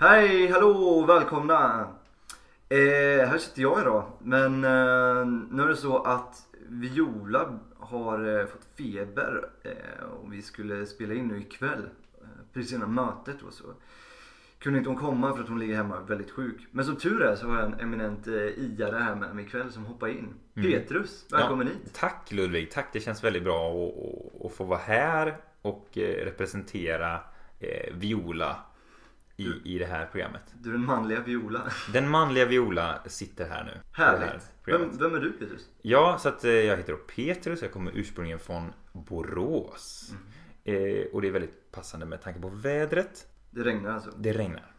Hej, 0.00 0.48
hallå, 0.48 1.04
välkomna! 1.08 1.88
Eh, 2.68 3.28
här 3.28 3.38
sitter 3.38 3.62
jag 3.62 3.80
idag. 3.80 4.04
Men 4.18 4.64
eh, 4.64 5.26
nu 5.50 5.62
är 5.62 5.68
det 5.68 5.76
så 5.76 6.02
att 6.02 6.46
Viola 6.68 7.58
har 7.78 8.38
eh, 8.38 8.46
fått 8.46 8.64
feber 8.76 9.48
eh, 9.62 10.04
och 10.04 10.32
vi 10.32 10.42
skulle 10.42 10.86
spela 10.86 11.14
in 11.14 11.28
nu 11.28 11.40
ikväll. 11.40 11.88
Eh, 12.22 12.28
precis 12.52 12.72
innan 12.72 12.94
mötet 12.94 13.42
och 13.42 13.52
så. 13.52 13.64
Kunde 14.58 14.78
inte 14.78 14.90
hon 14.90 14.98
komma 14.98 15.34
för 15.34 15.42
att 15.42 15.48
hon 15.48 15.58
ligger 15.58 15.76
hemma 15.76 16.00
väldigt 16.00 16.30
sjuk. 16.30 16.66
Men 16.70 16.84
som 16.84 16.96
tur 16.96 17.22
är 17.22 17.36
så 17.36 17.46
har 17.46 17.58
jag 17.58 17.66
en 17.66 17.80
eminent 17.80 18.26
eh, 18.26 18.34
iare 18.34 18.96
här 18.96 19.14
med 19.14 19.34
mig 19.34 19.44
ikväll 19.44 19.72
som 19.72 19.84
hoppar 19.84 20.08
in. 20.08 20.34
Mm. 20.54 20.72
Petrus, 20.72 21.26
välkommen 21.30 21.66
Ja, 21.66 21.72
hit! 21.72 21.94
Tack 21.94 22.32
Ludvig, 22.32 22.70
tack. 22.70 22.88
Det 22.92 23.00
känns 23.00 23.24
väldigt 23.24 23.44
bra 23.44 23.72
att, 23.72 24.46
att, 24.46 24.52
få 24.52 24.64
vara 24.64 24.80
här 24.80 25.36
och 25.62 25.98
eh, 25.98 26.24
representera 26.24 27.20
Viola 27.92 28.56
i, 29.38 29.74
i 29.74 29.78
det 29.78 29.86
här 29.86 30.06
programmet. 30.06 30.42
Du 30.62 30.68
är 30.68 30.72
den 30.72 30.84
manliga 30.84 31.20
Viola. 31.20 31.72
Den 31.92 32.08
manliga 32.08 32.44
Viola 32.44 33.02
sitter 33.06 33.48
här 33.48 33.64
nu. 33.64 33.80
här 33.92 34.18
Härligt! 34.18 34.50
programmet. 34.64 34.88
Vem, 34.90 34.98
vem 34.98 35.14
är 35.14 35.20
du 35.20 35.32
Petrus? 35.32 35.68
Ja, 35.82 36.18
så 36.20 36.28
att 36.28 36.44
eh, 36.44 36.50
jag 36.50 36.76
heter 36.76 36.92
då 36.92 36.98
Petrus. 36.98 37.62
Jag 37.62 37.72
kommer 37.72 37.92
ursprungligen 37.94 38.38
från 38.38 38.72
Borås. 38.92 40.12
Eh, 40.64 41.06
och 41.12 41.22
det 41.22 41.28
är 41.28 41.32
väldigt 41.32 41.70
passande 41.70 42.06
med 42.06 42.22
tanke 42.22 42.40
på 42.40 42.48
vädret. 42.48 43.26
Det 43.50 43.62
regnar 43.62 43.90
alltså. 43.90 44.10
Det 44.18 44.32
regnar. 44.32 44.72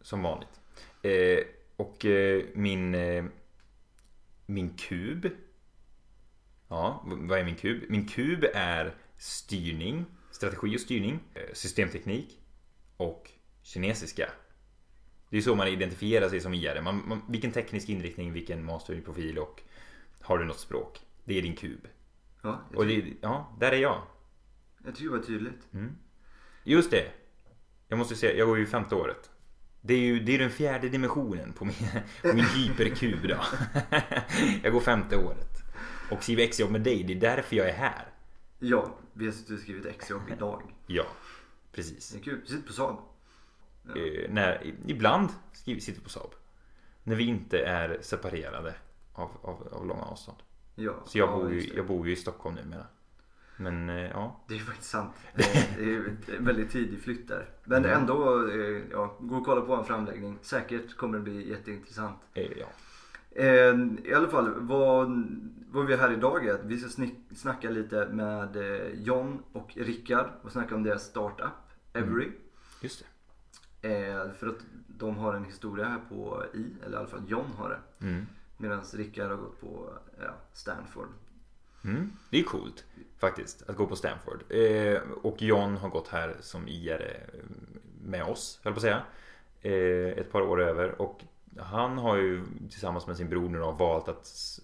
Som 0.00 0.22
vanligt. 0.22 0.60
Eh, 1.02 1.38
och 1.76 2.04
eh, 2.04 2.44
min, 2.54 2.94
eh, 2.94 3.24
min 4.46 4.76
kub. 4.76 5.28
Ja, 6.68 7.02
vad 7.06 7.38
är 7.38 7.44
min 7.44 7.56
kub? 7.56 7.82
Min 7.88 8.08
kub 8.08 8.44
är 8.54 8.94
styrning, 9.18 10.04
strategi 10.30 10.76
och 10.76 10.80
styrning, 10.80 11.20
eh, 11.34 11.42
systemteknik 11.52 12.38
och 12.96 13.30
kinesiska. 13.62 14.30
Det 15.28 15.36
är 15.36 15.40
så 15.40 15.54
man 15.54 15.68
identifierar 15.68 16.28
sig 16.28 16.40
som 16.40 16.54
IR. 16.54 16.80
Man, 16.82 17.08
man, 17.08 17.22
vilken 17.28 17.52
teknisk 17.52 17.88
inriktning, 17.88 18.32
vilken 18.32 18.64
masterprofil 18.64 19.38
och 19.38 19.62
har 20.20 20.38
du 20.38 20.44
något 20.44 20.58
språk? 20.60 21.00
Det 21.24 21.38
är 21.38 21.42
din 21.42 21.56
kub. 21.56 21.88
Ja, 22.42 22.60
Och 22.74 22.86
det, 22.86 23.04
ja, 23.20 23.56
där 23.60 23.72
är 23.72 23.76
jag. 23.76 24.02
jag 24.84 24.94
tycker 24.94 25.10
det 25.10 25.16
var 25.18 25.24
tydligt. 25.24 25.68
Just 26.64 26.90
det. 26.90 27.10
Jag 27.88 27.98
måste 27.98 28.16
säga, 28.16 28.36
jag 28.36 28.48
går 28.48 28.58
ju 28.58 28.66
femte 28.66 28.94
året. 28.94 29.30
Det 29.80 29.94
är 29.94 29.98
ju 29.98 30.20
det 30.20 30.34
är 30.34 30.38
den 30.38 30.50
fjärde 30.50 30.88
dimensionen 30.88 31.52
på 31.52 31.64
min, 31.64 31.74
på 32.22 32.28
min 32.36 32.44
hyperkub 32.56 33.28
då. 33.28 33.40
Jag 34.62 34.72
går 34.72 34.80
femte 34.80 35.16
året. 35.16 35.62
Och 36.10 36.22
skriver 36.22 36.42
exjobb 36.44 36.70
med 36.70 36.80
dig, 36.80 37.02
det 37.04 37.12
är 37.12 37.20
därför 37.20 37.56
jag 37.56 37.68
är 37.68 37.72
här. 37.74 38.06
Ja, 38.58 38.96
vi 39.12 39.24
har 39.26 39.32
suttit 39.32 39.50
och 39.50 39.58
skrivit 39.58 39.86
exjobb 39.86 40.22
idag. 40.36 40.62
Ja, 40.86 41.06
precis. 41.72 42.10
Det 42.10 42.18
är 42.18 42.22
kul. 42.22 42.40
Vi 42.42 42.48
sitter 42.48 42.66
på 42.66 42.72
Saab. 42.72 42.96
Eh, 43.88 44.30
när, 44.30 44.74
ibland 44.86 45.28
skriver, 45.52 45.80
sitter 45.80 45.98
vi 45.98 46.04
på 46.04 46.10
Saab. 46.10 46.30
När 47.02 47.16
vi 47.16 47.24
inte 47.24 47.58
är 47.58 47.98
separerade 48.00 48.74
av, 49.12 49.30
av, 49.42 49.68
av 49.72 49.86
långa 49.86 50.02
avstånd. 50.02 50.38
Ja, 50.74 50.92
Så 51.06 51.18
jag, 51.18 51.28
ja, 51.28 51.36
bor, 51.36 51.52
ju, 51.52 51.72
jag 51.76 51.86
bor 51.86 52.06
ju 52.06 52.12
i 52.12 52.16
Stockholm 52.16 52.54
numera. 52.54 52.86
Men 53.56 53.88
eh, 53.88 53.96
ja, 54.10 54.44
Det 54.48 54.54
är 54.54 54.58
faktiskt 54.58 54.90
sant. 54.90 55.12
Det 55.76 55.84
är 55.94 56.16
en 56.38 56.44
väldigt 56.44 56.70
tidig 56.70 57.00
flytt 57.00 57.28
där. 57.28 57.48
Men 57.64 57.84
Mm. 57.84 58.00
ändå, 58.00 58.48
eh, 58.48 58.82
ja, 58.90 59.16
gå 59.20 59.36
och 59.36 59.46
kolla 59.46 59.60
på 59.60 59.74
en 59.74 59.84
framläggning. 59.84 60.38
Säkert 60.42 60.96
kommer 60.96 61.18
det 61.18 61.24
bli 61.24 61.48
jätteintressant. 61.50 62.18
ja. 62.34 62.66
I 64.04 64.14
alla 64.14 64.28
fall, 64.28 64.54
vad, 64.60 65.28
vad 65.70 65.86
vi 65.86 65.92
är 65.92 65.98
här 65.98 66.12
idag 66.12 66.46
är 66.46 66.54
att 66.54 66.64
vi 66.64 66.78
ska 66.78 66.88
snick, 66.88 67.14
snacka 67.36 67.70
lite 67.70 68.06
med 68.06 68.56
John 68.94 69.42
och 69.52 69.70
Rickard 69.76 70.26
och 70.42 70.52
snacka 70.52 70.74
om 70.74 70.82
deras 70.82 71.02
startup, 71.04 71.52
Every. 71.92 72.30
just 72.80 72.98
det. 73.00 73.06
Eh, 73.82 74.32
för 74.38 74.46
att 74.46 74.58
de 74.88 75.16
har 75.16 75.34
en 75.34 75.44
historia 75.44 75.86
här 75.86 76.00
på 76.08 76.44
I, 76.54 76.66
eller 76.86 76.96
i 76.96 76.98
alla 76.98 77.08
fall 77.08 77.22
John 77.28 77.52
har 77.58 77.68
det. 77.70 78.06
Mm. 78.06 78.26
Medan 78.56 78.82
Rickard 78.94 79.30
har 79.30 79.36
gått 79.36 79.60
på 79.60 79.92
ja, 80.20 80.34
Stanford. 80.52 81.08
Mm, 81.84 82.12
det 82.30 82.38
är 82.40 82.42
coolt 82.44 82.84
faktiskt 83.18 83.62
att 83.68 83.76
gå 83.76 83.86
på 83.86 83.96
Stanford. 83.96 84.42
Eh, 84.52 85.00
och 85.22 85.42
John 85.42 85.76
har 85.76 85.88
gått 85.88 86.08
här 86.08 86.36
som 86.40 86.68
IR 86.68 87.26
med 88.02 88.24
oss, 88.24 88.60
höll 88.64 88.72
på 88.72 88.76
att 88.76 88.82
säga. 88.82 89.02
Eh, 89.60 90.18
ett 90.18 90.32
par 90.32 90.40
år 90.42 90.60
över. 90.62 91.02
Och 91.02 91.20
han 91.58 91.98
har 91.98 92.16
ju 92.16 92.44
tillsammans 92.70 93.06
med 93.06 93.16
sin 93.16 93.28
bror 93.28 93.48
nu 93.48 93.58
då 93.58 93.70
valt 93.72 94.08
att 94.08 94.22
s- 94.24 94.60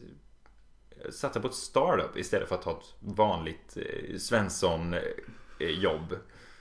satsa 1.10 1.40
på 1.40 1.48
ett 1.48 1.54
startup 1.54 2.16
istället 2.16 2.48
för 2.48 2.54
att 2.54 2.62
ta 2.62 2.70
ett 2.78 2.94
vanligt 3.16 3.76
eh, 3.76 4.16
Svensson 4.18 4.94
eh, 5.58 5.68
jobb. 5.68 6.16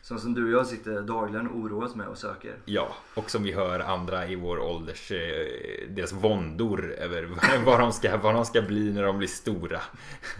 Som, 0.07 0.19
som 0.19 0.33
du 0.33 0.45
och 0.45 0.59
jag 0.59 0.67
sitter 0.67 1.01
dagligen 1.01 1.47
och 1.47 1.57
oroas 1.57 1.95
med 1.95 2.07
och 2.07 2.17
söker. 2.17 2.55
Ja, 2.65 2.95
och 3.15 3.29
som 3.29 3.43
vi 3.43 3.51
hör 3.51 3.79
andra 3.79 4.27
i 4.27 4.35
vår 4.35 4.59
ålders 4.59 5.11
eh, 5.11 5.89
deras 5.89 6.13
våndor 6.13 6.91
över 6.91 7.29
vad 7.65 7.79
de, 7.79 7.91
ska, 7.91 8.17
vad 8.17 8.35
de 8.35 8.45
ska 8.45 8.61
bli 8.61 8.93
när 8.93 9.03
de 9.03 9.17
blir 9.17 9.27
stora. 9.27 9.81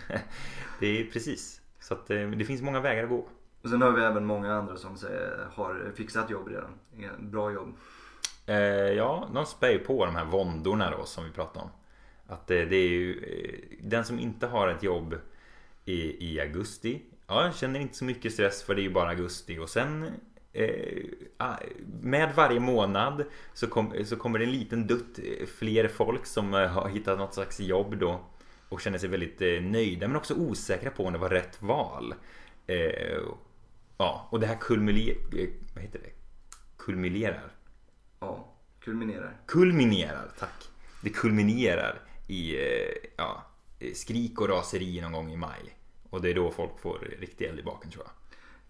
Det 0.79 0.87
är 0.87 1.05
precis. 1.05 1.61
Så 1.79 1.93
att 1.93 2.09
eh, 2.09 2.29
det 2.29 2.45
finns 2.45 2.61
många 2.61 2.79
vägar 2.79 3.03
att 3.03 3.09
gå. 3.09 3.27
Och 3.61 3.69
sen 3.69 3.81
har 3.81 3.91
vi 3.91 4.03
även 4.03 4.25
många 4.25 4.53
andra 4.53 4.77
som 4.77 4.97
säger, 4.97 5.47
har 5.53 5.91
fixat 5.95 6.29
jobb 6.29 6.47
redan. 6.47 6.71
Bra 7.19 7.51
jobb. 7.51 7.75
Eh, 8.45 8.57
ja, 8.93 9.29
de 9.33 9.45
spär 9.45 9.69
ju 9.69 9.79
på 9.79 10.05
de 10.05 10.15
här 10.15 10.25
våndorna 10.25 10.91
då 10.91 11.05
som 11.05 11.25
vi 11.25 11.31
pratade 11.31 11.65
om. 11.65 11.71
Att 12.27 12.51
eh, 12.51 12.61
det 12.61 12.75
är 12.75 12.89
ju 12.89 13.21
den 13.81 14.05
som 14.05 14.19
inte 14.19 14.47
har 14.47 14.67
ett 14.67 14.83
jobb 14.83 15.15
i, 15.85 16.31
i 16.31 16.39
augusti. 16.39 17.01
Ja, 17.27 17.45
jag 17.45 17.55
känner 17.55 17.79
inte 17.79 17.95
så 17.97 18.05
mycket 18.05 18.33
stress 18.33 18.63
för 18.63 18.75
det 18.75 18.81
är 18.81 18.83
ju 18.83 18.93
bara 18.93 19.09
augusti 19.09 19.57
och 19.57 19.69
sen 19.69 20.11
eh, 20.53 21.03
ah, 21.37 21.55
med 22.01 22.35
varje 22.35 22.59
månad 22.59 23.25
så, 23.53 23.67
kom, 23.67 24.05
så 24.05 24.15
kommer 24.15 24.39
det 24.39 24.45
en 24.45 24.51
liten 24.51 24.87
dutt 24.87 25.19
eh, 25.19 25.45
fler 25.47 25.87
folk 25.87 26.25
som 26.25 26.53
eh, 26.53 26.67
har 26.67 26.89
hittat 26.89 27.17
något 27.17 27.33
slags 27.33 27.59
jobb 27.59 27.97
då 27.97 28.19
och 28.69 28.81
känner 28.81 28.97
sig 28.97 29.09
väldigt 29.09 29.39
nöjda 29.63 30.07
men 30.07 30.17
också 30.17 30.33
osäkra 30.33 30.91
på 30.91 31.05
om 31.05 31.13
det 31.13 31.19
var 31.19 31.29
rätt 31.29 31.61
val. 31.61 32.13
Ja, 33.97 34.27
och 34.31 34.39
det 34.39 34.47
här 34.47 34.57
kulminerar, 34.59 35.17
vad 35.73 35.83
heter 35.83 35.99
det? 35.99 36.09
Kulminerar 36.77 37.51
Ja, 38.19 38.53
kulminerar. 38.79 39.37
kulminerar, 39.45 40.31
tack. 40.39 40.69
Det 41.01 41.09
kulminerar 41.09 42.01
i 42.27 42.55
ja, 43.17 43.43
skrik 43.93 44.41
och 44.41 44.49
raseri 44.49 45.01
någon 45.01 45.11
gång 45.11 45.31
i 45.31 45.37
maj. 45.37 45.76
Och 46.09 46.21
det 46.21 46.29
är 46.29 46.35
då 46.35 46.51
folk 46.51 46.79
får 46.79 46.99
riktig 47.19 47.45
eld 47.45 47.59
i 47.59 47.63
baken 47.63 47.91
tror 47.91 48.05
jag. 48.05 48.13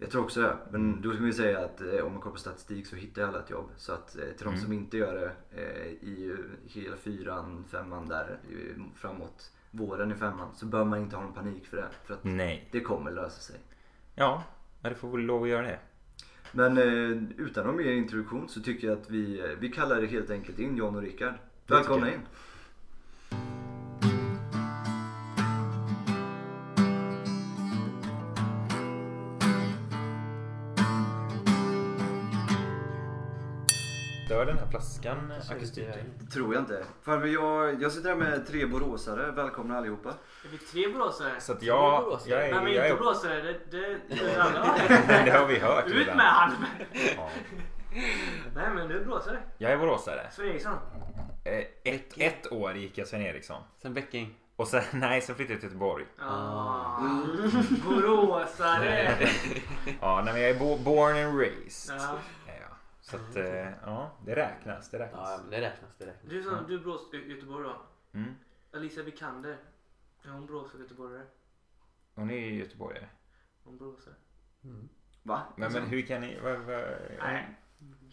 Jag 0.00 0.10
tror 0.10 0.22
också 0.22 0.40
det. 0.40 0.56
Men 0.70 1.00
då 1.00 1.12
ska 1.12 1.22
vi 1.22 1.32
säga 1.32 1.64
att 1.64 1.80
eh, 1.80 2.06
om 2.06 2.12
man 2.12 2.20
kollar 2.20 2.34
på 2.34 2.40
statistik 2.40 2.86
så 2.86 2.96
hittar 2.96 3.22
alla 3.22 3.38
ett 3.38 3.50
jobb. 3.50 3.70
Så 3.76 3.92
att 3.92 4.16
eh, 4.16 4.24
till 4.36 4.46
de 4.46 4.56
som 4.56 4.72
inte 4.72 4.96
gör 4.96 5.14
det 5.14 5.62
eh, 5.62 5.86
i 5.86 6.36
hela 6.66 6.96
fyran, 6.96 7.64
femman 7.70 8.08
där 8.08 8.38
framåt 8.94 9.52
våren 9.70 10.12
i 10.12 10.14
femman 10.14 10.54
så 10.54 10.66
bör 10.66 10.84
man 10.84 10.98
inte 10.98 11.16
ha 11.16 11.22
någon 11.22 11.34
panik 11.34 11.66
för 11.66 11.76
det. 11.76 11.88
För 12.04 12.14
att 12.14 12.24
Nej. 12.24 12.68
det 12.72 12.80
kommer 12.80 13.10
lösa 13.10 13.40
sig. 13.40 13.56
Ja, 14.14 14.42
det 14.82 14.94
får 14.94 15.10
väl 15.10 15.20
lov 15.20 15.42
att 15.42 15.48
göra 15.48 15.66
det. 15.66 15.78
Men 16.52 16.78
eh, 16.78 17.22
utan 17.36 17.66
någon 17.66 17.76
mer 17.76 17.92
introduktion 17.92 18.48
så 18.48 18.60
tycker 18.60 18.88
jag 18.88 18.98
att 18.98 19.10
vi, 19.10 19.40
eh, 19.40 19.46
vi 19.58 19.68
kallar 19.68 20.00
det 20.00 20.06
helt 20.06 20.30
enkelt 20.30 20.58
in 20.58 20.76
John 20.76 20.96
och 20.96 21.02
Rickard. 21.02 21.34
Välkomna 21.66 22.14
in! 22.14 22.20
Den 34.48 34.58
här 34.58 34.70
flaskan 34.70 35.32
akustiken? 35.50 36.28
Tror 36.32 36.54
jag 36.54 36.62
inte. 36.62 36.84
Farbror, 37.02 37.28
jag, 37.28 37.82
jag 37.82 37.92
sitter 37.92 38.08
här 38.08 38.16
med 38.16 38.46
tre 38.46 38.66
boråsare. 38.66 39.30
Välkomna 39.30 39.78
allihopa. 39.78 40.08
Är 40.08 40.48
vi 40.50 40.58
tre 40.58 40.88
boråsare? 40.88 41.40
Så 41.40 41.52
att 41.52 41.62
jag, 41.62 42.18
jag 42.26 42.48
är... 42.48 42.54
Vem 42.54 42.66
är 42.66 42.70
Jag 42.70 42.86
inte 42.86 42.88
är 42.88 42.96
boråsare? 42.96 43.42
Det, 43.42 43.58
det, 43.70 43.98
det 44.08 44.42
alla. 44.42 44.76
det 45.24 45.30
har 45.30 45.46
vi 45.46 45.58
hört 45.58 45.86
Ut 45.86 46.06
med 46.06 46.26
han! 46.26 46.52
Ja. 47.16 47.30
Nej 48.54 48.66
men 48.74 48.88
du 48.88 49.00
är 49.00 49.04
boråsare. 49.04 49.38
Jag 49.58 49.72
är 49.72 49.76
boråsare. 49.76 50.26
Sven 50.32 50.46
Eriksson. 50.46 50.74
Eh, 51.44 51.92
Ett, 51.94 52.12
ett 52.16 52.52
år 52.52 52.72
gick 52.74 52.98
jag 52.98 53.08
Sven 53.08 53.22
Eriksson. 53.22 53.62
Sen 53.82 53.94
Bäcking. 53.94 54.34
Och 54.56 54.68
sen, 54.68 54.82
nej, 54.92 55.20
sen 55.20 55.34
flyttade 55.36 55.54
jag 55.54 55.60
till 55.60 55.68
Göteborg. 55.68 56.04
Ah. 56.18 57.00
Boråsare! 57.84 59.18
Ja, 60.00 60.22
nej, 60.24 60.32
men 60.34 60.42
jag 60.42 60.50
är 60.50 60.58
bo- 60.58 60.78
born 60.78 61.24
and 61.26 61.38
raised. 61.40 61.96
Ja. 61.98 62.18
Ja, 63.12 63.18
ja. 63.18 63.24
Så 63.32 63.40
att, 63.40 63.46
eh, 63.46 63.70
ja, 63.84 64.10
det 64.26 64.36
räknas. 64.36 64.90
Det 64.90 64.98
räknas. 64.98 65.28
Ja, 65.30 65.38
men 65.42 65.50
det 65.50 65.60
räknas. 65.60 65.90
Det 65.98 66.06
räknas. 66.06 66.30
Du, 66.30 66.42
som, 66.42 66.64
du 66.68 66.74
är 66.74 66.78
Borås, 66.78 67.08
Gö- 67.12 67.26
Göteborg 67.26 67.64
då? 67.64 67.76
Mm. 68.18 68.34
Alicia 68.72 69.02
Vikander. 69.02 69.56
Är 70.24 70.28
hon 70.30 70.46
Borås 70.46 70.74
eller 70.74 70.82
göteborgare? 70.84 71.22
Hon 72.14 72.30
är 72.30 72.34
ju 72.38 72.54
göteborgare. 72.54 73.08
Hon 73.64 73.78
Boråsare? 73.78 74.14
Va? 75.22 75.42
Men, 75.56 75.72
men 75.72 75.86
hur 75.86 76.02
kan 76.02 76.20
ni... 76.20 76.40
Vad, 76.40 76.58
vad, 76.58 76.84
Nej. 77.18 77.54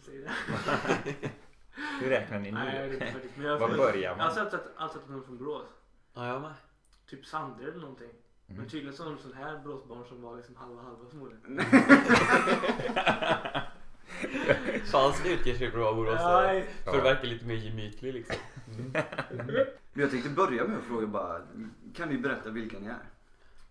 Säg 0.04 0.18
det. 0.18 0.30
hur 2.00 2.08
räknar 2.10 2.38
ni 2.38 2.52
Nej, 2.52 2.76
jag 2.76 2.88
vet 2.88 2.88
nu? 2.88 2.94
inte 3.06 3.12
faktiskt. 3.12 3.36
Men 3.36 3.46
jag 3.46 3.58
Var 3.58 3.68
börjar 3.76 4.16
man? 4.16 4.18
Jag 4.18 4.24
har 4.34 4.44
sett 4.44 4.54
att, 4.54 4.66
alltid 4.76 5.02
att 5.02 5.08
hon 5.08 5.18
är 5.18 5.22
från 5.24 5.38
Borås. 5.38 5.66
Ja, 6.14 6.26
jag 6.26 6.40
med. 6.42 6.54
Typ 7.06 7.26
Sandre 7.26 7.68
eller 7.70 7.80
någonting. 7.80 8.10
Mm. 8.48 8.60
Men 8.60 8.68
tydligen 8.68 8.94
så 8.96 9.02
är 9.02 9.06
hon 9.08 9.18
sån 9.18 9.32
här 9.32 9.58
Boråsbarn 9.58 10.04
som 10.04 10.22
var 10.22 10.36
liksom 10.36 10.56
halva 10.56 10.82
halva 10.82 11.08
förmodligen. 11.10 11.56
Fanns 14.90 15.26
utger 15.26 15.54
sig 15.54 15.70
för 15.70 15.78
att 15.78 15.84
vara 15.84 15.94
boråsare. 15.94 16.64
För 16.84 16.98
att 16.98 17.04
verka 17.04 17.26
lite 17.26 17.44
mer 17.44 17.54
gemytlig 17.54 18.14
liksom. 18.14 18.36
Men 19.92 20.02
jag 20.02 20.10
tänkte 20.10 20.30
börja 20.30 20.64
med 20.64 20.78
att 20.78 20.84
fråga 20.84 21.06
bara, 21.06 21.40
kan 21.94 22.08
ni 22.08 22.18
berätta 22.18 22.50
vilka 22.50 22.78
ni 22.78 22.86
är? 22.86 23.04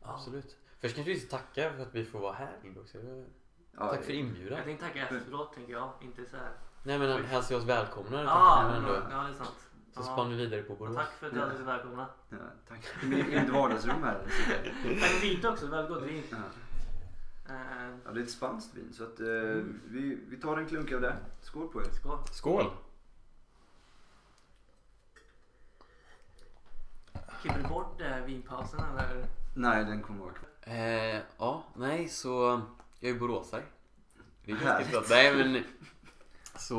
Absolut. 0.01 0.55
Först 0.81 0.95
kanske 0.95 1.13
vi 1.13 1.19
ska 1.19 1.37
tacka 1.37 1.71
för 1.75 1.81
att 1.83 1.95
vi 1.95 2.05
får 2.05 2.19
vara 2.19 2.33
här 2.33 2.51
också. 2.81 2.97
Ja, 3.77 3.87
Tack 3.89 4.03
för 4.03 4.13
inbjudan. 4.13 4.57
Jag 4.57 4.65
tänkte 4.65 4.85
tacka 4.85 5.07
efteråt 5.07 5.53
tänker 5.55 5.73
jag. 5.73 5.89
Inte 6.01 6.25
så 6.31 6.37
här. 6.37 6.51
Nej 6.83 6.99
men 6.99 7.25
hälsa 7.25 7.57
oss 7.57 7.63
välkomna. 7.63 8.23
Ja, 8.23 8.63
jag 8.67 8.77
ändå. 8.77 8.93
ja, 9.11 9.17
det 9.21 9.29
är 9.29 9.33
sant. 9.33 9.49
Så 9.93 10.01
Ja. 10.01 10.03
spann 10.03 10.29
vi 10.29 10.35
vidare 10.35 10.61
på 10.61 10.75
Borås. 10.75 10.95
Tack 10.95 11.11
för 11.19 11.27
att 11.27 11.33
du 11.33 11.39
hade 11.39 11.57
så 11.57 11.63
välkomna. 11.63 12.07
Ja, 12.29 12.37
tack. 12.69 12.79
I 13.03 13.05
mitt 13.07 13.49
vardagsrum 13.49 14.03
här. 14.03 14.17
Tack 14.23 15.09
för 15.09 15.19
fint 15.19 15.45
också. 15.45 15.67
Väldigt 15.67 15.89
gott 15.95 16.03
vin. 16.03 16.23
Ja. 17.47 17.53
Eh, 17.53 17.91
Ja, 18.05 18.11
det 18.11 18.19
är 18.19 18.23
ett 18.23 18.31
spanskt 18.31 18.75
vin 18.75 18.93
så 18.93 19.03
att 19.03 19.19
eh, 19.19 19.25
vi, 19.85 20.19
vi 20.27 20.37
tar 20.41 20.57
en 20.57 20.67
klunk 20.67 20.91
av 20.91 21.01
det. 21.01 21.17
Skål 21.41 21.67
på 21.67 21.81
er. 21.81 21.85
Skål. 21.91 22.17
Skål! 22.31 22.71
Klipper 27.41 27.59
du 27.63 27.69
bort 27.69 28.01
eh, 28.01 28.25
vinpausen 28.25 28.79
eller? 28.79 29.25
Nej, 29.55 29.85
den 29.85 30.01
kommer 30.01 30.19
vara 30.19 30.33
kvar. 30.33 30.49
Eh, 30.61 31.21
ja, 31.37 31.63
nej 31.75 32.07
så 32.09 32.61
jag 32.99 33.11
är 33.11 33.19
boråsare. 33.19 33.63
Det 34.45 34.51
är 34.51 34.55
Härligt. 34.55 34.91
ganska. 34.91 35.15
Nej 35.15 35.35
men 35.37 35.63
så 36.59 36.75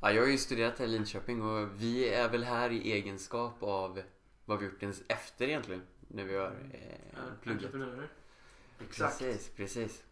ja, 0.00 0.10
jag 0.12 0.22
har 0.22 0.28
ju 0.28 0.38
studerat 0.38 0.78
här 0.78 0.86
i 0.86 0.88
Linköping 0.88 1.42
och 1.42 1.68
vi 1.82 2.08
är 2.08 2.28
väl 2.28 2.44
här 2.44 2.70
i 2.70 2.92
egenskap 2.92 3.62
av 3.62 4.02
vad 4.44 4.58
vi 4.58 4.64
gjort 4.64 4.82
ens 4.82 5.02
efter 5.08 5.44
egentligen. 5.48 5.82
När 6.08 6.24
vi 6.24 6.36
har 6.36 6.46
eh, 6.46 7.20
pluggat. 7.42 7.64
Entreprenörer. 7.64 8.08
Exakt. 8.80 9.18
Precis, 9.18 9.50
precis. 9.56 10.02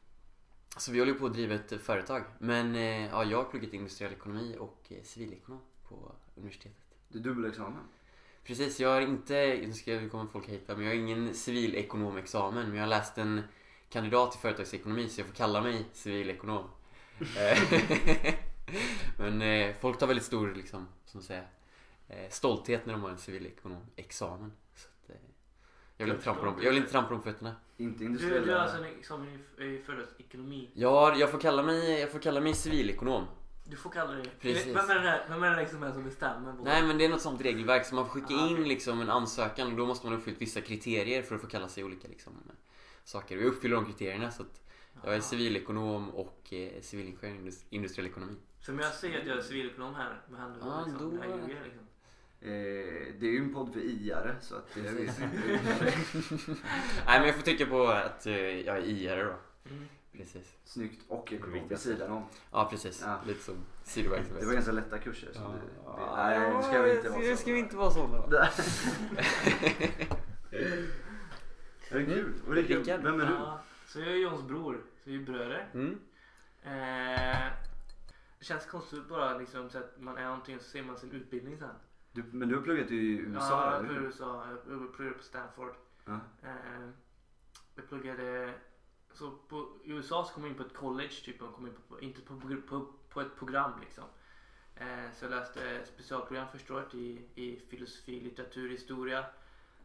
Så 0.77 0.93
vi 0.93 0.99
håller 0.99 1.15
på 1.15 1.27
att 1.27 1.33
driva 1.33 1.55
ett 1.55 1.83
företag. 1.83 2.25
Men 2.39 2.75
eh, 2.75 3.07
ja, 3.07 3.25
jag 3.25 3.39
har 3.39 3.45
pluggat 3.45 3.73
industriell 3.73 4.13
ekonomi 4.13 4.57
och 4.59 4.79
eh, 4.89 5.03
civilekonom 5.03 5.61
på 5.89 6.13
universitetet. 6.35 6.79
Det 7.09 7.19
är 7.19 7.23
dubbelexamen. 7.23 7.85
Precis, 8.45 8.81
jag 8.81 8.89
har 8.89 9.01
inte, 9.01 9.61
nu 9.67 9.73
ska 9.73 10.09
komma 10.09 10.29
folk 10.33 10.49
hit 10.49 10.63
men 10.67 10.83
jag 10.83 10.91
har 10.91 10.95
ingen 10.95 11.35
civilekonomexamen 11.35 12.67
men 12.67 12.75
jag 12.75 12.83
har 12.83 12.89
läst 12.89 13.19
en 13.19 13.43
kandidat 13.89 14.35
i 14.35 14.39
företagsekonomi 14.39 15.09
så 15.09 15.21
jag 15.21 15.27
får 15.27 15.35
kalla 15.35 15.61
mig 15.61 15.85
civilekonom. 15.93 16.69
Men 19.19 19.43
eh, 19.43 19.75
folk 19.81 19.99
tar 19.99 20.07
väldigt 20.07 20.25
stor, 20.25 20.55
liksom, 20.55 20.89
som 21.05 21.23
säger, 21.23 21.47
eh, 22.09 22.31
stolthet 22.31 22.87
när 22.87 22.93
de 22.93 23.03
har 23.03 23.11
en 23.11 23.19
civilekonomexamen. 23.19 24.53
Så 24.75 24.89
att, 24.89 25.11
eh, 25.11 25.17
jag, 26.03 26.07
vill 26.07 26.15
inte 26.15 26.25
trampa 26.25 26.45
dem, 26.45 26.55
jag 26.63 26.71
vill 26.71 26.79
inte 26.79 26.91
trampa 26.91 27.11
dem 27.11 27.19
på 27.23 27.25
fötterna. 27.31 27.55
Inte 27.77 27.99
Du, 27.99 28.05
industriella. 28.05 28.61
alltså 28.61 28.77
en 28.79 28.85
examen 28.85 29.29
i, 29.59 29.65
i 29.65 29.79
företagsekonomi. 29.87 30.71
Ja, 30.75 31.15
jag 31.17 31.31
får 31.31 31.39
kalla 31.39 31.63
mig, 31.63 32.01
jag 32.01 32.11
får 32.13 32.19
kalla 32.19 32.41
mig 32.41 32.55
civilekonom. 32.55 33.27
Du 33.65 33.77
får 33.77 33.91
kalla 33.91 34.13
dig... 34.13 34.25
Precis. 34.41 34.67
Vem 34.67 34.91
är 34.91 34.95
den 34.95 35.05
här, 35.05 35.27
vem 35.29 35.43
är 35.43 35.51
den 35.51 35.59
liksom 35.59 35.83
här 35.83 35.93
som 35.93 36.05
bestämmer? 36.05 36.53
vad- 36.53 36.65
Nej 36.65 36.83
men 36.83 36.99
det 36.99 37.05
är 37.05 37.09
något 37.09 37.21
sånt 37.21 37.41
regelverk 37.41 37.87
så 37.87 37.95
man 37.95 38.05
får 38.07 38.13
skicka 38.13 38.35
Ah, 38.35 38.47
in 38.47 38.53
okej. 38.55 38.65
liksom 38.69 39.01
en 39.01 39.11
ansökan 39.11 39.71
och 39.71 39.77
då 39.77 39.87
måste 39.87 40.07
man 40.07 40.13
ha 40.13 40.19
uppfyllt 40.19 40.41
vissa 40.41 40.61
kriterier 40.61 41.23
för 41.23 41.35
att 41.35 41.41
få 41.41 41.47
kalla 41.47 41.69
sig 41.69 41.85
olika 41.85 42.09
liksom, 42.09 42.33
saker. 43.05 43.37
Och 43.37 43.43
jag 43.43 43.49
uppfyller 43.49 43.77
de 43.77 43.85
kriterierna 43.87 44.31
så 44.31 44.43
att 44.43 44.61
jag 45.05 45.15
är 45.15 45.19
Ah. 45.19 45.23
civilekonom 45.23 46.11
och 46.11 46.53
eh, 46.53 46.81
civilingenjör 46.81 47.29
i 47.35 47.39
indus- 47.39 47.65
industriell 47.71 48.07
ekonomi. 48.11 48.33
Så 48.61 48.73
om 48.73 48.79
jag 48.79 48.93
säger 48.93 49.21
att 49.21 49.27
jag 49.27 49.39
är 49.39 49.43
civilekonom 49.43 49.95
här 49.95 50.21
med 50.31 50.41
händerna 50.41 50.67
Ja, 50.67 50.85
liksom, 50.91 51.11
då- 51.17 51.25
jag 51.25 51.49
ljuger 51.49 51.65
liksom. 51.65 51.87
Eh, 52.45 52.49
det 53.21 53.27
är 53.27 53.31
ju 53.31 53.39
en 53.39 53.55
podd 53.55 53.73
för 53.73 53.81
Iare 53.81 54.37
så 54.41 54.57
att 54.57 54.77
jag 54.77 54.83
vet 54.93 55.21
inte. 55.21 55.27
Nej 57.07 57.19
men 57.19 57.27
jag 57.27 57.35
får 57.37 57.43
tycka 57.43 57.67
på 57.67 57.87
att 57.87 58.27
eh, 58.27 58.37
jag 58.37 58.77
är 58.77 58.83
IR 58.83 59.17
då. 59.25 59.35
Mm. 59.71 59.89
Precis. 60.13 60.57
Snyggt 60.65 61.03
och 61.09 61.27
Det 61.31 61.37
ekonom 61.37 61.69
vid 61.69 61.79
sidan 61.79 62.11
om. 62.13 62.25
Ja 62.53 62.69
precis, 62.71 63.03
Ja. 63.07 63.21
lite 63.27 63.43
som 63.43 63.55
sidoverksamhet. 63.85 64.41
Det 64.41 64.47
var 64.47 64.55
ganska 64.55 64.73
lätta 64.73 64.99
kurser. 64.99 65.29
Så 65.33 65.41
Ja. 65.41 65.49
det, 65.49 65.59
det, 65.91 66.39
nej, 66.41 66.57
nu 66.57 66.63
ska 66.63 66.83
vi 66.83 66.97
inte 66.97 67.09
vara 67.09 67.21
Nu 67.21 67.37
så. 67.37 67.43
ska 67.43 67.53
vi 67.53 67.59
inte 67.59 67.77
vara 67.77 67.91
sådana. 67.91 68.25
Det 70.51 71.99
är 71.99 72.05
kul. 72.05 72.33
Och 72.47 72.55
Rickard, 72.55 72.77
Rickard? 72.79 73.01
vem 73.03 73.21
är 73.21 73.27
du? 73.27 73.33
Ja, 73.33 73.61
så 73.87 74.01
jag 74.01 74.09
är 74.09 74.17
Johns 74.17 74.43
bror. 74.43 74.81
Så 75.05 75.11
vi 75.11 75.17
är 75.17 75.21
bröder. 75.21 75.69
Mm. 75.75 75.99
Eh, 76.63 77.53
det 78.39 78.45
känns 78.45 78.67
konstigt 78.67 79.09
bara 79.09 79.39
liksom 79.39 79.71
så 79.71 79.79
att 79.79 79.95
man 80.01 80.17
är 80.17 80.25
någonting 80.25 80.57
och 80.57 80.63
så 80.63 80.71
ser 80.71 80.83
man 80.83 80.99
sin 80.99 81.11
utbildning 81.13 81.59
sen. 81.59 81.69
du? 82.13 82.23
Men 82.23 82.49
du 82.49 82.55
har 82.55 82.63
pluggat 82.63 82.91
i 82.91 83.19
USA 83.19 83.73
ja, 83.73 83.79
eller? 83.79 84.01
USA. 84.01 84.47
Jag 84.69 84.95
pluggade 84.95 85.19
på 85.19 85.23
Stanford. 85.23 85.75
Ja. 86.05 86.21
Eh, 86.43 86.89
jag 87.75 87.89
pluggade... 87.89 88.55
Så 89.13 89.31
på, 89.31 89.69
I 89.85 89.91
USA 89.91 90.25
så 90.25 90.33
kom 90.35 90.43
jag 90.43 90.51
in 90.51 90.57
på 90.57 90.63
ett 90.63 90.75
college, 90.75 91.13
typ. 91.25 91.37
Jag 91.41 91.55
kom 91.55 91.67
in 91.67 91.75
på, 91.89 92.01
inte 92.01 92.21
på, 92.21 92.41
på, 92.69 92.87
på 93.09 93.21
ett 93.21 93.37
program 93.37 93.73
liksom. 93.81 94.05
Eh, 94.77 95.13
så 95.15 95.25
jag 95.25 95.31
läste 95.31 95.85
specialprogram 95.85 96.49
första 96.53 96.75
året 96.75 96.95
i, 96.95 97.29
i 97.35 97.61
filosofi, 97.69 98.21
litteratur, 98.21 98.71
historia, 98.71 99.25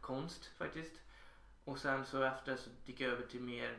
konst 0.00 0.46
faktiskt. 0.58 1.00
Och 1.64 1.78
sen 1.78 2.06
så 2.06 2.22
efter 2.22 2.56
så 2.56 2.70
gick 2.84 3.00
jag 3.00 3.10
över 3.12 3.26
till 3.26 3.40
mer 3.40 3.78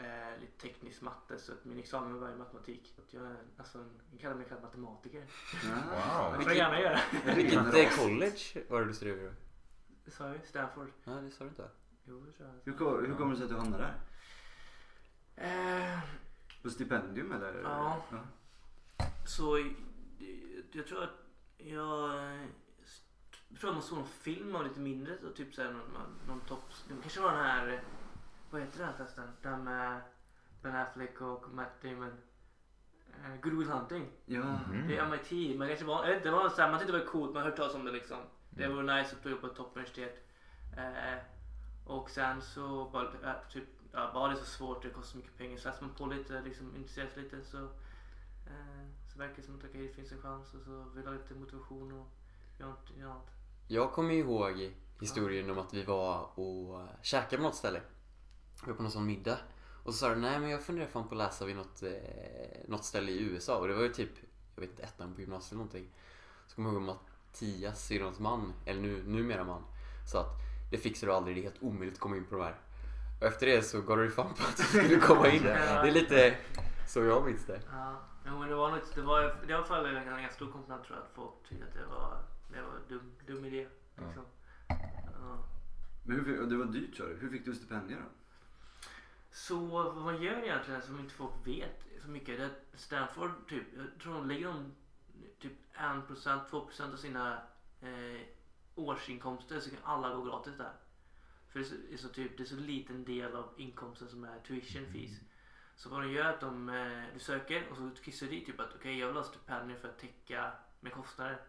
eh, 0.00 0.40
lite 0.40 0.60
teknisk 0.62 1.00
matte 1.02 1.38
så 1.38 1.52
att 1.52 1.64
min 1.64 1.78
examen 1.78 2.20
var 2.20 2.30
i 2.30 2.36
matematik. 2.36 2.94
Att 2.98 3.12
jag 3.14 3.26
är 3.26 3.36
alltså 3.56 3.84
jag 4.12 4.20
kallar 4.20 4.34
mig 4.36 4.46
själv 4.48 4.62
matematiker. 4.62 5.26
Ja. 5.64 6.30
Wow. 6.30 6.38
Det 6.38 6.44
får 6.44 6.52
jag 6.52 6.56
gärna 6.58 6.80
göra. 6.80 7.00
Vilket 7.36 7.74
eh, 7.74 7.96
college 8.04 8.64
var 8.68 8.80
det 8.80 8.86
du 8.86 8.94
studerade? 8.94 9.34
Det 10.04 10.10
sa 10.10 10.26
jag 10.26 10.34
ju, 10.36 10.40
Stanford. 10.46 10.88
Ja 11.04 11.12
det 11.12 11.30
sa 11.30 11.44
du 11.44 11.50
inte. 11.50 11.68
Jo, 12.04 12.20
det 12.26 12.32
tror 12.32 12.48
jag. 12.48 12.72
Hur, 12.72 12.78
ko- 12.78 13.00
hur 13.00 13.14
kommer 13.14 13.30
det 13.30 13.36
sig 13.36 13.44
att 13.44 13.50
du 13.50 13.56
hamnade 13.56 13.82
där? 13.82 13.94
Eh, 15.36 15.98
På 16.62 16.70
stipendium 16.70 17.32
eller? 17.32 17.62
Ja. 17.62 18.02
Så 19.26 19.58
i- 19.58 19.76
jag 20.72 20.86
tror 20.86 21.02
att 21.02 21.10
jag, 21.56 22.10
jag 23.48 23.60
tror 23.60 23.70
att 23.70 23.76
man 23.76 23.82
såg 23.82 23.98
någon 23.98 24.06
film 24.08 24.54
av 24.56 24.64
lite 24.64 24.80
mindre 24.80 25.18
så 25.20 25.30
typ 25.30 25.54
såhär 25.54 25.72
någon, 25.72 26.08
någon 26.28 26.40
topp. 26.40 26.64
Det 26.88 26.94
kanske 27.02 27.20
var 27.20 27.32
den 27.32 27.44
här, 27.44 27.82
vad 28.50 28.60
heter 28.60 28.78
den 28.78 28.86
här 28.88 28.94
förresten? 28.96 29.28
Den 29.42 29.64
med 29.64 30.00
Ben 30.62 30.76
Affleck 30.76 31.20
och 31.20 31.48
Matt 31.50 31.82
Damon. 31.82 32.12
Eh, 33.24 33.40
Good 33.42 33.52
Will 33.58 33.68
Hunting. 33.68 34.10
Ja. 34.26 34.42
Mhm. 34.42 34.88
Det 34.88 34.96
är 34.96 35.06
MIT. 35.06 35.58
Man 35.58 35.68
kanske 35.68 35.84
var, 35.84 36.02
jag 36.02 36.08
vet 36.08 36.16
inte, 36.16 36.28
det 36.28 36.34
var 36.36 36.48
så 36.48 36.62
här, 36.62 36.70
man 36.70 36.80
tyckte 36.80 36.92
det 36.92 36.98
var 36.98 37.06
coolt, 37.06 37.32
man 37.34 37.42
har 37.42 37.48
hört 37.50 37.56
talas 37.56 37.74
om 37.74 37.84
det 37.84 37.92
liksom. 37.92 38.18
Det 38.50 38.64
Mm. 38.64 38.76
vore 38.76 38.96
nice 39.02 39.16
att 39.16 39.22
plugga 39.22 39.36
på 39.40 39.46
ett 39.46 39.54
toppuniversitet. 39.54 40.26
Eh, 40.76 41.18
och 41.86 42.10
sen 42.10 42.42
så 42.42 42.84
bara, 42.92 43.04
äh, 43.30 43.36
typ, 43.52 43.64
ja, 43.92 44.10
bara 44.14 44.28
det 44.28 44.34
är 44.34 44.38
så 44.38 44.44
svårt, 44.44 44.82
det 44.82 44.90
kostar 44.90 45.10
så 45.12 45.16
mycket 45.18 45.36
pengar. 45.38 45.56
Så 45.58 45.68
läser 45.68 45.82
man 45.84 45.94
på 45.94 46.06
lite, 46.06 46.40
liksom 46.40 46.76
intresserar 46.76 47.06
sig 47.08 47.22
lite 47.22 47.42
så, 47.44 47.58
eh, 48.46 48.84
så 49.12 49.18
verkar 49.18 49.36
det 49.36 49.42
som 49.42 49.54
att 49.58 49.64
okej, 49.64 49.86
det 49.88 49.94
finns 49.94 50.12
en 50.12 50.22
chans 50.22 50.54
och 50.54 50.60
så 50.60 50.84
vill 50.94 51.06
ha 51.06 51.12
lite 51.12 51.34
motivation 51.34 51.92
och 51.92 52.06
göra 52.58 52.68
något. 52.70 52.90
Jag 53.68 53.92
kommer 53.92 54.14
ju 54.14 54.18
ihåg 54.20 54.74
historien 55.00 55.50
om 55.50 55.58
att 55.58 55.74
vi 55.74 55.84
var 55.84 56.38
och 56.40 56.86
käkade 57.02 57.36
på 57.36 57.42
något 57.42 57.54
ställe. 57.54 57.80
Vi 58.64 58.70
var 58.70 58.76
på 58.76 58.82
någon 58.82 58.92
sån 58.92 59.06
middag. 59.06 59.38
Och 59.84 59.92
så 59.92 59.98
sa 59.98 60.14
du, 60.14 60.20
nej 60.20 60.40
men 60.40 60.50
jag 60.50 60.62
funderar 60.62 60.86
fan 60.86 61.08
på 61.08 61.14
att 61.14 61.18
läsa 61.18 61.44
vid 61.44 61.56
något, 61.56 61.82
eh, 61.82 61.90
något 62.68 62.84
ställe 62.84 63.12
i 63.12 63.22
USA. 63.22 63.58
Och 63.58 63.68
det 63.68 63.74
var 63.74 63.82
ju 63.82 63.88
typ, 63.88 64.10
jag 64.54 64.60
vet 64.60 64.70
inte, 64.70 64.82
ettan 64.82 65.14
på 65.14 65.20
gymnasiet 65.20 65.52
eller 65.52 65.58
någonting. 65.58 65.88
Så 66.46 66.54
kommer 66.54 66.68
jag 66.68 66.74
ihåg 66.74 66.82
Mattias, 66.82 67.86
syrrans 67.86 68.18
man, 68.18 68.52
eller 68.64 68.80
nu, 68.80 69.02
numera 69.06 69.44
man, 69.44 69.62
sa 70.12 70.20
att 70.20 70.40
det 70.70 70.78
fixar 70.78 71.06
du 71.06 71.12
aldrig, 71.12 71.36
det 71.36 71.40
är 71.40 71.42
helt 71.42 71.62
omöjligt 71.62 71.94
att 71.94 72.00
komma 72.00 72.16
in 72.16 72.24
på 72.24 72.36
de 72.36 72.44
här. 72.44 72.56
Och 73.20 73.26
efter 73.26 73.46
det 73.46 73.62
så 73.62 73.80
gav 73.80 73.98
du 73.98 74.10
fan 74.10 74.34
på 74.34 74.42
att 74.42 74.56
du 74.56 74.62
skulle 74.62 75.00
komma 75.00 75.28
in. 75.28 75.42
Det 75.42 75.88
är 75.88 75.92
lite 75.92 76.36
så 76.88 77.04
jag 77.04 77.26
minns 77.26 77.46
det. 77.46 77.60
Ja, 77.72 78.00
jo, 78.26 78.38
men 78.38 78.48
det 78.48 78.54
var 78.54 78.70
något, 78.70 78.94
det 78.94 79.02
var, 79.02 79.36
i 79.48 79.52
alla 79.52 79.64
fall 79.64 79.86
en 79.86 80.06
ganska 80.06 80.34
stor 80.34 80.52
komponent 80.52 80.84
tror 80.84 80.96
jag 80.98 81.04
att 81.04 81.14
folk 81.14 81.48
tyckte 81.48 81.64
att 81.64 81.74
det 81.74 81.86
var, 81.86 82.18
det 82.48 82.62
var 82.62 82.74
en 82.74 82.88
dum, 82.88 83.12
dum 83.26 83.44
idé. 83.44 83.66
Liksom. 83.96 84.24
Ja. 84.68 85.44
Men 86.02 86.24
hur, 86.24 86.46
det 86.46 86.56
var 86.56 86.64
dyrt 86.64 86.96
sa 86.96 87.04
du. 87.04 87.16
Hur 87.20 87.30
fick 87.30 87.44
du 87.44 87.54
stipendier 87.54 87.98
då? 87.98 88.23
Så 89.34 89.58
vad 89.58 89.96
man 89.96 90.22
gör 90.22 90.42
egentligen 90.42 90.82
som 90.82 91.00
inte 91.00 91.14
folk 91.14 91.32
vet 91.44 91.84
så 92.02 92.08
mycket. 92.08 92.38
Det 92.38 92.44
är 92.44 92.46
att 92.46 92.80
Stanford 92.80 93.30
typ, 93.48 93.62
jag 93.76 93.86
tror 94.02 94.14
de 94.14 94.28
lägger 94.28 94.46
de 94.46 94.74
typ 95.38 95.52
1%, 95.74 96.50
2% 96.50 96.92
av 96.92 96.96
sina 96.96 97.42
eh, 97.80 98.20
årsinkomster 98.74 99.60
så 99.60 99.70
kan 99.70 99.78
alla 99.84 100.14
gå 100.14 100.22
gratis 100.22 100.56
där. 100.58 100.72
För 101.48 101.58
det 101.58 101.64
är 101.64 101.68
så, 101.68 101.74
det 101.88 101.94
är 101.94 101.98
så, 101.98 102.08
typ, 102.08 102.36
det 102.36 102.42
är 102.42 102.46
så 102.46 102.56
liten 102.56 103.04
del 103.04 103.36
av 103.36 103.54
inkomsten 103.56 104.08
som 104.08 104.24
är 104.24 104.40
tuition 104.40 104.86
fees. 104.92 105.20
Så 105.76 105.88
vad 105.88 106.02
de 106.02 106.12
gör 106.12 106.24
är 106.24 106.32
att 106.34 106.40
de, 106.40 106.68
eh, 106.68 107.04
du 107.14 107.18
söker 107.18 107.68
och 107.70 107.76
så 107.76 107.90
kissar 108.02 108.26
du 108.26 108.40
typ 108.40 108.60
att 108.60 108.74
okej 108.74 108.98
jag 108.98 109.06
vill 109.06 109.16
ha 109.16 109.24
stipendier 109.24 109.78
för 109.78 109.88
att 109.88 109.98
täcka 109.98 110.52
mina 110.80 110.96
kostnader. 110.96 111.40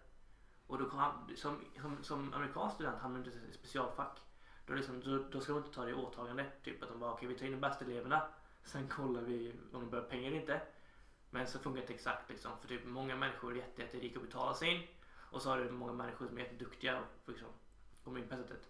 Och 0.67 0.77
då 0.77 0.89
kan, 0.89 1.31
som, 1.35 1.63
som, 1.81 2.03
som 2.03 2.33
amerikansk 2.33 2.75
student 2.75 3.01
hamnar 3.01 3.19
du 3.19 3.31
inte 3.31 3.47
i 3.47 3.53
specialfack. 3.53 4.19
Då, 4.65 4.73
liksom, 4.73 5.01
då, 5.01 5.17
då 5.31 5.41
ska 5.41 5.53
de 5.53 5.57
inte 5.57 5.75
ta 5.75 5.85
det 5.85 5.91
i 5.91 5.93
åtagande. 5.93 6.45
Typ 6.63 6.83
att 6.83 6.89
de 6.89 6.99
bara 6.99 7.11
okej 7.11 7.27
vi 7.27 7.35
tar 7.35 7.45
in 7.45 7.51
de 7.51 7.57
bästa 7.57 7.85
eleverna. 7.85 8.21
Sen 8.63 8.87
kollar 8.87 9.21
vi 9.21 9.51
om 9.73 9.81
de 9.81 9.89
behöver 9.89 10.09
pengar 10.09 10.27
eller 10.27 10.39
inte. 10.39 10.61
Men 11.29 11.47
så 11.47 11.59
funkar 11.59 11.75
det 11.75 11.81
inte 11.81 11.93
exakt 11.93 12.29
liksom. 12.29 12.51
För 12.61 12.67
typ 12.67 12.85
många 12.85 13.15
människor 13.15 13.51
är 13.51 13.55
jätte, 13.55 13.81
jätterika 13.81 14.19
och 14.19 14.25
betalar 14.25 14.53
sig 14.53 14.69
in. 14.69 14.87
Och 15.31 15.41
så 15.41 15.49
har 15.49 15.57
du 15.57 15.71
många 15.71 15.93
människor 15.93 16.27
som 16.27 16.37
är 16.37 16.41
jätteduktiga 16.41 16.99
och 16.99 17.29
liksom 17.29 17.47
kommer 18.03 18.19
in 18.19 18.27
på 18.27 18.35
det 18.35 18.41
sättet. 18.43 18.69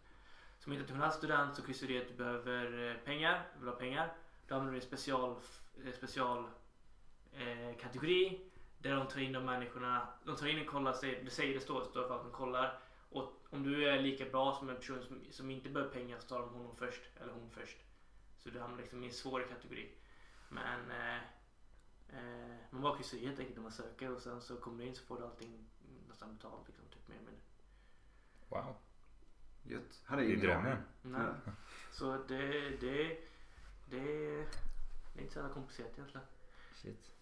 Som 0.60 0.74
internationell 0.74 1.12
student 1.12 1.56
så 1.56 1.62
kryssar 1.62 1.88
du 1.88 1.94
i 1.94 2.02
att 2.02 2.08
du 2.08 2.14
behöver 2.14 2.90
eh, 2.90 2.98
pengar, 2.98 3.48
vill 3.60 3.70
ha 3.70 3.76
pengar. 3.76 4.14
Då 4.48 4.56
använder 4.56 4.72
du 4.74 4.80
en 4.80 4.88
special, 4.88 5.36
eh, 5.86 5.94
special 5.94 6.48
eh, 7.34 7.78
kategori. 7.82 8.42
Där 8.78 8.96
de 8.96 9.08
tar 9.08 9.20
in 9.20 9.34
de 9.34 9.46
människorna. 9.46 10.08
De 10.24 10.36
tar 10.36 10.48
in 10.48 10.62
och 10.62 10.68
kollar 10.68 10.94
sig. 10.94 11.22
Det 11.24 11.32
säger 11.32 11.54
det 11.54 11.60
står, 11.60 11.80
det 11.80 11.86
står 11.86 12.08
för 12.08 12.16
att 12.16 12.24
de 12.24 12.32
kollar. 12.32 12.80
Om 13.56 13.64
du 13.64 13.90
är 13.90 14.02
lika 14.02 14.26
bra 14.26 14.56
som 14.56 14.70
en 14.70 14.76
person 14.76 15.04
som, 15.08 15.26
som 15.32 15.52
inte 15.52 15.70
behöver 15.70 15.94
pengar 15.94 16.20
så 16.20 16.28
tar 16.28 16.40
de 16.40 16.50
honom 16.50 16.76
först. 16.76 17.02
Eller 17.22 17.34
hon 17.34 17.50
först. 17.50 17.78
Så 18.38 18.50
du 18.50 18.60
hamnar 18.60 18.78
liksom 18.78 19.04
i 19.04 19.08
en 19.08 19.14
svår 19.14 19.48
kategori. 19.50 19.92
Men 20.50 20.92
eh, 20.92 21.18
eh, 22.10 22.56
man 22.70 22.82
bara 22.82 22.98
kryssar 22.98 23.18
helt 23.18 23.40
enkelt 23.40 23.56
när 23.56 23.64
man 23.64 23.72
söker 23.72 24.12
och 24.16 24.22
sen 24.22 24.42
så 24.42 24.58
kommer 24.58 24.84
du 24.84 24.90
in 24.90 24.96
så 24.96 25.04
får 25.06 25.18
du 25.18 25.26
allting 25.26 25.66
nästan 26.08 26.36
betalt. 26.36 26.68
Liksom, 26.68 26.86
typ, 26.86 27.08
mer 27.08 27.16
eller. 27.16 27.34
Wow. 28.50 28.76
Gött. 29.64 30.02
Hade 30.06 30.22
är 30.22 30.26
ingen 30.26 30.40
drömmen. 30.40 30.72
aning. 30.72 30.84
Nej. 31.02 31.56
Så 31.92 32.18
det, 32.28 32.70
det, 32.70 33.18
det, 33.90 34.48
det 35.16 35.20
är 35.20 35.22
inte 35.22 35.34
så 35.34 35.40
jävla 35.40 35.54
komplicerat 35.54 35.92
egentligen. 35.94 36.28
Shit. 36.74 37.15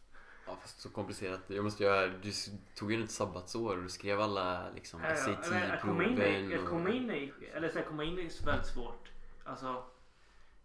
Ja 0.46 0.58
fast 0.62 0.82
så 0.82 0.90
komplicerat. 0.90 1.42
Jag 1.48 1.64
måste 1.64 1.84
göra, 1.84 2.08
du 2.08 2.32
tog 2.76 2.92
ju 2.92 3.04
ett 3.04 3.12
sabbatsår 3.12 3.78
och 3.78 3.84
du 3.84 3.90
skrev 3.90 4.22
alla 4.22 4.70
liksom 4.76 5.02
Ja, 5.04 5.16
ja, 5.28 5.38
men 5.50 5.72
att 5.72 5.82
komma 6.70 6.90
in 6.92 7.12
i, 7.12 7.34
eller 7.54 7.70
så 7.70 7.78
här, 7.78 7.86
komma 7.86 8.04
in 8.04 8.20
i 8.20 8.22
är 8.22 8.46
väldigt 8.46 8.68
svårt. 8.68 9.12
Alltså, 9.44 9.84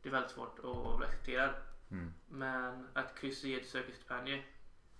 det 0.02 0.08
är 0.08 0.12
väldigt 0.12 0.32
svårt 0.32 0.58
att 0.58 0.99
bli 0.99 1.06
accepterad. 1.06 1.50
Mm. 1.90 2.12
Men 2.28 2.88
att 2.94 3.18
kryssa 3.20 3.47
i 3.47 3.61
ett 3.61 3.68
sökestipendium 3.68 4.40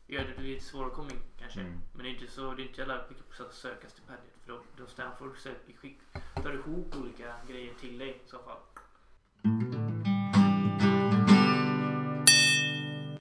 gör 0.06 0.35
det 0.37 0.42
lite 0.42 0.64
svårare 0.64 0.88
att 0.88 0.94
komma 0.94 1.11
in 1.11 1.23
kanske. 1.38 1.61
Mm. 1.61 1.80
Men 1.94 2.02
det 2.04 2.11
är 2.11 2.14
inte 2.14 2.32
så, 2.32 2.54
det 2.54 2.62
är 2.62 2.66
inte 2.66 2.80
jävla 2.80 3.08
mycket 3.08 3.28
procent 3.28 3.49
att 3.49 3.54
söka 3.54 3.88
stipendiet. 3.88 4.35
För 4.44 4.52
då, 4.52 4.62
då 4.76 4.87
Stanford 4.87 5.38
söker 5.38 5.73
skick, 5.73 5.99
tar 6.35 6.52
ihop 6.52 6.97
olika 6.97 7.35
grejer 7.49 7.75
till 7.80 7.99
dig 7.99 8.20
i 8.25 8.28
så 8.28 8.38
fall. 8.38 8.58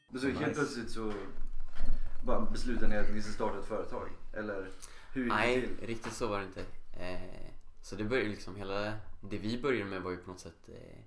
Men 0.10 0.22
så 0.22 0.28
helt 0.28 0.54
plötsligt 0.54 0.90
så 0.90 1.14
bara 2.28 2.88
ni 2.88 2.98
att 2.98 3.14
ni 3.14 3.22
ska 3.22 3.32
starta 3.32 3.60
ett 3.60 3.66
företag? 3.66 4.10
Eller 4.34 4.70
hur 5.14 5.24
gick 5.24 5.32
det 5.32 5.38
Nej, 5.38 5.62
till? 5.62 5.88
riktigt 5.88 6.14
så 6.14 6.28
var 6.28 6.40
det 6.40 6.46
inte. 6.46 6.66
Eh, 7.00 7.52
så 7.82 7.96
det 7.96 8.04
började 8.04 8.30
liksom 8.30 8.56
hela, 8.56 8.94
det 9.22 9.38
vi 9.38 9.62
började 9.62 9.90
med 9.90 10.02
var 10.02 10.12
ju 10.12 10.18
på 10.18 10.32
något 10.32 10.40
sätt 10.40 10.70
eh, 10.70 11.00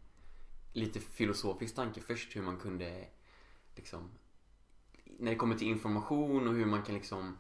lite 0.72 1.00
filosofisk 1.00 1.74
tanke 1.74 2.00
först 2.00 2.36
hur 2.36 2.42
man 2.42 2.56
kunde 2.56 3.04
liksom 3.76 4.10
när 5.18 5.30
det 5.30 5.36
kommer 5.36 5.56
till 5.56 5.68
information 5.68 6.48
och 6.48 6.54
hur 6.54 6.66
man 6.66 6.82
kan 6.82 6.94
liksom 6.94 7.38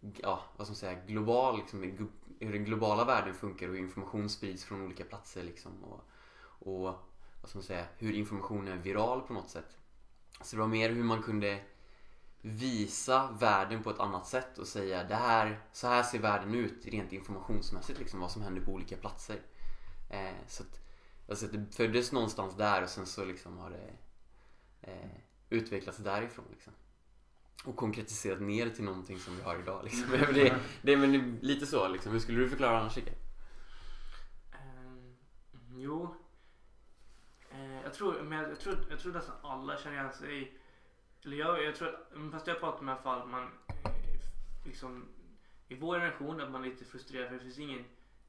ja, 0.00 0.42
vad 0.56 0.66
ska 0.66 0.70
man 0.70 0.76
säga, 0.76 1.00
global 1.06 1.56
liksom, 1.56 1.82
hur 2.38 2.52
den 2.52 2.64
globala 2.64 3.04
världen 3.04 3.34
funkar 3.34 3.68
och 3.68 3.74
hur 3.74 3.80
information 3.80 4.28
sprids 4.28 4.64
från 4.64 4.82
olika 4.82 5.04
platser 5.04 5.42
liksom 5.42 5.84
och, 5.84 6.00
och 6.40 6.82
vad 7.40 7.48
ska 7.48 7.58
man 7.58 7.62
säga, 7.62 7.84
hur 7.98 8.12
information 8.12 8.68
är 8.68 8.76
viral 8.76 9.20
på 9.20 9.32
något 9.32 9.50
sätt. 9.50 9.76
Så 10.42 10.56
det 10.56 10.60
var 10.60 10.68
mer 10.68 10.90
hur 10.90 11.04
man 11.04 11.22
kunde 11.22 11.60
visa 12.40 13.30
världen 13.40 13.82
på 13.82 13.90
ett 13.90 14.00
annat 14.00 14.26
sätt 14.26 14.58
och 14.58 14.66
säga 14.66 15.04
det 15.04 15.14
här, 15.14 15.60
så 15.72 15.86
här 15.86 16.02
ser 16.02 16.18
världen 16.18 16.54
ut 16.54 16.86
rent 16.86 17.12
informationsmässigt 17.12 17.98
liksom 17.98 18.20
vad 18.20 18.30
som 18.30 18.42
händer 18.42 18.62
på 18.62 18.72
olika 18.72 18.96
platser. 18.96 19.40
Eh, 20.10 20.46
så 20.46 20.62
att, 20.62 20.80
alltså 21.28 21.46
att 21.46 21.52
det 21.52 21.66
föddes 21.70 22.12
någonstans 22.12 22.56
där 22.56 22.82
och 22.82 22.88
sen 22.88 23.06
så 23.06 23.24
liksom 23.24 23.58
har 23.58 23.70
det 23.70 23.90
eh, 24.82 25.10
utvecklats 25.50 25.98
därifrån 25.98 26.44
liksom. 26.50 26.72
Och 27.64 27.76
konkretiserat 27.76 28.40
ner 28.40 28.70
till 28.70 28.84
någonting 28.84 29.18
som 29.18 29.36
vi 29.36 29.42
har 29.42 29.58
idag 29.58 29.84
liksom. 29.84 30.10
Det, 30.34 30.56
det 30.82 30.92
är 30.92 30.96
men 30.96 31.38
lite 31.42 31.66
så 31.66 31.88
liksom. 31.88 32.12
Hur 32.12 32.18
skulle 32.18 32.38
du 32.38 32.48
förklara 32.48 32.80
annars 32.80 32.96
Rickard? 32.96 33.14
Eh, 34.52 34.80
mm, 34.80 35.80
jo. 35.80 36.14
Eh, 37.50 37.82
jag, 37.82 37.94
tror, 37.94 38.22
men 38.22 38.38
jag, 38.38 38.50
jag, 38.50 38.60
tror, 38.60 38.86
jag 38.90 38.98
tror 38.98 39.12
nästan 39.12 39.34
alla 39.42 39.78
känner 39.78 39.96
igen 39.96 40.12
sig 40.12 40.42
i... 40.42 40.52
Eller 41.24 41.36
jag, 41.36 41.64
jag 41.64 41.76
tror 41.76 41.88
att, 41.88 42.32
fast 42.32 42.46
jag 42.46 42.60
pratar 42.60 42.82
med 42.82 42.92
i 42.92 42.94
alla 42.94 43.02
fall 43.02 43.28
man 43.28 43.42
eh, 43.68 43.92
liksom 44.64 45.08
i 45.68 45.74
vår 45.74 45.94
generation 45.94 46.40
att 46.40 46.50
man 46.50 46.64
är 46.64 46.68
lite 46.68 46.84
frustrerad 46.84 47.28
för 47.28 47.34
det 47.34 47.40
finns 47.40 47.58
ingen 47.58 47.84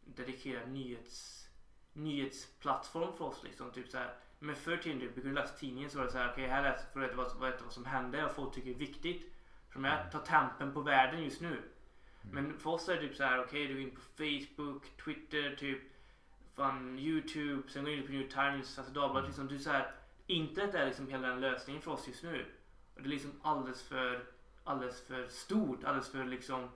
dedikerad 0.06 0.72
nyhets, 0.72 1.48
nyhetsplattform 1.94 3.18
för 3.18 3.26
oss 3.26 3.44
liksom. 3.44 3.72
Typ 3.72 3.90
så 3.90 3.98
här, 3.98 4.14
men 4.40 4.56
förr 4.56 4.80
i 4.80 4.84
tiden, 4.84 5.12
vi 5.16 5.22
kunde 5.22 5.42
läsa 5.42 5.58
tidningen 5.58 5.90
så 5.90 5.98
var 5.98 6.06
det 6.06 6.12
så 6.12 6.18
här, 6.18 6.32
okej 6.32 6.48
här 6.48 6.64
läser 6.64 6.86
för 6.94 7.00
att 7.00 7.10
veta 7.10 7.16
vad, 7.16 7.62
vad, 7.64 7.74
som 7.74 7.86
händer 7.86 8.26
och 8.26 8.36
folk 8.36 8.54
tycker 8.54 8.70
är 8.70 8.76
viktigt. 8.76 9.34
För 9.70 9.80
de 9.80 9.84
här 9.84 10.10
tar 10.12 10.20
tempen 10.20 10.74
på 10.74 10.82
världen 10.82 11.24
just 11.24 11.42
nu. 11.42 11.62
Men 12.22 12.60
för 12.60 12.70
oss 12.70 12.90
är 12.90 12.96
det 12.96 13.02
typ 13.02 13.16
så 13.16 13.24
här, 13.24 13.44
okej 13.44 13.68
du 13.68 13.74
går 13.74 13.84
in 13.84 13.96
på 13.96 14.02
Facebook, 14.02 14.98
Twitter, 15.04 15.56
typ 15.56 15.82
fan 16.56 17.00
Youtube, 17.00 17.70
sen 17.70 17.84
går 17.84 17.92
du 17.92 17.98
in 17.98 18.06
på 18.06 18.12
New 18.12 18.30
Times, 18.30 18.78
alltså 18.78 18.94
Dagbladet 18.94 19.30
liksom. 19.30 19.48
Du 19.48 19.60
så 19.60 19.70
här, 19.70 19.92
internet 20.28 20.76
är 20.76 20.86
liksom 20.86 21.08
hela 21.08 21.28
den 21.28 21.42
lösningen 21.42 21.82
för 21.82 21.92
oss 21.92 22.08
just 22.08 22.24
nu. 22.24 22.46
Och 23.00 23.04
det 23.04 23.10
är 23.10 23.14
liksom 23.14 23.32
alldeles 23.42 23.84
för, 23.84 24.26
alldeles 24.64 25.02
för 25.02 25.28
stort, 25.28 25.84
alldeles 25.84 26.10
för 26.12 26.26
liksom 26.26 26.70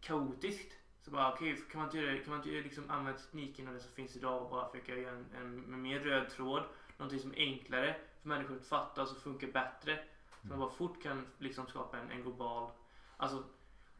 kaotiskt. 0.00 0.72
Så 1.02 1.10
bara 1.10 1.32
okej, 1.32 1.56
kan 1.70 1.78
man 1.80 1.88
inte, 1.88 1.98
göra- 1.98 2.18
kan 2.18 2.30
man 2.30 2.38
inte 2.38 2.50
liksom 2.50 2.90
använda 2.90 3.20
tekniken 3.20 3.68
och 3.68 3.74
det 3.74 3.80
som 3.80 3.92
finns 3.92 4.16
idag 4.16 4.42
och 4.42 4.50
bara 4.50 4.68
försöka 4.70 4.96
göra 4.96 5.16
en, 5.16 5.26
en 5.36 5.60
med 5.60 5.78
mer 5.78 6.00
röd 6.00 6.30
tråd. 6.30 6.62
Någonting 6.96 7.20
som 7.20 7.32
är 7.32 7.36
enklare 7.38 7.96
för 8.22 8.28
människor 8.28 8.56
att 8.56 8.66
fatta 8.66 9.02
och 9.02 9.08
som 9.08 9.20
funkar 9.20 9.46
bättre. 9.48 10.04
Så 10.42 10.46
man 10.48 10.58
bara 10.58 10.70
fort 10.70 11.02
kan 11.02 11.26
liksom 11.38 11.66
skapa 11.66 11.98
en, 11.98 12.10
en 12.10 12.22
global, 12.22 12.70
alltså 13.16 13.44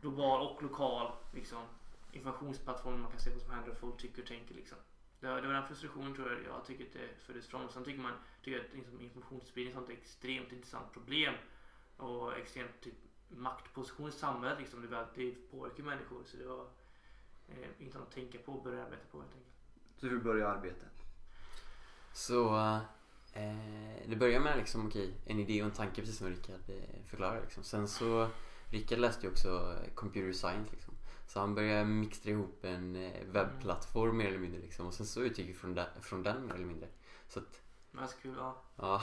global 0.00 0.46
och 0.46 0.62
lokal 0.62 1.12
liksom, 1.34 1.62
informationsplattform 2.12 2.94
där 2.94 3.02
man 3.02 3.10
kan 3.10 3.20
se 3.20 3.30
vad 3.30 3.42
som 3.42 3.50
händer 3.50 3.70
och 3.70 3.78
folk 3.78 3.96
tycker 3.96 4.22
och 4.22 4.28
tänker 4.28 4.54
liksom. 4.54 4.78
Det 5.24 5.30
var, 5.30 5.40
det 5.40 5.46
var 5.46 5.54
den 5.54 5.66
frustrationen 5.66 6.14
tror 6.14 6.32
jag 6.32 6.44
jag 6.44 6.64
tycker 6.64 6.84
att 6.84 6.92
det 6.92 7.08
föddes 7.26 7.46
från. 7.46 7.68
Sen 7.68 7.84
tycker 7.84 8.02
man 8.02 8.12
tycker 8.42 8.60
att 8.60 8.74
liksom, 8.74 9.00
informationsspridning 9.00 9.74
är 9.74 9.78
ett 9.78 9.86
sånt 9.86 9.98
extremt 9.98 10.52
intressant 10.52 10.92
problem 10.92 11.34
och 11.96 12.36
extremt 12.38 12.80
typ, 12.80 12.94
maktposition 13.28 14.08
i 14.08 14.12
samhället 14.12 14.58
liksom. 14.58 14.82
Det, 14.82 14.88
var, 14.88 15.08
det 15.14 15.50
påverkar 15.50 15.82
människor 15.82 16.22
så 16.24 16.36
det 16.36 16.46
var 16.46 16.66
eh, 17.48 17.68
inte 17.78 17.98
något 17.98 18.08
att 18.08 18.14
tänka 18.14 18.38
på 18.38 18.52
och 18.52 18.64
börja 18.64 18.84
arbeta 18.84 19.02
på 19.10 19.20
helt 19.20 19.32
enkelt. 19.32 19.54
Så 19.96 20.06
hur 20.06 20.18
började 20.18 20.52
arbetet? 20.52 21.02
Så 22.12 22.56
eh, 23.32 24.08
det 24.08 24.16
börjar 24.16 24.40
med 24.40 24.58
liksom, 24.58 24.86
okej, 24.86 25.14
en 25.26 25.38
idé 25.38 25.62
och 25.62 25.68
en 25.68 25.74
tanke 25.74 26.00
precis 26.00 26.18
som 26.18 26.28
Rickard 26.28 26.60
eh, 26.68 27.04
förklarade. 27.06 27.40
Liksom. 27.40 27.64
Sen 27.64 27.88
så, 27.88 28.28
Rickard 28.70 28.98
läste 28.98 29.26
ju 29.26 29.32
också 29.32 29.76
computer 29.94 30.32
science 30.32 30.70
liksom. 30.72 30.93
Så 31.26 31.40
han 31.40 31.54
började 31.54 31.84
mixtra 31.84 32.30
ihop 32.30 32.64
en 32.64 32.96
eh, 32.96 33.24
webbplattform 33.26 34.16
mer 34.16 34.26
eller 34.28 34.38
mindre 34.38 34.60
liksom. 34.60 34.86
Och 34.86 34.94
sen 34.94 35.06
så 35.06 35.22
utgick 35.22 35.48
vi 35.48 35.54
från, 35.54 35.80
från 36.02 36.22
den 36.22 36.46
mer 36.46 36.54
eller 36.54 36.66
mindre. 36.66 36.88
Så 37.28 37.38
att, 37.38 37.62
Men 37.90 38.08
så 38.08 38.16
kul, 38.16 38.34
ja. 38.36 38.62
ja. 38.76 39.02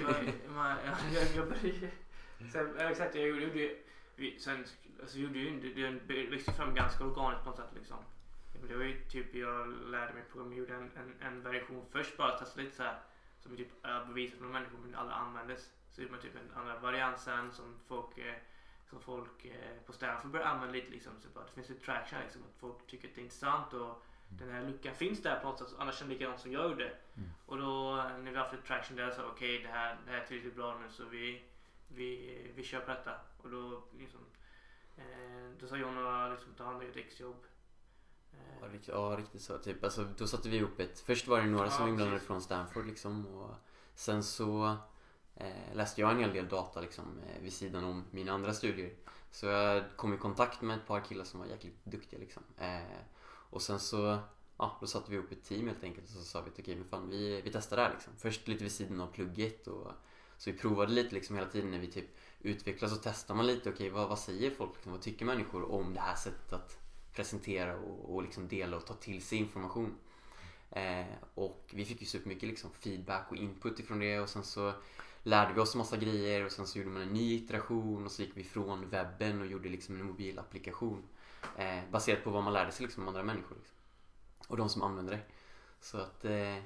jag, 0.00 0.32
man, 0.54 0.76
jag, 1.14 1.26
jag, 1.36 1.48
började 1.48 1.90
sen, 2.52 2.76
exakt, 2.78 3.14
jag 3.14 3.28
gjorde, 3.28 3.42
gjorde 3.42 3.74
vi, 4.16 4.38
sen 4.38 4.64
alltså, 5.00 5.18
gjorde 5.18 5.38
ju 5.38 5.74
det, 5.74 5.90
det 6.14 6.30
växte 6.30 6.52
fram 6.52 6.74
ganska 6.74 7.04
organiskt 7.04 7.44
på 7.44 7.50
något 7.50 7.58
sätt 7.58 7.70
liksom. 7.74 7.98
Det 8.68 8.76
var 8.76 8.84
ju 8.84 9.00
typ 9.00 9.34
jag 9.34 9.68
lärde 9.68 10.14
mig 10.14 10.22
programmera, 10.32 10.58
gjorde 10.58 10.74
en, 10.74 10.90
en, 10.96 11.14
en 11.20 11.42
version 11.42 11.84
först 11.90 12.16
bara 12.16 12.38
testade 12.38 12.62
lite 12.62 12.76
så 12.76 12.82
här 12.82 12.98
som 13.40 13.56
typ 13.56 13.68
för 13.82 14.40
några 14.40 14.52
människor 14.52 14.78
men 14.78 14.94
alla 14.94 15.12
användes. 15.12 15.70
Så 15.90 16.02
gjorde 16.02 16.12
man 16.12 16.20
typ 16.20 16.36
en 16.36 16.60
andra 16.60 16.78
variant 16.78 17.20
sen 17.20 17.52
som 17.52 17.74
folk 17.86 18.18
eh, 18.18 18.34
som 18.90 19.00
folk 19.00 19.44
eh, 19.44 19.82
på 19.86 19.92
Stanford 19.92 20.30
började 20.30 20.50
använda 20.50 20.74
lite 20.74 20.90
liksom. 20.90 21.12
Så 21.22 21.28
bara, 21.28 21.44
det 21.44 21.52
finns 21.52 21.68
lite 21.68 21.84
traction 21.84 22.20
liksom 22.20 22.42
att 22.42 22.60
folk 22.60 22.86
tycker 22.86 23.08
att 23.08 23.14
det 23.14 23.20
är 23.20 23.22
intressant 23.22 23.72
och 23.72 24.02
den 24.28 24.50
här 24.50 24.62
luckan 24.62 24.94
finns 24.94 25.22
där 25.22 25.40
på 25.40 25.48
något 25.48 25.58
sätt. 25.58 25.74
Alla 25.78 25.92
kände 25.92 26.14
likadant 26.14 26.40
som 26.40 26.52
jag 26.52 26.70
gjorde. 26.70 26.92
Och 27.46 27.58
då 27.58 27.98
eh, 27.98 28.18
när 28.18 28.30
vi 28.30 28.36
haft 28.36 28.52
lite 28.52 28.66
traction 28.66 28.96
där 28.96 29.10
så 29.10 29.24
okej 29.24 29.62
det, 29.62 29.68
här, 29.68 29.98
det 30.06 30.10
här 30.10 30.18
är 30.18 30.26
tillräckligt 30.26 30.56
bra 30.56 30.78
nu 30.78 30.90
så 30.90 31.04
vi, 31.04 31.42
vi, 31.88 32.40
vi 32.54 32.62
kör 32.62 32.80
på 32.80 32.90
detta. 32.90 33.14
Och 33.42 33.50
då 33.50 33.82
liksom 33.98 34.20
eh, 34.96 35.50
då 35.60 35.66
sa 35.66 35.76
John 35.76 36.06
att 36.06 36.30
liksom, 36.30 36.54
ta 36.54 36.64
hand 36.64 36.76
om 36.76 36.82
ett 36.82 36.96
exjobb. 36.96 37.44
Ja, 38.30 38.66
Eh, 38.66 38.72
riktigt, 38.72 38.88
ja, 38.88 39.14
riktigt 39.18 39.42
så. 39.42 39.58
Typ, 39.58 39.84
alltså, 39.84 40.04
då 40.18 40.26
satte 40.26 40.48
vi 40.48 40.56
ihop 40.56 40.80
ett... 40.80 41.00
Först 41.00 41.26
var 41.26 41.40
det 41.40 41.46
några 41.46 41.64
Ja, 41.64 41.70
som 41.70 41.88
inblandade 41.88 42.20
från 42.20 42.42
Stanford 42.42 42.86
liksom. 42.86 43.26
Och 43.26 43.54
sen 43.94 44.22
så 44.22 44.76
Eh, 45.40 45.76
läste 45.76 46.00
jag 46.00 46.10
en 46.10 46.18
hel 46.18 46.32
del 46.32 46.48
data 46.48 46.80
liksom, 46.80 47.04
eh, 47.04 47.42
vid 47.42 47.52
sidan 47.52 47.84
om 47.84 48.04
mina 48.10 48.32
andra 48.32 48.54
studier. 48.54 48.92
Så 49.30 49.46
jag 49.46 49.84
kom 49.96 50.14
i 50.14 50.18
kontakt 50.18 50.62
med 50.62 50.76
ett 50.76 50.86
par 50.86 51.00
killar 51.00 51.24
som 51.24 51.40
var 51.40 51.46
jäkligt 51.46 51.84
duktiga 51.84 52.20
liksom. 52.20 52.42
Eh, 52.58 52.98
och 53.50 53.62
sen 53.62 53.80
så... 53.80 54.18
Ja, 54.60 54.78
då 54.80 54.86
satte 54.86 55.10
vi 55.10 55.16
ihop 55.16 55.32
ett 55.32 55.44
team 55.44 55.66
helt 55.66 55.84
enkelt 55.84 56.06
och 56.06 56.12
så 56.12 56.22
sa 56.22 56.40
vi 56.40 56.50
att 56.50 56.58
okej, 56.58 56.76
men 56.76 56.84
fan 56.84 57.10
vi, 57.10 57.40
vi 57.40 57.52
testar 57.52 57.76
det 57.76 57.82
här 57.82 57.92
liksom. 57.92 58.12
Först 58.18 58.48
lite 58.48 58.64
vid 58.64 58.72
sidan 58.72 59.00
av 59.00 59.06
plugget 59.06 59.66
och 59.66 59.92
så 60.38 60.50
vi 60.50 60.58
provade 60.58 60.92
lite 60.92 61.14
liksom 61.14 61.36
hela 61.36 61.48
tiden 61.48 61.70
när 61.70 61.78
vi 61.78 61.86
typ 61.86 62.16
utvecklas 62.40 62.92
och 62.92 63.02
testar 63.02 63.34
man 63.34 63.46
lite. 63.46 63.70
Okej, 63.70 63.90
vad, 63.90 64.08
vad 64.08 64.18
säger 64.18 64.50
folk? 64.50 64.74
Liksom, 64.74 64.92
vad 64.92 65.02
tycker 65.02 65.24
människor 65.24 65.72
om 65.72 65.94
det 65.94 66.00
här 66.00 66.14
sättet 66.14 66.52
att 66.52 66.78
presentera 67.12 67.78
och, 67.78 68.14
och 68.14 68.22
liksom 68.22 68.48
dela 68.48 68.76
och 68.76 68.86
ta 68.86 68.94
till 68.94 69.22
sig 69.22 69.38
information. 69.38 69.94
Eh, 70.70 71.06
och 71.34 71.70
vi 71.72 71.84
fick 71.84 72.00
ju 72.00 72.06
supermycket 72.06 72.48
liksom 72.48 72.70
feedback 72.70 73.30
och 73.30 73.36
input 73.36 73.80
ifrån 73.80 73.98
det 73.98 74.20
och 74.20 74.28
sen 74.28 74.44
så 74.44 74.72
lärde 75.28 75.54
vi 75.54 75.60
oss 75.60 75.74
massa 75.74 75.96
grejer 75.96 76.44
och 76.44 76.52
sen 76.52 76.66
så 76.66 76.78
gjorde 76.78 76.90
man 76.90 77.02
en 77.02 77.08
ny 77.08 77.34
iteration 77.34 78.04
och 78.04 78.12
så 78.12 78.22
gick 78.22 78.36
vi 78.36 78.44
från 78.44 78.90
webben 78.90 79.40
och 79.40 79.46
gjorde 79.46 79.68
liksom 79.68 80.00
en 80.00 80.06
mobilapplikation 80.06 81.02
eh, 81.56 81.78
baserat 81.90 82.24
på 82.24 82.30
vad 82.30 82.44
man 82.44 82.52
lärde 82.52 82.72
sig 82.72 82.86
liksom 82.86 83.08
andra 83.08 83.22
människor. 83.22 83.56
Liksom. 83.56 83.76
Och 84.48 84.56
de 84.56 84.68
som 84.68 84.82
använder 84.82 85.12
det. 85.12 85.20
Så 85.80 85.98
att 85.98 86.24
eh, 86.24 86.56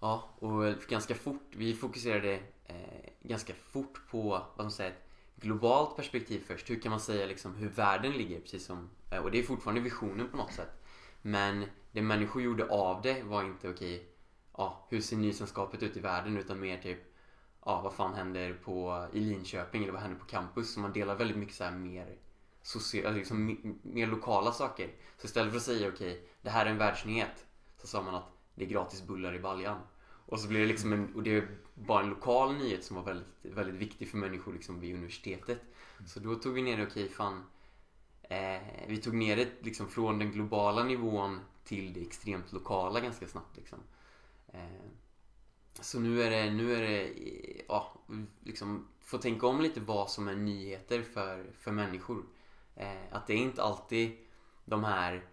ja, 0.00 0.30
och 0.38 0.64
ganska 0.88 1.14
fort, 1.14 1.50
vi 1.50 1.74
fokuserade 1.74 2.40
eh, 2.64 3.10
ganska 3.20 3.54
fort 3.54 4.00
på 4.10 4.28
vad 4.56 4.64
man 4.64 4.72
säger, 4.72 4.94
globalt 5.36 5.96
perspektiv 5.96 6.44
först. 6.46 6.70
Hur 6.70 6.80
kan 6.80 6.90
man 6.90 7.00
säga 7.00 7.26
liksom 7.26 7.54
hur 7.54 7.68
världen 7.68 8.12
ligger? 8.12 8.40
Precis 8.40 8.66
som, 8.66 8.90
eh, 9.10 9.18
och 9.18 9.30
det 9.30 9.38
är 9.38 9.42
fortfarande 9.42 9.80
visionen 9.80 10.28
på 10.28 10.36
något 10.36 10.52
sätt. 10.52 10.84
Men 11.22 11.64
det 11.92 12.02
människor 12.02 12.42
gjorde 12.42 12.68
av 12.68 13.02
det 13.02 13.22
var 13.22 13.44
inte 13.44 13.70
okej, 13.70 14.08
ja, 14.56 14.86
hur 14.88 15.00
ser 15.00 15.16
nysällskapet 15.16 15.82
ut 15.82 15.96
i 15.96 16.00
världen? 16.00 16.36
Utan 16.36 16.60
mer 16.60 16.78
typ, 16.78 17.11
ja, 17.64 17.80
vad 17.80 17.92
fan 17.92 18.14
händer 18.14 18.54
på, 18.64 19.06
i 19.12 19.20
Linköping 19.20 19.82
eller 19.82 19.92
vad 19.92 20.02
händer 20.02 20.18
på 20.18 20.26
campus? 20.26 20.74
Så 20.74 20.80
man 20.80 20.92
delar 20.92 21.14
väldigt 21.14 21.36
mycket 21.36 21.54
så 21.54 21.64
här 21.64 21.72
mer 21.72 22.16
social, 22.62 23.14
liksom, 23.14 23.58
mer 23.82 24.06
lokala 24.06 24.52
saker. 24.52 24.90
Så 25.18 25.26
istället 25.26 25.50
för 25.50 25.56
att 25.56 25.64
säga 25.64 25.88
okej, 25.88 26.28
det 26.42 26.50
här 26.50 26.66
är 26.66 26.70
en 26.70 26.78
världsnyhet. 26.78 27.46
Så 27.78 27.86
sa 27.86 28.02
man 28.02 28.14
att 28.14 28.28
det 28.54 28.64
är 28.64 28.68
gratis 28.68 29.02
bullar 29.02 29.34
i 29.34 29.38
baljan. 29.38 29.78
Och 30.26 30.40
så 30.40 30.48
blir 30.48 30.60
det 30.60 30.66
liksom 30.66 30.92
en, 30.92 31.14
och 31.14 31.22
det 31.22 31.36
är 31.36 31.48
bara 31.74 32.02
en 32.02 32.10
lokal 32.10 32.54
nyhet 32.54 32.84
som 32.84 32.96
var 32.96 33.02
väldigt, 33.02 33.26
väldigt 33.42 33.74
viktig 33.74 34.08
för 34.08 34.18
människor 34.18 34.52
liksom 34.52 34.80
vid 34.80 34.94
universitetet. 34.94 35.58
Så 36.06 36.20
då 36.20 36.34
tog 36.34 36.54
vi 36.54 36.62
ner 36.62 36.76
det, 36.76 36.86
okej 36.86 37.08
fan. 37.08 37.44
Eh, 38.22 38.62
vi 38.88 38.96
tog 38.96 39.14
ner 39.14 39.36
det 39.36 39.48
liksom 39.60 39.88
från 39.88 40.18
den 40.18 40.32
globala 40.32 40.84
nivån 40.84 41.40
till 41.64 41.92
det 41.92 42.00
extremt 42.00 42.52
lokala 42.52 43.00
ganska 43.00 43.28
snabbt 43.28 43.56
liksom. 43.56 43.78
Eh, 44.48 44.60
så 45.80 46.00
nu 46.00 46.22
är 46.22 46.30
det, 46.30 46.50
nu 46.50 46.74
är 46.74 46.80
det, 46.82 47.12
ja, 47.68 47.92
liksom 48.42 48.88
få 49.00 49.18
tänka 49.18 49.46
om 49.46 49.60
lite 49.60 49.80
vad 49.80 50.10
som 50.10 50.28
är 50.28 50.36
nyheter 50.36 51.02
för, 51.02 51.52
för 51.58 51.70
människor. 51.70 52.24
Eh, 52.76 53.02
att 53.10 53.26
det 53.26 53.32
är 53.32 53.38
inte 53.38 53.62
alltid 53.62 54.16
de 54.64 54.84
här, 54.84 55.26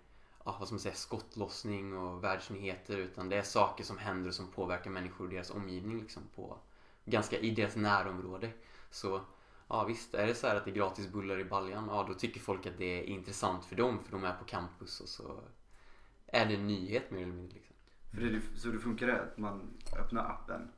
ja, 0.45 0.55
vad 0.59 0.67
ska 0.67 0.73
man 0.73 0.79
säga, 0.79 0.95
skottlossning 0.95 1.97
och 1.97 2.23
världsnyheter 2.23 2.97
utan 2.97 3.29
det 3.29 3.37
är 3.37 3.43
saker 3.43 3.83
som 3.83 3.97
händer 3.97 4.29
och 4.29 4.35
som 4.35 4.51
påverkar 4.51 4.89
människor 4.89 5.25
och 5.25 5.31
deras 5.31 5.49
omgivning 5.51 5.99
liksom 5.99 6.23
på, 6.35 6.57
ganska 7.05 7.39
i 7.39 7.51
deras 7.51 7.75
närområde. 7.75 8.51
Så 8.91 9.21
ja 9.67 9.83
visst, 9.83 10.13
är 10.13 10.27
det 10.27 10.35
så 10.35 10.47
här 10.47 10.55
att 10.55 10.65
det 10.65 10.71
är 10.71 10.75
gratis 10.75 11.07
bullar 11.07 11.39
i 11.39 11.45
baljan, 11.45 11.87
ja 11.91 12.05
då 12.07 12.13
tycker 12.13 12.39
folk 12.39 12.65
att 12.65 12.77
det 12.77 12.99
är 12.99 13.03
intressant 13.03 13.65
för 13.65 13.75
dem 13.75 14.03
för 14.03 14.11
de 14.11 14.23
är 14.23 14.33
på 14.33 14.45
campus 14.45 14.99
och 14.99 15.09
så 15.09 15.39
är 16.27 16.45
det 16.45 16.53
en 16.53 16.67
nyhet 16.67 17.11
mer 17.11 17.21
eller 17.21 17.33
mindre. 17.33 17.55
Liksom. 17.55 17.68
För 18.11 18.21
det, 18.21 18.41
så 18.55 18.67
det 18.67 18.79
funkar 18.79 19.07
är 19.07 19.19
att 19.19 19.37
man 19.37 19.77
öppnar 19.99 20.25
appen 20.25 20.69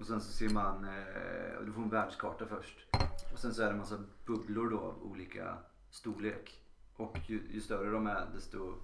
och 0.00 0.06
sen 0.06 0.20
så 0.20 0.32
ser 0.32 0.48
man, 0.48 0.84
eh, 0.84 1.64
du 1.66 1.72
får 1.72 1.82
en 1.82 1.90
världskarta 1.90 2.46
först. 2.46 2.86
Och 3.32 3.38
sen 3.38 3.54
så 3.54 3.62
är 3.62 3.66
det 3.66 3.72
en 3.72 3.78
massa 3.78 3.98
bubblor 4.26 4.70
då 4.70 4.78
av 4.78 5.02
olika 5.02 5.58
storlek. 5.90 6.60
Och 6.96 7.18
ju, 7.26 7.42
ju 7.50 7.60
större 7.60 7.90
de 7.90 8.06
är 8.06 8.26
desto... 8.34 8.74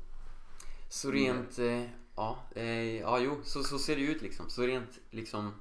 Så 0.89 1.11
rent, 1.11 1.59
eh, 1.59 1.85
ja, 2.17 2.39
eh, 2.55 3.01
ja 3.01 3.19
jo, 3.19 3.41
så, 3.45 3.65
så 3.65 3.79
ser 3.79 3.97
det 3.97 4.03
ut 4.03 4.23
liksom. 4.23 4.51
Så 4.51 4.63
rent 4.63 4.99
liksom 5.11 5.53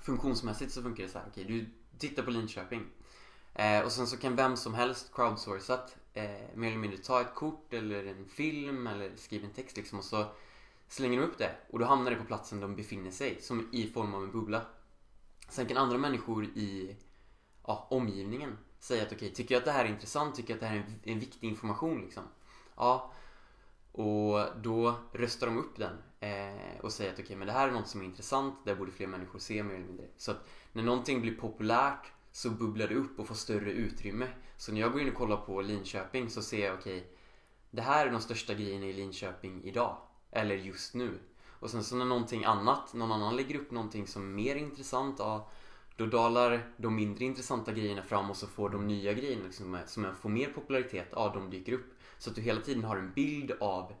funktionsmässigt 0.00 0.72
så 0.72 0.82
funkar 0.82 1.02
det 1.02 1.08
så 1.08 1.18
här. 1.18 1.26
Okej, 1.30 1.44
du 1.44 1.66
tittar 1.98 2.22
på 2.22 2.30
Linköping. 2.30 2.86
Eh, 3.54 3.80
och 3.80 3.92
sen 3.92 4.06
så 4.06 4.16
kan 4.16 4.36
vem 4.36 4.56
som 4.56 4.74
helst 4.74 5.14
crowdsourcat 5.14 5.96
eh, 6.14 6.24
mer 6.54 6.68
eller 6.68 6.78
mindre 6.78 6.98
ta 6.98 7.20
ett 7.20 7.34
kort 7.34 7.72
eller 7.72 8.04
en 8.04 8.28
film 8.28 8.86
eller 8.86 9.16
skriva 9.16 9.46
en 9.46 9.52
text 9.52 9.76
liksom 9.76 9.98
och 9.98 10.04
så 10.04 10.26
slänger 10.88 11.20
de 11.20 11.26
upp 11.26 11.38
det 11.38 11.56
och 11.70 11.78
då 11.78 11.84
hamnar 11.84 12.10
det 12.10 12.16
på 12.16 12.24
platsen 12.24 12.60
de 12.60 12.76
befinner 12.76 13.10
sig 13.10 13.40
som 13.40 13.68
i 13.72 13.86
form 13.86 14.14
av 14.14 14.22
en 14.22 14.32
bubbla. 14.32 14.62
Sen 15.48 15.66
kan 15.66 15.76
andra 15.76 15.98
människor 15.98 16.44
i 16.44 16.96
ja, 17.66 17.86
omgivningen 17.90 18.58
säga 18.78 19.02
att 19.02 19.12
okej, 19.12 19.32
tycker 19.32 19.54
jag 19.54 19.60
att 19.60 19.64
det 19.64 19.72
här 19.72 19.84
är 19.84 19.88
intressant? 19.88 20.34
Tycker 20.34 20.50
jag 20.50 20.56
att 20.56 20.60
det 20.60 20.66
här 20.66 20.76
är 20.76 21.12
en, 21.12 21.20
viktig 21.20 21.48
information 21.48 22.00
liksom? 22.00 22.22
Ja, 22.76 23.12
och 23.92 24.46
då 24.62 24.94
röstar 25.12 25.46
de 25.46 25.58
upp 25.58 25.76
den 25.76 25.96
eh, 26.20 26.80
och 26.80 26.92
säger 26.92 27.12
att 27.12 27.18
okej, 27.18 27.36
men 27.36 27.46
det 27.46 27.52
här 27.52 27.68
är 27.68 27.72
något 27.72 27.88
som 27.88 28.00
är 28.00 28.04
intressant, 28.04 28.54
det 28.64 28.74
borde 28.74 28.92
fler 28.92 29.06
människor 29.06 29.38
se 29.38 29.62
mer 29.62 29.74
eller 29.74 29.86
mindre. 29.86 30.06
Så 30.16 30.30
att 30.30 30.48
när 30.72 30.82
någonting 30.82 31.20
blir 31.20 31.36
populärt 31.36 32.12
så 32.32 32.50
bubblar 32.50 32.88
det 32.88 32.94
upp 32.94 33.18
och 33.18 33.26
får 33.26 33.34
större 33.34 33.70
utrymme. 33.70 34.28
Så 34.56 34.72
när 34.72 34.80
jag 34.80 34.92
går 34.92 35.00
in 35.00 35.08
och 35.08 35.14
kollar 35.14 35.36
på 35.36 35.60
Linköping 35.60 36.30
så 36.30 36.42
ser 36.42 36.66
jag 36.66 36.78
okej, 36.78 37.12
det 37.70 37.82
här 37.82 38.06
är 38.06 38.12
de 38.12 38.20
största 38.20 38.54
grejerna 38.54 38.86
i 38.86 38.92
Linköping 38.92 39.64
idag. 39.64 39.96
Eller 40.34 40.54
just 40.54 40.94
nu. 40.94 41.18
Och 41.46 41.70
sen 41.70 41.84
så 41.84 41.96
när 41.96 42.04
någonting 42.04 42.44
annat, 42.44 42.94
någon 42.94 43.12
annan 43.12 43.36
lägger 43.36 43.56
upp 43.56 43.70
någonting 43.70 44.06
som 44.06 44.22
är 44.22 44.42
mer 44.42 44.56
intressant, 44.56 45.16
ja, 45.18 45.48
då 45.96 46.06
dalar 46.06 46.62
de 46.76 46.94
mindre 46.94 47.24
intressanta 47.24 47.72
grejerna 47.72 48.02
fram 48.02 48.30
och 48.30 48.36
så 48.36 48.46
får 48.46 48.70
de 48.70 48.86
nya 48.86 49.12
grejerna 49.12 49.44
liksom, 49.44 49.78
som 49.86 50.14
får 50.14 50.28
mer 50.28 50.46
popularitet, 50.46 51.08
ja 51.12 51.32
de 51.34 51.50
dyker 51.50 51.72
upp. 51.72 51.94
Så 52.18 52.30
att 52.30 52.36
du 52.36 52.42
hela 52.42 52.60
tiden 52.60 52.84
har 52.84 52.96
en 52.96 53.12
bild 53.12 53.52
av 53.60 53.92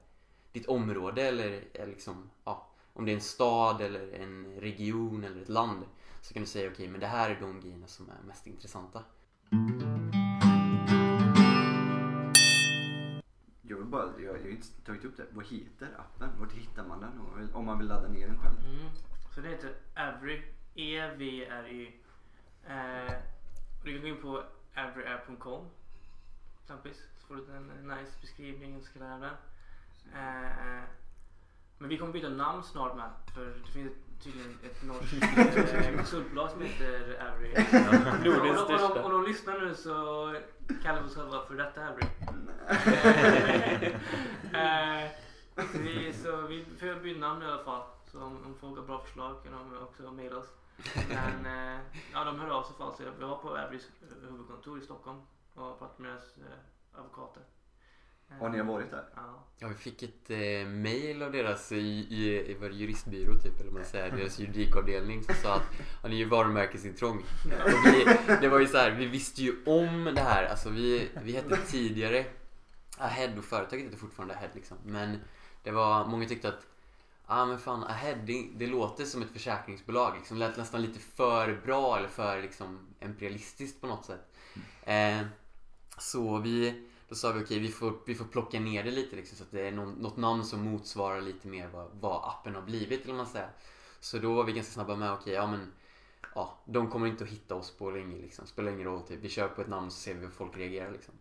ditt 0.52 0.66
område 0.66 1.22
eller, 1.22 1.64
eller 1.74 1.86
liksom, 1.86 2.30
ja, 2.44 2.68
om 2.92 3.04
det 3.04 3.12
är 3.12 3.14
en 3.14 3.20
stad 3.20 3.80
eller 3.80 4.12
en 4.12 4.60
region 4.60 5.24
eller 5.24 5.42
ett 5.42 5.48
land. 5.48 5.84
Så 6.22 6.34
kan 6.34 6.42
du 6.42 6.48
säga 6.48 6.70
okej, 6.70 6.88
men 6.88 7.00
det 7.00 7.06
här 7.06 7.30
är 7.30 7.40
de 7.40 7.60
grejerna 7.60 7.86
som 7.86 8.08
är 8.08 8.26
mest 8.26 8.46
intressanta. 8.46 9.02
Inte 14.54 14.82
tagit 14.84 15.04
upp 15.04 15.16
det. 15.16 15.26
Vad 15.30 15.46
heter 15.46 15.88
appen? 15.98 16.30
Vart 16.38 16.52
hittar 16.52 16.84
man 16.84 17.00
den? 17.00 17.50
Om 17.54 17.66
man 17.66 17.78
vill 17.78 17.88
ladda 17.88 18.08
ner 18.08 18.26
den 18.26 18.38
själv. 18.38 18.58
Mm. 18.64 18.88
Så 19.34 19.40
det 19.40 19.48
heter 19.48 19.74
Every. 19.94 20.42
E-V-R-Y. 20.74 21.86
Eh, 22.66 23.12
du 23.84 23.92
kan 23.92 24.00
gå 24.00 24.08
in 24.08 24.20
på. 24.20 24.44
Exempelvis. 26.62 27.02
Så 27.20 27.26
får 27.26 27.34
du 27.34 27.56
en 27.56 27.88
nice 27.88 28.20
beskrivning 28.20 28.76
och 28.76 28.82
så 28.82 28.98
kan 28.98 29.20
den. 29.20 29.30
Eh, 30.14 30.82
men 31.78 31.88
vi 31.88 31.98
kommer 31.98 32.12
byta 32.12 32.28
namn 32.28 32.62
snart 32.62 32.96
med. 32.96 33.10
För 33.34 33.44
det 33.44 33.72
finns 33.72 33.92
tydligen 34.24 34.58
ett 34.64 34.82
norskt 34.82 35.22
eh, 35.74 35.96
konsultbolag 35.96 36.50
som 36.50 36.62
heter 36.62 37.18
Every. 37.26 37.48
Nordens 38.30 38.60
största. 38.60 39.04
och, 39.04 39.10
de 39.10 39.24
lyssnar 39.24 39.60
nu 39.60 39.74
så 39.74 39.94
kallar 40.82 41.02
vi 41.02 41.08
oss 41.08 41.14
själva 41.14 41.44
för 41.46 41.54
detta 41.54 41.80
Every. 41.88 42.06
Eh, 44.54 45.10
vi, 45.72 46.12
så 46.12 46.36
vi 46.36 46.64
får 46.64 47.02
byta 47.02 47.20
namn 47.20 47.42
i 47.42 47.44
alla 47.44 47.64
fall. 47.64 47.82
Så 48.12 48.22
om, 48.22 48.44
om 48.46 48.54
folk 48.60 48.78
har 48.78 48.86
bra 48.86 48.98
förslag 48.98 49.44
kan 49.44 49.52
de 49.52 49.82
också 49.82 50.10
mejla 50.12 50.36
oss. 50.36 50.48
Men 51.08 51.46
eh, 51.46 51.80
ja, 52.12 52.24
de 52.24 52.40
hör 52.40 52.50
av 52.50 52.62
sig 52.62 52.72
i 52.72 52.82
alla 52.82 52.92
fall. 52.92 52.96
Så 52.96 53.18
vi 53.18 53.24
var 53.24 53.36
på 53.36 53.56
Everys 53.56 53.88
huvudkontor 54.22 54.78
i 54.78 54.82
Stockholm 54.82 55.18
och 55.54 55.78
pratade 55.78 56.02
med 56.02 56.10
deras 56.10 56.36
eh, 56.38 56.98
advokater. 56.98 57.42
Har 58.40 58.48
ni 58.48 58.62
varit 58.62 58.90
där? 58.90 59.04
Ja. 59.14 59.44
Ja, 59.58 59.68
vi 59.68 59.74
fick 59.74 60.02
ett 60.02 60.30
eh, 60.30 60.68
mail 60.68 61.22
av 61.22 61.32
deras 61.32 61.72
i, 61.72 61.76
i, 61.76 62.50
i 62.50 62.54
det 62.60 62.68
juristbyrå 62.68 63.38
typ, 63.38 63.60
eller 63.60 63.70
man 63.70 63.84
säger, 63.84 64.16
deras 64.16 64.38
juridikavdelning 64.38 65.24
som 65.24 65.34
sa 65.34 65.54
att 65.54 65.62
ja, 66.02 66.08
ni 66.08 66.14
är 66.14 66.18
ju 66.18 66.24
varumärkesintrång. 66.24 67.18
Och 67.44 67.86
vi, 67.86 68.04
det 68.40 68.48
var 68.48 68.58
ju 68.58 68.66
så 68.66 68.76
här, 68.76 68.90
vi 68.90 69.06
visste 69.06 69.42
ju 69.42 69.64
om 69.66 70.04
det 70.14 70.20
här. 70.20 70.44
Alltså 70.44 70.68
vi, 70.68 71.08
vi 71.22 71.32
hette 71.32 71.56
tidigare 71.56 72.24
Ahead 72.98 73.38
och 73.38 73.44
företaget 73.44 73.84
heter 73.84 73.98
fortfarande 73.98 74.34
Ahead 74.34 74.50
liksom. 74.54 74.76
Men 74.84 75.18
det 75.62 75.70
var, 75.70 76.06
många 76.06 76.28
tyckte 76.28 76.48
att 76.48 76.66
ah, 77.26 77.46
men 77.46 77.58
fan 77.58 77.84
Ahead 77.84 78.16
det, 78.16 78.48
det 78.54 78.66
låter 78.66 79.04
som 79.04 79.22
ett 79.22 79.30
försäkringsbolag. 79.30 80.14
Liksom. 80.16 80.38
Det 80.38 80.46
lät 80.46 80.56
nästan 80.56 80.82
lite 80.82 80.98
för 80.98 81.60
bra 81.64 81.98
eller 81.98 82.08
för 82.08 82.42
liksom, 82.42 82.78
imperialistiskt 83.00 83.80
på 83.80 83.86
något 83.86 84.04
sätt. 84.04 84.34
Eh, 84.82 85.20
så 85.98 86.38
vi, 86.38 86.84
då 87.14 87.18
sa 87.18 87.32
vi 87.32 87.44
okej 87.44 87.58
vi, 87.58 87.68
får, 87.68 87.92
vi 88.06 88.14
får 88.14 88.24
plocka 88.24 88.60
ner 88.60 88.84
det 88.84 88.90
lite 88.90 89.16
liksom, 89.16 89.36
så 89.38 89.44
att 89.44 89.50
det 89.50 89.68
är 89.68 89.72
någon, 89.72 89.92
något 89.92 90.16
namn 90.16 90.44
som 90.44 90.60
motsvarar 90.64 91.20
lite 91.20 91.48
mer 91.48 91.68
vad, 91.68 91.90
vad 92.00 92.28
appen 92.28 92.54
har 92.54 92.62
blivit 92.62 93.04
eller 93.04 93.14
man 93.14 93.26
säger. 93.26 93.48
Så 94.00 94.18
då 94.18 94.34
var 94.34 94.44
vi 94.44 94.52
ganska 94.52 94.72
snabba 94.72 94.96
med 94.96 95.12
okej 95.12 95.32
ja 95.32 95.46
men 95.46 95.72
ja, 96.34 96.58
de 96.64 96.90
kommer 96.90 97.06
inte 97.06 97.24
att 97.24 97.30
hitta 97.30 97.54
oss 97.54 97.70
på 97.70 97.90
länge 97.90 98.16
liksom. 98.16 98.46
Spelar 98.46 98.72
ingen 98.72 98.84
roll 98.84 99.02
typ. 99.02 99.20
Vi 99.20 99.28
kör 99.28 99.48
på 99.48 99.60
ett 99.60 99.68
namn 99.68 99.90
så 99.90 99.96
ser 99.96 100.14
vi 100.14 100.20
hur 100.20 100.30
folk 100.30 100.56
reagerar 100.56 100.92
liksom. 100.92 101.14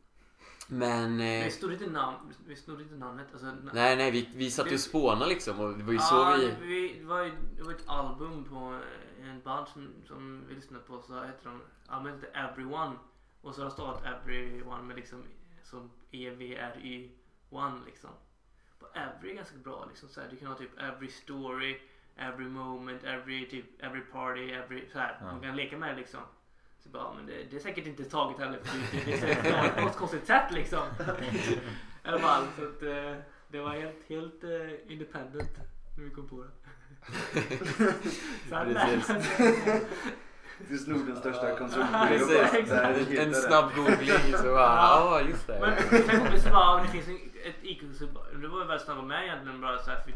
Men 0.67 1.19
eh, 1.19 1.43
Vi 1.43 1.51
snodde 1.51 1.73
inte 1.73 1.89
namn, 1.89 2.17
vi 2.47 2.55
snodde 2.55 2.83
inte 2.83 2.95
namnet. 2.95 3.27
Alltså, 3.31 3.51
nej 3.73 3.95
nej 3.95 4.11
vi, 4.11 4.29
vi 4.35 4.51
satt 4.51 4.71
ju 4.71 4.73
och 4.73 4.79
spånade 4.79 5.29
liksom 5.29 5.59
och 5.59 5.77
det 5.77 5.83
var 5.83 5.93
ju 5.93 5.99
så 5.99 6.15
Ja, 6.15 6.37
vi... 6.39 6.67
vi 6.67 6.99
det, 6.99 7.05
var, 7.05 7.23
ju- 7.23 7.37
det 7.57 7.63
var 7.63 7.71
ett 7.71 7.87
album 7.87 8.43
på 8.43 8.79
en 9.21 9.41
band 9.41 9.67
som, 9.67 9.89
som 10.07 10.45
vi 10.47 10.55
lyssnade 10.55 10.83
på. 10.83 11.01
Så 11.01 11.13
hette 11.13 11.49
de, 11.49 11.61
albumet 11.87 12.21
hette 12.21 12.37
Everyone. 12.39 12.95
Och 13.41 13.55
så 13.55 13.61
har 13.61 13.65
de 13.69 13.73
stavat 13.73 14.03
Everyone 14.05 14.83
med 14.83 14.95
liksom 14.95 15.23
som 15.63 15.91
E-V-R-Y 16.11 17.09
One 17.49 17.79
liksom. 17.85 18.09
Och 18.79 18.97
Every 18.97 19.31
är 19.31 19.35
ganska 19.35 19.57
bra 19.57 19.85
liksom. 19.89 20.09
Så 20.09 20.21
här, 20.21 20.27
du 20.29 20.35
kan 20.35 20.47
ha 20.47 20.55
typ 20.55 20.79
Every 20.79 21.09
Story, 21.09 21.79
Every 22.15 22.45
Moment, 22.45 23.03
Every 23.03 23.49
typ 23.49 23.65
Every 23.83 24.01
Party, 24.01 24.51
Every 24.51 24.89
så 24.91 24.99
här. 24.99 25.17
Ja. 25.19 25.25
Man 25.25 25.41
kan 25.41 25.55
leka 25.55 25.77
med 25.77 25.89
det 25.89 25.95
liksom. 25.95 26.21
Så 26.79 26.89
bara, 26.89 27.13
men 27.13 27.25
det, 27.25 27.43
det 27.43 27.55
är 27.55 27.59
säkert 27.59 27.87
inte 27.87 28.03
taget 28.03 28.39
heller 28.39 28.59
för 28.63 28.97
det, 28.97 29.05
det 29.05 29.13
är 29.13 29.17
säkert 29.17 29.75
på 29.75 29.81
något 29.81 29.97
konstigt 29.97 30.27
sätt 30.27 30.51
liksom. 30.51 30.83
I 32.03 32.07
alla 32.07 32.19
fall 32.19 32.47
så 32.57 32.63
att 32.63 32.83
eh, 32.83 33.15
det 33.47 33.59
var 33.59 33.69
helt, 33.69 34.09
helt 34.09 34.43
eh, 34.43 34.91
independent 34.91 35.57
när 35.97 36.03
vi 36.03 36.09
kom 36.09 36.29
på 36.29 36.43
det. 36.43 36.49
så 38.49 38.55
att, 38.55 38.67
Du 40.69 40.77
snor 40.77 41.05
den 41.05 41.15
största 41.15 41.49
Ja. 41.49 41.55
Där 42.65 42.93
En, 43.19 43.27
en 43.27 43.33
snabb 43.35 43.75
googling 43.75 44.37
så 44.37 44.43
bara, 44.43 44.75
ja 44.77 45.21
just 45.21 45.47
det. 45.47 45.59
Men 45.61 45.77
sen 46.03 46.19
kom 46.19 46.31
det 46.83 46.87
finns 46.91 47.07
en- 47.07 47.31
ett 47.45 47.55
IQ-konsult. 47.61 48.11
Det 48.41 48.47
var 48.47 48.59
ju 48.61 48.67
väldigt 48.67 48.85
snabba 48.85 49.01
med 49.01 49.23
egentligen 49.23 49.61
bara 49.61 49.79
här, 49.91 50.01
för 50.01 50.11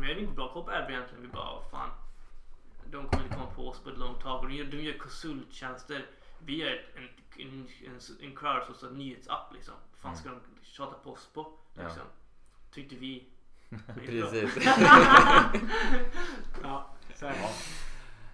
vi 0.00 0.08
hade 0.08 0.20
inte 0.20 0.34
bra 0.34 0.52
koll 0.52 0.64
på 0.64 0.70
Every 0.70 0.94
egentligen. 0.94 1.22
Vi 1.22 1.28
bara, 1.28 1.52
"Vad 1.54 1.70
fan. 1.70 1.90
De 2.90 3.08
kommer 3.08 3.24
inte 3.24 3.34
komma 3.36 3.50
på 3.56 3.68
oss 3.68 3.80
på 3.80 3.90
ett 3.90 3.98
långt 3.98 4.20
tag. 4.20 4.40
Och 4.40 4.48
de 4.48 4.54
gör, 4.54 4.64
de 4.64 4.76
gör 4.76 4.98
konsulttjänster. 4.98 6.06
vi 6.44 6.62
är 6.62 6.86
en, 6.96 7.08
en, 7.46 7.68
en, 7.86 8.00
en 8.20 8.36
crowdsourcad 8.36 8.96
nyhetsapp 8.96 9.52
liksom. 9.54 9.74
Vad 9.92 10.00
fan 10.00 10.16
ska 10.16 10.28
de 10.28 10.40
tjata 10.62 10.94
på 11.04 11.12
oss 11.12 11.28
på? 11.34 11.52
Ja. 11.74 11.82
Liksom. 11.82 12.02
Tyckte 12.74 12.94
vi. 12.96 13.26
Precis. 14.06 14.66
ja, 16.62 16.86
så 17.14 17.26
är 17.26 17.30
det. 17.32 17.38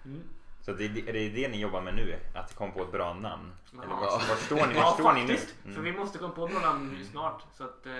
Mm. 0.09 0.23
Så 0.65 0.73
det, 0.73 0.85
är 0.85 1.13
det 1.13 1.29
det 1.29 1.47
ni 1.47 1.59
jobbar 1.61 1.81
med 1.81 1.95
nu? 1.95 2.19
Att 2.35 2.55
komma 2.55 2.73
på 2.73 2.81
ett 2.83 2.91
bra 2.91 3.13
namn? 3.13 3.51
Eller 3.73 3.83
Ja. 3.83 3.95
vart, 3.95 4.29
vart 4.29 4.39
står 4.39 4.55
ni, 4.55 4.61
Ja 4.75 4.81
vart 4.81 4.93
står 4.93 5.13
ni 5.13 5.21
nu? 5.25 5.27
faktiskt. 5.27 5.55
För 5.63 5.81
vi 5.81 5.89
Mm. 5.89 6.01
måste 6.01 6.17
komma 6.17 6.33
på 6.33 6.47
några 6.47 6.65
namn 6.67 6.95
nu 6.99 7.05
snart. 7.05 7.43
Så 7.57 7.63
att 7.63 7.85
eh, 7.85 7.93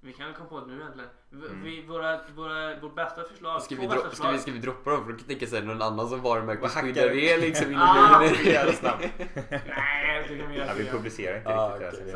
vi 0.00 0.12
kan 0.12 0.26
väl 0.26 0.34
komma 0.34 0.48
på 0.48 0.60
det 0.60 0.66
nu 0.66 0.80
egentligen. 0.80 1.10
Vi, 1.30 1.46
Mm. 1.46 1.62
vi, 1.62 1.82
våra, 1.82 2.20
våra, 2.36 2.80
vårt 2.80 2.94
bästa 2.94 3.24
förslag. 3.24 3.62
Ska 3.62 3.74
vi, 3.74 3.80
bästa 3.80 3.94
dro- 3.96 4.00
ska, 4.00 4.10
förslag. 4.10 4.32
vi, 4.32 4.38
ska 4.38 4.50
vi 4.52 4.58
droppa 4.58 4.90
dem? 4.90 5.04
För 5.04 5.12
då 5.12 5.18
kan 5.18 5.24
jag 5.28 5.28
tänka 5.28 5.46
sig 5.46 5.62
någon 5.62 5.82
annan 5.82 6.08
som 6.08 6.20
varumärkesskyddar 6.22 7.02
Vad 7.02 7.14
hackar- 7.14 7.14
det 7.14 7.36
liksom 7.36 7.74
Ah, 7.76 8.24
inom 8.24 8.44
Jävla 8.44 8.72
snabbt. 8.72 9.02
Nej, 9.50 10.26
det 10.28 10.38
kan 10.38 10.50
vi 10.50 10.56
göra. 10.56 10.66
Ja, 10.66 10.74
vi 10.78 10.84
publicerar 10.84 11.36
inte 11.38 11.48
Ah, 11.56 11.78
riktigt 11.78 12.06
det 12.06 12.12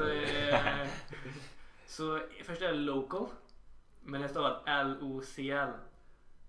Så, 1.87 2.17
eh, 2.17 2.19
så 2.19 2.21
först 2.47 2.63
är 2.63 2.67
det 2.69 2.73
local. 2.79 3.27
Men 4.05 4.21
det 4.23 4.29
står 4.29 4.57
L-O-C-L. 4.67 5.69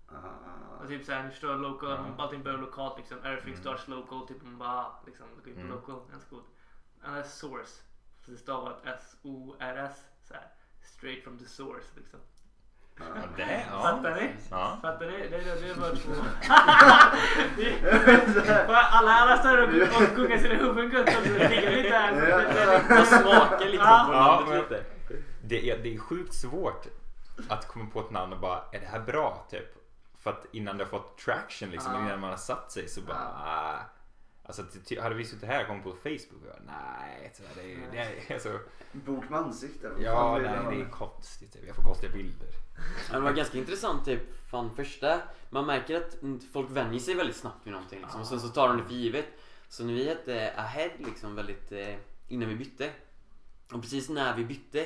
Ah. 0.08 0.82
Och 0.82 0.88
typ 0.88 1.04
såhär, 1.04 1.22
ni 1.22 1.30
förstår 1.30 1.56
local, 1.56 1.90
Ja. 1.90 2.06
allting 2.24 2.42
börjar 2.42 2.58
lokalt 2.58 2.98
liksom. 2.98 3.18
Everything 3.18 3.52
Mm. 3.52 3.60
starts 3.62 3.88
local, 3.88 4.26
typ 4.28 4.42
man 4.42 4.58
bara 4.58 4.86
liksom, 5.06 5.26
på 5.44 5.50
Mm. 5.50 5.68
local, 5.68 6.00
ganska 6.10 6.30
coolt. 6.30 6.44
And 7.04 7.16
that's 7.16 7.24
source. 7.28 7.70
Så 8.24 8.30
det 8.30 8.36
stavat 8.36 8.80
S-O-R-S, 8.84 10.04
såhär. 10.28 10.46
Straight 10.82 11.24
from 11.24 11.38
the 11.38 11.44
source 11.44 11.86
liksom. 11.96 12.20
Ja, 12.98 13.04
det, 13.36 13.66
ja. 13.70 13.82
Fattar 13.82 14.14
ni? 14.14 14.34
Ja. 14.50 14.78
Fattar 14.82 15.06
ni? 15.06 15.12
Det, 15.18 15.28
det, 15.28 15.60
det 15.60 15.70
är 15.70 15.74
bara 15.80 15.96
två. 15.96 16.12
Alla, 18.90 19.10
alla 19.12 19.36
står 19.38 19.62
och, 19.62 19.68
gungar 20.16 20.38
sina 20.38 20.54
huvuden 20.54 20.90
gött 20.90 21.16
och 21.18 21.26
ligger 21.26 21.70
lite 21.70 23.04
smakar 23.06 23.68
liksom 23.68 23.86
Ja. 23.88 24.04
på 24.08 24.12
Ja, 24.14 24.40
namnet 24.40 24.70
lite. 24.70 24.84
Det 25.42 25.70
är, 25.70 25.78
det 25.78 25.94
är 25.94 25.98
sjukt 25.98 26.34
svårt 26.34 26.86
att 27.48 27.68
komma 27.68 27.86
på 27.92 28.00
ett 28.00 28.10
namn 28.10 28.32
och 28.32 28.40
bara, 28.40 28.62
är 28.72 28.80
det 28.80 28.86
här 28.86 29.00
bra? 29.00 29.46
Typ. 29.50 29.85
För 30.26 30.32
att 30.32 30.46
innan 30.52 30.78
det 30.78 30.84
har 30.84 30.90
fått 30.90 31.18
traction, 31.18 31.70
liksom, 31.70 31.92
Ja. 31.92 32.00
innan 32.00 32.20
man 32.20 32.30
har 32.30 32.36
satt 32.36 32.72
sig 32.72 32.88
så 32.88 33.00
bara, 33.00 33.16
ah. 33.16 33.78
Alltså, 34.44 34.62
hade 35.00 35.14
vi 35.14 35.24
suttit 35.24 35.48
här 35.48 35.60
och 35.60 35.66
kommit 35.66 35.84
på 35.84 35.90
Facebook 35.92 36.42
och 36.42 36.48
bara, 36.48 36.76
nej, 36.78 37.32
så 37.34 37.42
det 37.54 37.72
är, 37.72 37.78
det 37.92 37.98
är 37.98 38.34
alltså, 38.34 38.58
Bok 38.92 39.28
med 39.28 39.38
ansikte. 39.38 39.88
vad 39.88 40.02
ja, 40.02 40.38
nej, 40.38 40.52
jag 40.64 40.72
det 40.72 40.80
är 40.80 40.88
konstigt. 40.90 41.52
Typ. 41.52 41.66
Jag 41.66 41.76
får 41.76 41.82
konstiga 41.82 42.12
bilder. 42.12 42.48
Det 43.10 43.20
var 43.20 43.32
ganska 43.32 43.58
intressant 43.58 44.04
typ, 44.04 44.48
fan 44.50 44.76
första, 44.76 45.20
man 45.50 45.66
märker 45.66 45.96
att 45.96 46.22
mm, 46.22 46.40
folk 46.52 46.70
vänjer 46.70 47.00
sig 47.00 47.14
väldigt 47.14 47.36
snabbt 47.36 47.66
vid 47.66 47.72
någonting 47.72 48.00
liksom, 48.00 48.20
och 48.20 48.26
sen 48.26 48.40
så 48.40 48.48
tar 48.48 48.68
de 48.68 48.76
det 48.76 48.84
för 48.84 48.94
givet. 48.94 49.26
Så 49.68 49.84
när 49.84 49.92
vi 49.92 50.08
hette 50.08 50.52
Ahead 50.56 50.90
liksom 50.98 51.34
väldigt, 51.36 51.72
eh, 51.72 51.94
innan 52.28 52.48
vi 52.48 52.54
bytte, 52.56 52.90
och 53.72 53.82
precis 53.82 54.08
när 54.08 54.36
vi 54.36 54.44
bytte, 54.44 54.80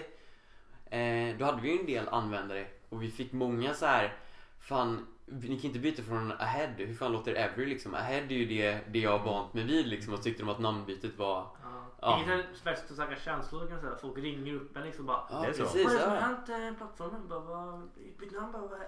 eh, 0.90 1.36
då 1.38 1.44
hade 1.44 1.62
vi 1.62 1.72
ju 1.72 1.80
en 1.80 1.86
del 1.86 2.08
användare 2.08 2.66
och 2.88 3.02
vi 3.02 3.10
fick 3.10 3.32
många 3.32 3.74
så 3.74 3.86
här 3.86 4.16
fan 4.60 5.06
ni 5.30 5.56
kan 5.56 5.64
inte 5.66 5.78
byta 5.78 6.02
från 6.02 6.32
ahead, 6.32 6.70
hur 6.76 6.94
fan 6.94 7.12
låter 7.12 7.34
every 7.34 7.66
liksom? 7.66 7.94
Ahead 7.94 8.22
är 8.22 8.32
ju 8.32 8.44
det, 8.44 8.78
det 8.92 8.98
jag 8.98 9.18
har 9.18 9.24
vant 9.32 9.54
mig 9.54 9.64
vid 9.64 9.86
liksom 9.86 10.14
och 10.14 10.22
tyckte 10.22 10.42
de 10.42 10.48
att 10.48 10.58
namnbytet 10.58 11.18
var 11.18 11.46
Ja. 11.62 11.86
Ja. 12.02 12.16
Inget 12.16 12.28
är 12.28 12.64
värsta 12.64 12.94
starka 12.94 13.16
känslor 13.16 13.60
kan 13.60 13.70
jag 13.70 13.80
säga. 13.80 13.96
Folk 14.02 14.18
ringer 14.18 14.54
upp 14.54 14.76
en 14.76 14.82
liksom 14.82 15.06
bara. 15.06 15.20
Ja 15.30 15.40
Det 15.40 15.48
är 15.48 15.52
så. 15.52 15.62
precis, 15.62 15.84
Vad 15.84 15.92
är 15.92 15.96
det 15.96 16.02
som 16.02 16.10
har 16.12 16.18
ja. 16.18 16.22
hänt 16.24 16.48
eh, 16.48 16.78
plattformen? 16.78 17.28
Bara, 17.28 17.40
vad, 17.40 17.88
mitt 18.20 18.32
namn 18.32 18.52
bara, 18.52 18.62
vad 18.62 18.72
är 18.72 18.86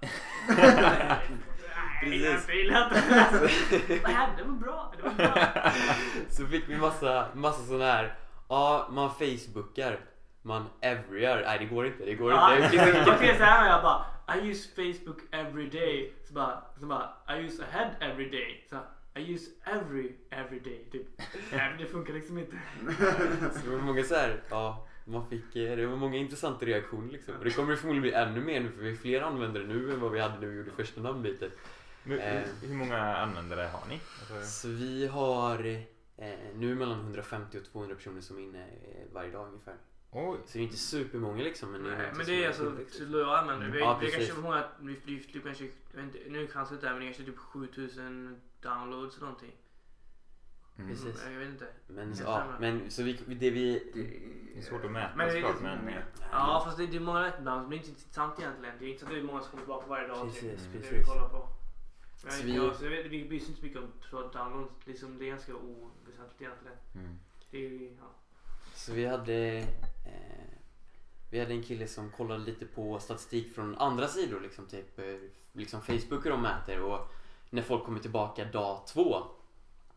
Nej, 0.48 1.18
Precis. 2.00 2.48
jag. 2.70 2.90
Vad 4.02 4.10
hände? 4.12 4.36
Det 4.36 4.44
var 4.44 4.52
bra. 4.56 4.92
Det 4.96 5.02
var 5.02 5.14
bra. 5.14 5.70
Så 6.28 6.46
fick 6.46 6.68
vi 6.68 6.76
massa, 6.76 7.28
massa 7.34 7.62
sån 7.62 7.80
här, 7.80 8.14
ja 8.48 8.88
man 8.90 9.10
facebookar, 9.10 10.00
man 10.42 10.66
everyar, 10.80 11.42
nej 11.46 11.58
det 11.58 11.64
går 11.64 11.86
inte, 11.86 12.04
det 12.04 12.14
går 12.14 12.32
Ja, 12.32 12.56
inte. 12.56 12.76
Jag 12.76 13.16
skrev 13.16 13.38
såhär 13.38 13.62
och 13.62 13.68
jag 13.72 13.82
bara 13.82 14.04
I 14.28 14.50
use 14.50 14.68
Facebook 14.68 15.18
every 15.30 15.70
day. 15.70 16.12
Så 16.24 16.34
bara, 16.34 16.62
så 16.80 16.86
bara 16.86 17.12
I 17.28 17.44
use 17.46 17.64
ahead 17.64 17.90
every 18.00 18.30
day. 18.30 18.66
Så 18.70 18.76
I 19.20 19.34
use 19.34 19.50
every 19.64 20.12
every 20.30 20.60
day. 20.60 20.84
Typ. 20.92 21.06
Nej, 21.52 21.74
det 21.78 21.86
funkar 21.86 22.14
liksom 22.14 22.38
inte. 22.38 22.56
Så 23.52 23.70
det 23.70 23.76
var 23.76 23.82
många 23.82 24.04
så 24.04 24.14
här, 24.14 24.42
ja 24.50 24.86
man 25.06 25.26
fick, 25.26 25.56
eh, 25.56 25.76
det 25.76 25.86
var 25.86 25.96
många 25.96 26.16
intressanta 26.16 26.66
reaktioner 26.66 27.12
liksom. 27.12 27.34
Och 27.38 27.44
det 27.44 27.50
kommer 27.50 27.70
det 27.70 27.76
förmodligen 27.76 28.02
bli 28.02 28.12
ännu 28.12 28.40
mer 28.40 28.60
nu 28.60 28.70
för 28.70 28.82
vi 28.82 28.90
är 28.90 28.94
fler 28.94 29.22
användare 29.22 29.64
nu 29.64 29.92
än 29.92 30.00
vad 30.00 30.12
vi 30.12 30.20
hade 30.20 30.38
när 30.40 30.46
vi 30.46 30.56
gjorde 30.56 30.70
första 30.70 31.00
namnbytet. 31.00 31.52
Men, 32.04 32.18
Eh. 32.18 32.42
Hur 32.62 32.74
många 32.74 33.16
användare 33.16 33.60
har 33.72 33.88
ni? 33.88 34.00
Alltså, 34.20 34.50
Så 34.50 34.68
vi 34.68 35.06
har 35.06 35.66
eh, 36.16 36.28
nu 36.54 36.74
mellan 36.74 37.00
150 37.00 37.58
och 37.58 37.64
200 37.64 37.96
personer 37.96 38.20
som 38.20 38.38
är 38.38 38.42
inne 38.42 38.62
eh, 38.62 39.12
varje 39.12 39.30
dag 39.30 39.48
ungefär. 39.48 39.74
Oj, 40.16 40.38
Så 40.46 40.52
det 40.52 40.58
är 40.58 40.62
inte 40.62 40.76
supermånga 40.76 41.42
liksom. 41.44 41.72
Men 41.72 41.82
det 41.82 41.90
är 41.92 41.98
Nej, 41.98 42.12
men 42.16 42.26
det 42.26 42.44
är 42.44 42.48
alltså 42.48 42.72
så 42.90 43.04
lojala 43.04 43.38
användare. 43.38 43.70
Vi, 43.70 43.78
Ja, 43.78 43.98
vi 44.00 44.06
precis. 44.06 44.26
kanske 44.26 44.42
många, 44.42 44.64
vi, 44.80 44.96
vi, 45.04 45.22
typ 45.24 45.44
kanske, 45.44 45.64
inte, 45.98 46.18
nu 46.28 46.46
kanske 46.46 46.74
inte 46.74 46.90
men 46.90 46.98
det 47.00 47.04
kanske 47.06 47.24
typ 47.24 47.38
7000 47.38 48.40
downloads 48.60 49.16
eller 49.16 49.26
någonting. 49.26 49.52
mm. 50.78 50.90
Precis. 50.90 51.22
Mm, 51.22 51.32
jag 51.32 51.40
vet 51.40 51.48
inte. 51.48 51.66
Men, 51.86 52.14
Jag 52.16 52.26
ja, 52.28 52.46
men 52.60 52.90
så 52.90 53.02
vi, 53.02 53.12
det 53.12 53.50
vi... 53.50 53.92
det 54.54 54.58
är 54.58 54.62
svårt 54.62 54.84
att 54.84 54.90
mäta 54.90 55.16
Men 55.16 55.30
såklart. 55.30 55.50
liksom- 55.50 55.66
Men, 55.84 55.88
eh, 55.88 56.02
Ja 56.32 56.62
fast 56.64 56.78
det, 56.78 56.86
det 56.86 56.96
är 56.96 57.00
många 57.00 57.22
rätt 57.26 57.34
ibland 57.38 57.60
men 57.60 57.70
det 57.70 57.76
är 57.76 57.78
inte 57.78 57.88
intressant 57.90 58.40
egentligen. 58.40 58.74
Det 58.78 58.84
är 58.84 58.88
inte 58.88 59.00
så 59.00 59.06
att 59.06 59.12
det 59.12 59.18
är 59.18 59.22
många 59.22 59.40
som 59.40 59.50
kommer 59.50 59.62
tillbaka 59.62 59.86
varje 59.86 60.08
dag. 60.08 60.26
Precis, 60.26 60.42
typ. 60.62 60.72
Det 60.72 60.78
vi 60.78 60.88
precis. 60.88 61.06
kollar 61.08 61.28
på. 61.28 61.48
Så 62.16 62.30
så 62.30 62.42
vi- 62.42 62.52
vi, 62.52 62.56
jag, 62.56 62.76
så 62.76 62.84
jag 62.84 62.90
vet, 62.90 63.06
vi 63.06 63.24
bryr 63.28 63.40
oss 63.40 63.48
inte 63.48 63.60
så 63.60 63.66
mycket 63.66 63.82
om 63.82 63.92
downloads. 64.32 64.86
Liksom, 64.86 65.18
det 65.18 65.24
är 65.24 65.28
ganska 65.28 65.54
oväsentligt 65.54 66.40
egentligen. 66.42 66.76
mm. 66.94 67.18
Det 67.50 67.56
är, 67.66 67.70
ju- 67.70 67.96
ja. 68.00 68.14
Så 68.74 68.92
vi 68.92 69.06
hade... 69.06 69.66
Eh, 70.06 70.58
vi 71.30 71.40
hade 71.40 71.52
en 71.52 71.62
kille 71.62 71.88
som 71.88 72.10
kollade 72.10 72.44
lite 72.44 72.66
på 72.66 72.98
statistik 72.98 73.54
från 73.54 73.78
andra 73.78 74.08
sidor, 74.08 74.40
liksom 74.40 74.66
typ 74.66 74.98
eh, 74.98 75.04
liksom 75.52 75.80
Facebook 75.82 76.24
hur 76.26 76.30
de 76.30 76.42
mäter 76.42 76.82
och 76.82 77.12
när 77.50 77.62
folk 77.62 77.84
kommer 77.84 78.00
tillbaka 78.00 78.44
dag 78.44 78.86
två. 78.86 79.22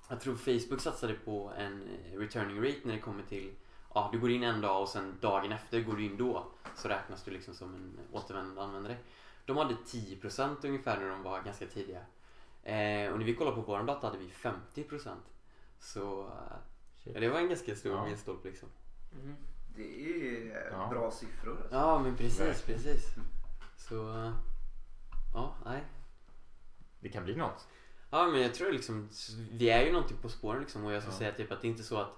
Jag 0.09 0.21
tror 0.21 0.35
Facebook 0.35 0.81
satsade 0.81 1.13
på 1.13 1.51
en 1.57 1.89
eh, 2.11 2.17
returning 2.19 2.57
rate 2.63 2.79
när 2.83 2.93
det 2.93 2.99
kommer 2.99 3.23
till 3.23 3.51
Ja, 3.93 4.09
du 4.11 4.19
går 4.19 4.31
in 4.31 4.43
en 4.43 4.61
dag 4.61 4.81
och 4.81 4.89
sen 4.89 5.17
dagen 5.21 5.51
efter 5.51 5.81
går 5.81 5.93
du 5.95 6.05
in 6.05 6.17
då. 6.17 6.45
Så 6.75 6.87
räknas 6.87 7.23
du 7.23 7.31
liksom 7.31 7.53
som 7.53 7.75
en 7.75 7.99
återvändande 8.11 8.61
användare. 8.61 8.97
De 9.45 9.57
hade 9.57 9.73
10% 9.73 10.55
ungefär 10.67 10.99
när 10.99 11.09
de 11.09 11.23
var 11.23 11.41
ganska 11.41 11.65
tidiga. 11.65 11.99
Eh, 12.63 13.11
och 13.11 13.19
när 13.19 13.25
vi 13.25 13.35
kollade 13.35 13.55
på 13.55 13.61
vår 13.61 13.83
data 13.83 14.07
hade 14.07 14.19
vi 14.19 14.29
50%. 14.29 15.15
Så 15.79 16.31
ja, 17.03 17.19
det 17.19 17.29
var 17.29 17.39
en 17.39 17.47
ganska 17.47 17.75
stor 17.75 17.91
Ja. 17.95 18.05
milstolpe 18.05 18.47
liksom. 18.49 18.69
Mhm. 19.11 19.35
Det 19.79 20.51
är 20.51 20.69
Ja. 20.71 20.87
bra 20.91 21.11
siffror. 21.11 21.57
Alltså. 21.61 21.75
Ja 21.75 21.99
men 21.99 22.15
precis, 22.15 22.39
Verkligen. 22.39 22.79
precis. 22.83 23.15
Så 23.77 24.09
eh, 24.25 24.31
ja, 25.33 25.55
nej. 25.65 25.83
Det 26.99 27.09
kan 27.09 27.23
bli 27.23 27.35
något. 27.35 27.67
Ja 28.09 28.27
men 28.27 28.41
jag 28.41 28.53
tror 28.53 28.71
liksom, 28.71 29.09
vi 29.51 29.69
är 29.69 29.85
ju 29.85 29.91
någonting 29.91 30.17
på 30.17 30.29
spåren 30.29 30.59
liksom 30.59 30.85
och 30.85 30.93
jag 30.93 31.01
ska 31.03 31.11
Ja. 31.11 31.17
säga 31.17 31.31
typ 31.31 31.51
att 31.51 31.61
det 31.61 31.67
är 31.67 31.69
inte 31.69 31.83
så 31.83 31.97
att, 31.97 32.11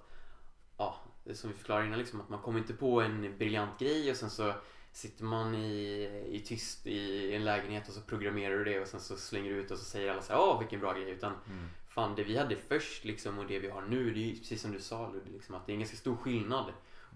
ja, 0.78 0.96
som 1.34 1.50
vi 1.50 1.56
förklarade 1.56 1.86
innan 1.88 2.00
liksom 2.00 2.22
att 2.22 2.30
man 2.30 2.42
kommer 2.42 2.60
inte 2.60 2.74
på 2.74 3.02
en 3.02 3.38
briljant 3.38 3.80
grej 3.80 4.12
och 4.12 4.18
sen 4.18 4.30
så 4.30 4.54
sitter 4.92 5.24
man 5.24 5.56
i, 5.56 6.04
i 6.32 6.40
tyst 6.46 6.88
i 6.88 7.36
en 7.36 7.44
lägenhet 7.46 7.88
och 7.88 7.94
så 7.94 8.02
programmerar 8.02 8.58
du 8.58 8.64
det 8.64 8.80
och 8.82 8.88
sen 8.88 9.00
så 9.00 9.18
slänger 9.18 9.50
du 9.52 9.58
ut 9.58 9.72
och 9.72 9.78
så 9.78 9.86
säger 9.86 10.12
alla 10.12 10.22
så 10.22 10.34
här, 10.34 10.40
åh 10.42 10.60
vilken 10.60 10.80
bra 10.80 10.94
grej 10.94 11.10
utan 11.10 11.34
Mm. 11.48 11.68
fan 11.88 12.16
det 12.16 12.24
vi 12.24 12.38
hade 12.38 12.56
först 12.56 13.04
liksom 13.06 13.40
och 13.40 13.48
det 13.48 13.60
vi 13.60 13.70
har 13.70 13.82
nu 13.82 14.14
det 14.14 14.20
är 14.20 14.26
ju 14.26 14.38
precis 14.40 14.62
som 14.62 14.72
du 14.72 14.80
sa 14.80 15.10
Ludde 15.10 15.30
liksom 15.32 15.56
att 15.56 15.66
det 15.66 15.72
är 15.72 15.74
en 15.74 15.80
ganska 15.80 15.98
stor 15.98 16.16
skillnad 16.16 16.66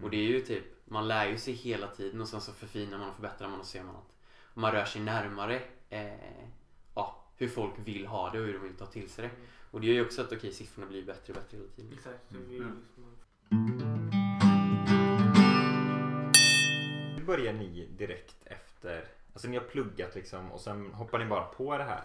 och 0.03 0.09
det 0.09 0.17
är 0.17 0.27
ju 0.27 0.41
typ 0.41 0.63
man 0.85 1.07
lär 1.07 1.29
ju 1.29 1.37
sig 1.37 1.53
hela 1.53 1.87
tiden 1.87 2.21
och 2.21 2.27
sen 2.27 2.41
så 2.41 2.51
förfinar 2.51 2.97
man 2.97 3.09
och 3.09 3.15
förbättrar 3.15 3.49
man 3.49 3.59
och 3.59 3.65
ser 3.65 3.83
man 3.83 3.95
att 3.95 4.13
man 4.53 4.71
rör 4.71 4.85
sig 4.85 5.01
närmare 5.01 5.61
eh, 5.89 6.47
ja, 6.95 7.23
hur 7.37 7.47
folk 7.47 7.73
vill 7.85 8.05
ha 8.05 8.29
det 8.29 8.39
och 8.39 8.45
hur 8.45 8.53
de 8.53 8.59
vill 8.59 8.77
ta 8.77 8.85
till 8.85 9.09
sig 9.09 9.23
det 9.23 9.31
och 9.71 9.81
det 9.81 9.87
gör 9.87 9.93
ju 9.93 10.05
också 10.05 10.21
att 10.21 10.31
okej 10.31 10.51
siffrorna 10.51 10.87
blir 10.87 11.05
bättre 11.05 11.33
och 11.33 11.39
bättre 11.39 11.57
hela 11.57 11.69
tiden 11.69 11.93
Exakt. 11.93 12.31
Mm. 12.31 12.85
Hur 17.17 17.25
börjar 17.25 17.53
ni 17.53 17.87
direkt 17.97 18.35
efter? 18.45 19.07
Alltså 19.33 19.47
ni 19.47 19.57
har 19.57 19.63
pluggat 19.63 20.15
liksom 20.15 20.51
och 20.51 20.61
sen 20.61 20.93
hoppar 20.93 21.19
ni 21.19 21.25
bara 21.25 21.45
på 21.45 21.77
det 21.77 21.83
här. 21.83 22.03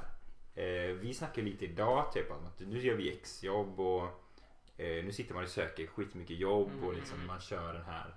Eh, 0.55 0.94
vi 0.94 1.14
snackar 1.14 1.42
lite 1.42 1.64
idag 1.64 2.12
typ 2.12 2.31
om 2.31 2.46
att 2.46 2.61
nu 2.61 2.83
gör 2.83 2.94
vi 2.94 3.12
exjobb 3.12 3.81
och 3.81 4.19
nu 4.82 5.12
sitter 5.12 5.34
man 5.34 5.42
och 5.44 5.48
söker 5.50 5.86
skitmycket 5.86 6.38
jobb 6.38 6.70
och 6.84 6.94
liksom 6.94 7.26
man 7.26 7.40
kör 7.40 7.72
den 7.72 7.84
här. 7.84 8.14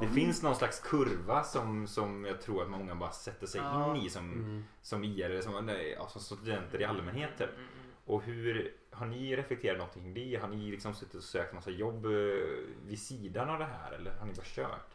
Det 0.00 0.08
finns 0.08 0.42
någon 0.42 0.56
slags 0.56 0.80
kurva 0.80 1.44
som, 1.44 1.86
som 1.86 2.24
jag 2.24 2.40
tror 2.40 2.62
att 2.62 2.70
många 2.70 2.94
bara 2.94 3.10
sätter 3.10 3.46
sig 3.46 3.60
Ja. 3.60 3.96
in 3.96 4.02
i 4.02 4.10
som, 4.10 4.32
mm. 4.32 4.64
som 4.82 5.04
IR 5.04 5.24
eller 5.30 5.42
som, 5.42 5.66
nej, 5.66 5.94
ja, 5.98 6.08
som 6.08 6.20
studenter 6.20 6.80
i 6.80 6.84
allmänhet 6.84 7.30
typ. 7.38 7.48
Mm, 7.48 7.60
mm, 7.60 7.92
Och 8.04 8.22
hur, 8.22 8.74
har 8.90 9.06
ni 9.06 9.36
reflekterat 9.36 9.78
någonting 9.78 10.02
kring 10.02 10.14
det? 10.14 10.36
Har 10.36 10.48
ni 10.48 10.70
liksom 10.70 10.94
suttit 10.94 11.14
och 11.14 11.22
sökt 11.22 11.54
massa 11.54 11.70
jobb 11.70 12.04
eh, 12.06 12.10
vid 12.86 12.98
sidan 13.00 13.50
av 13.50 13.58
det 13.58 13.64
här 13.64 13.92
eller 13.92 14.10
har 14.18 14.26
ni 14.26 14.32
bara 14.32 14.44
kört? 14.44 14.94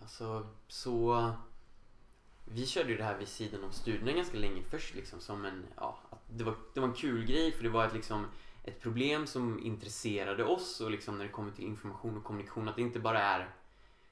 Alltså 0.00 0.46
så 0.68 1.32
Vi 2.44 2.66
körde 2.66 2.88
ju 2.90 2.96
det 2.96 3.04
här 3.04 3.18
vid 3.18 3.28
sidan 3.28 3.64
om 3.64 3.72
studierna 3.72 4.12
ganska 4.12 4.38
länge 4.38 4.62
först 4.70 4.94
liksom 4.94 5.20
som 5.20 5.44
en, 5.44 5.66
ja, 5.76 5.98
det 6.30 6.44
var, 6.44 6.54
det 6.74 6.80
var 6.80 6.88
en 6.88 6.94
kul 6.94 7.24
grej 7.24 7.52
för 7.52 7.62
det 7.62 7.68
var 7.68 7.86
ett 7.86 7.94
liksom 7.94 8.26
ett 8.64 8.80
problem 8.80 9.26
som 9.26 9.64
intresserade 9.64 10.44
oss 10.44 10.80
och 10.80 10.90
liksom 10.90 11.18
när 11.18 11.24
det 11.24 11.30
kommer 11.30 11.52
till 11.52 11.64
information 11.64 12.16
och 12.16 12.24
kommunikation 12.24 12.68
att 12.68 12.76
det 12.76 12.82
inte 12.82 13.00
bara 13.00 13.20
är 13.22 13.48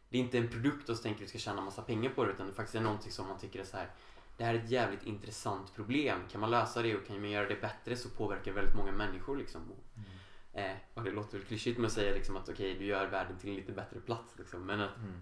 det 0.08 0.18
är 0.18 0.22
inte 0.22 0.38
en 0.38 0.48
produkt 0.48 0.88
och 0.88 0.96
så 0.96 1.02
tänker 1.02 1.20
vi 1.20 1.26
ska 1.26 1.38
tjäna 1.38 1.60
massa 1.60 1.82
pengar 1.82 2.10
på 2.10 2.24
det 2.24 2.32
utan 2.32 2.46
det 2.46 2.52
faktiskt 2.52 2.74
är 2.74 2.80
någonting 2.80 3.12
som 3.12 3.28
man 3.28 3.38
tycker 3.38 3.60
är 3.60 3.64
så 3.64 3.76
här 3.76 3.90
det 4.36 4.44
här 4.46 4.54
är 4.54 4.58
ett 4.58 4.70
jävligt 4.70 5.02
intressant 5.06 5.74
problem. 5.74 6.18
Kan 6.30 6.40
man 6.40 6.50
lösa 6.50 6.82
det 6.82 6.96
och 6.96 7.06
kan 7.06 7.20
man 7.20 7.30
göra 7.30 7.48
det 7.48 7.60
bättre 7.60 7.96
så 7.96 8.08
påverkar 8.08 8.44
det 8.44 8.52
väldigt 8.52 8.76
många 8.76 8.92
människor 8.92 9.36
liksom. 9.36 9.62
Och, 9.70 10.58
eh, 10.58 10.76
och 10.94 11.02
det 11.02 11.10
låter 11.10 11.38
väl 11.38 11.46
klyschigt 11.46 11.78
med 11.78 11.86
att 11.86 11.92
säga 11.92 12.14
liksom 12.14 12.36
att 12.36 12.48
okej, 12.48 12.76
du 12.78 12.84
gör 12.84 13.06
världen 13.06 13.38
till 13.38 13.50
en 13.50 13.56
lite 13.56 13.72
bättre 13.72 14.00
plats 14.00 14.38
liksom. 14.38 14.66
Men 14.66 14.80
att, 14.80 14.96
Mm. 14.96 15.12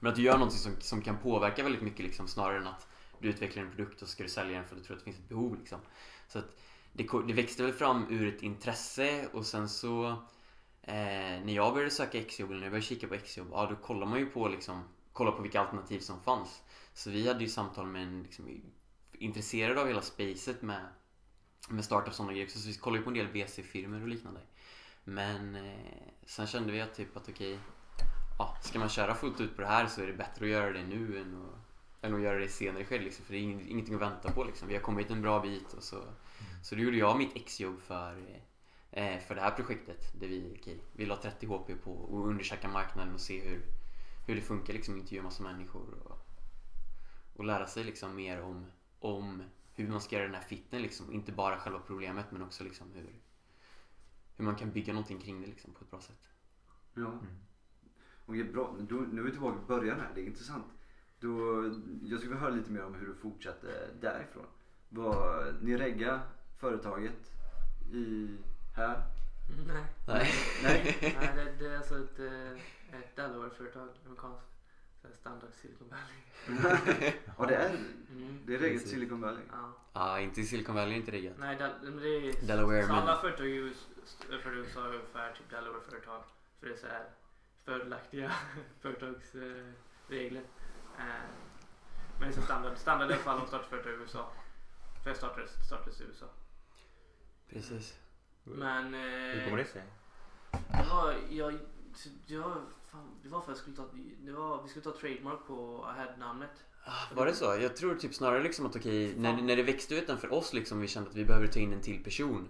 men 0.00 0.10
att 0.10 0.16
du 0.16 0.22
gör 0.22 0.32
någonting 0.32 0.58
som, 0.58 0.80
som 0.80 1.02
kan 1.02 1.18
påverka 1.18 1.62
väldigt 1.62 1.82
mycket 1.82 2.00
liksom, 2.00 2.28
snarare 2.28 2.58
än 2.58 2.66
att 2.66 2.88
du 3.18 3.28
utvecklar 3.28 3.62
en 3.62 3.70
produkt 3.70 4.02
och 4.02 4.08
så 4.08 4.12
ska 4.12 4.22
du 4.22 4.28
sälja 4.28 4.58
den 4.58 4.68
för 4.68 4.76
att 4.76 4.82
du 4.82 4.86
tror 4.86 4.96
att 4.96 5.00
det 5.00 5.04
finns 5.04 5.18
ett 5.18 5.28
behov. 5.28 5.58
Liksom. 5.58 5.78
Så 6.28 6.38
att 6.38 6.56
det, 6.92 7.08
det 7.26 7.32
växte 7.32 7.62
väl 7.62 7.72
fram 7.72 8.06
ur 8.10 8.34
ett 8.34 8.42
intresse 8.42 9.28
och 9.32 9.46
sen 9.46 9.68
så 9.68 10.06
eh, 10.82 10.94
när 11.44 11.52
jag 11.52 11.72
började 11.72 11.90
söka 11.90 12.18
exjobb 12.18 12.50
eller 12.50 12.60
när 12.60 12.66
jag 12.66 12.72
började 12.72 12.86
kika 12.86 13.08
på 13.08 13.14
exjobb, 13.14 13.48
ja 13.50 13.66
då 13.66 13.76
kollar 13.76 14.06
man 14.06 14.18
ju 14.18 14.26
på 14.26 14.48
liksom, 14.48 14.82
kolla 15.12 15.32
på 15.32 15.42
vilka 15.42 15.60
alternativ 15.60 16.00
som 16.00 16.20
fanns. 16.20 16.62
Så 16.94 17.10
vi 17.10 17.28
hade 17.28 17.40
ju 17.40 17.48
samtal 17.48 17.86
med 17.86 18.02
en 18.02 18.22
liksom, 18.22 18.62
intresserad 19.12 19.78
av 19.78 19.86
hela 19.86 20.02
spacet 20.02 20.62
med, 20.62 20.86
med 21.68 21.84
startups 21.84 22.08
och 22.08 22.14
sådana 22.14 22.32
grejer. 22.32 22.46
Så 22.46 22.68
vi 22.68 22.74
kollade 22.74 22.98
ju 22.98 23.04
på 23.04 23.10
en 23.10 23.14
del 23.14 23.26
VC-firmor 23.26 24.02
och 24.02 24.08
liknande. 24.08 24.40
Men 25.04 25.54
eh, 25.54 26.08
sen 26.26 26.46
kände 26.46 26.72
vi 26.72 26.80
att 26.80 26.94
typ 26.94 27.16
att 27.16 27.28
okej, 27.28 27.58
ja, 28.38 28.56
ska 28.62 28.78
man 28.78 28.88
köra 28.88 29.14
fullt 29.14 29.40
ut 29.40 29.56
på 29.56 29.62
det 29.62 29.68
här 29.68 29.86
så 29.86 30.02
är 30.02 30.06
det 30.06 30.12
bättre 30.12 30.44
att 30.44 30.50
göra 30.50 30.72
det 30.72 30.84
nu 30.84 31.18
än 31.18 31.36
att, 31.42 32.04
än 32.04 32.14
att 32.14 32.20
göra 32.20 32.38
det 32.38 32.48
senare 32.48 32.84
skede 32.84 33.04
liksom, 33.04 33.24
för 33.24 33.32
det 33.32 33.38
är 33.38 33.42
ingenting 33.42 33.94
att 33.94 34.00
vänta 34.00 34.32
på 34.32 34.44
liksom. 34.44 34.68
Vi 34.68 34.74
har 34.74 34.82
kommit 34.82 35.10
en 35.10 35.22
bra 35.22 35.40
bit 35.40 35.72
och 35.72 35.82
så, 35.82 36.04
så 36.62 36.74
då 36.74 36.80
gjorde 36.80 36.96
jag 36.96 37.18
mitt 37.18 37.36
exjobb 37.36 37.80
för, 37.80 38.40
eh, 38.90 39.18
för 39.18 39.34
det 39.34 39.40
här 39.40 39.50
projektet 39.50 40.20
där 40.20 40.28
vi, 40.28 40.56
okej, 40.60 40.80
vi 40.92 41.06
la 41.06 41.16
30 41.16 41.46
HP 41.46 41.74
på 41.84 41.92
och 41.92 42.28
undersöka 42.28 42.68
marknaden 42.68 43.14
och 43.14 43.20
se 43.20 43.40
hur, 43.40 43.62
hur 44.26 44.34
det 44.34 44.40
funkar 44.40 44.72
liksom, 44.72 44.96
intervjua 44.96 45.22
massa 45.22 45.42
människor 45.42 45.94
och, 46.04 46.18
och 47.36 47.44
lära 47.44 47.66
sig 47.66 47.84
liksom 47.84 48.16
mer 48.16 48.42
om, 48.42 48.66
om 48.98 49.42
hur 49.74 49.88
man 49.88 50.00
ska 50.00 50.16
göra 50.16 50.26
den 50.26 50.34
här 50.34 50.42
fitten 50.42 50.82
liksom. 50.82 51.12
Inte 51.12 51.32
bara 51.32 51.58
själva 51.58 51.78
problemet 51.78 52.32
men 52.32 52.42
också 52.42 52.64
liksom 52.64 52.92
hur, 52.94 53.14
hur 54.36 54.44
man 54.44 54.56
kan 54.56 54.72
bygga 54.72 54.92
någonting 54.92 55.18
kring 55.18 55.40
det 55.40 55.46
liksom 55.46 55.74
på 55.74 55.84
ett 55.84 55.90
bra 55.90 56.00
sätt. 56.00 56.28
Ja. 56.94 57.20
Okej, 58.26 58.44
bra. 58.44 58.76
Då, 58.80 58.96
nu 58.96 59.20
är 59.20 59.24
vi 59.24 59.30
tillbaka 59.30 59.58
i 59.62 59.66
början 59.66 60.00
här. 60.00 60.10
Det 60.14 60.20
är 60.20 60.26
intressant. 60.26 60.66
Då, 61.20 61.64
jag 62.02 62.18
skulle 62.18 62.34
vilja 62.34 62.36
höra 62.36 62.50
lite 62.50 62.70
mer 62.70 62.84
om 62.84 62.94
hur 62.94 63.06
du 63.06 63.14
fortsatte 63.14 63.90
därifrån. 64.00 64.46
Vad, 64.88 65.54
ni 65.62 65.76
regga 65.76 66.22
företaget 66.62 67.32
i 67.92 68.36
här? 68.74 69.02
Nej. 69.66 69.84
Nej. 70.06 70.32
Nej. 70.62 71.16
Nej, 71.20 71.30
det, 71.36 71.52
det 71.58 71.72
är 71.74 71.76
alltså 71.76 71.94
ett, 71.98 72.18
eh, 72.18 72.98
ett 73.00 73.16
Delaware-företag, 73.16 73.88
amerikanskt. 74.06 74.46
Standard 75.20 75.50
Silicon 75.62 75.88
Valley. 75.88 77.12
Ja, 77.38 77.46
det 77.46 77.54
är 77.54 77.68
Mm. 77.68 78.38
det 78.46 78.54
är 78.54 78.58
Precis. 78.58 78.90
Silicon 78.90 79.20
Valley. 79.20 79.42
Ja. 79.52 79.72
Ja, 79.92 80.20
inte 80.20 80.40
i 80.40 80.44
Silicon 80.44 80.74
Valley, 80.74 80.96
inte 80.96 81.10
riggat. 81.10 81.34
Nej, 81.38 81.56
men 81.82 81.96
det 81.96 82.08
är... 82.08 82.46
Delaware, 82.46 82.86
så 82.86 82.92
alla 82.92 83.20
företag 83.20 83.46
i 83.46 83.50
USA 83.50 84.80
är 84.84 84.88
ungefär 84.94 85.32
typ 85.32 85.50
Delaware-företag. 85.50 86.22
För 86.60 86.66
det 86.66 86.72
är 86.72 86.76
så 86.76 86.86
här 86.86 87.04
fördelaktiga 87.64 88.32
företagsregler. 88.80 90.42
Eh, 90.98 91.04
men 92.18 92.20
det 92.20 92.26
är 92.26 92.32
så 92.32 92.42
standard. 92.42 92.76
Standard 92.76 93.10
i 93.10 93.14
alla 93.14 93.22
fall 93.22 93.40
om 93.40 93.46
startföretag 93.46 93.92
i 93.92 93.96
USA. 93.96 94.30
För 95.02 95.10
jag 95.10 95.16
startades, 95.16 95.50
startades 95.66 96.00
i 96.00 96.04
USA. 96.04 96.26
Precis. 97.52 97.94
Men... 98.44 98.94
Hur 98.94 99.38
Eh, 99.38 99.44
kommer 99.44 99.58
det 99.58 99.64
sig? 99.64 99.82
Det 100.52 100.86
var, 100.90 101.14
jag, 101.30 101.58
det 102.26 102.38
var, 102.38 102.60
fan, 102.90 103.10
det 103.22 103.28
var 103.28 103.40
för 103.40 103.52
att 103.52 103.58
jag 103.58 103.62
skulle 103.62 103.76
ta, 103.76 103.88
det 104.18 104.32
var, 104.32 104.62
vi 104.62 104.68
skulle 104.68 104.84
ta 104.84 104.92
trademark 104.92 105.46
på 105.46 105.84
Ahead-namnet. 105.84 106.64
Ah, 106.84 107.14
Var 107.14 107.26
det 107.26 107.34
så? 107.34 107.44
Jag 107.44 107.76
tror 107.76 107.94
typ 107.94 108.14
snarare 108.14 108.42
liksom 108.42 108.66
att 108.66 108.76
okej, 108.76 109.14
när, 109.16 109.42
när 109.42 109.56
det 109.56 109.62
växte 109.62 109.94
ut 109.94 110.06
den 110.06 110.18
för 110.18 110.32
oss 110.32 110.52
liksom, 110.52 110.80
vi 110.80 110.88
kände 110.88 111.10
att 111.10 111.16
vi 111.16 111.24
behöver 111.24 111.46
ta 111.46 111.58
in 111.60 111.72
en 111.72 111.80
till 111.80 112.04
person. 112.04 112.48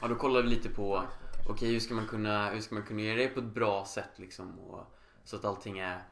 Ja, 0.00 0.08
då 0.08 0.14
kollade 0.14 0.42
vi 0.42 0.48
lite 0.48 0.68
på 0.68 1.02
okej, 1.48 1.72
hur 1.72 1.80
ska 1.80 1.94
man 1.94 2.06
kunna, 2.06 2.50
hur 2.50 2.60
ska 2.60 2.74
man 2.74 2.84
kunna 2.84 3.00
göra 3.02 3.16
det 3.16 3.28
på 3.28 3.40
ett 3.40 3.54
bra 3.54 3.84
sätt 3.84 4.10
liksom 4.16 4.58
och, 4.58 4.86
så 5.24 5.36
att 5.36 5.44
allting 5.44 5.78
är, 5.78 6.02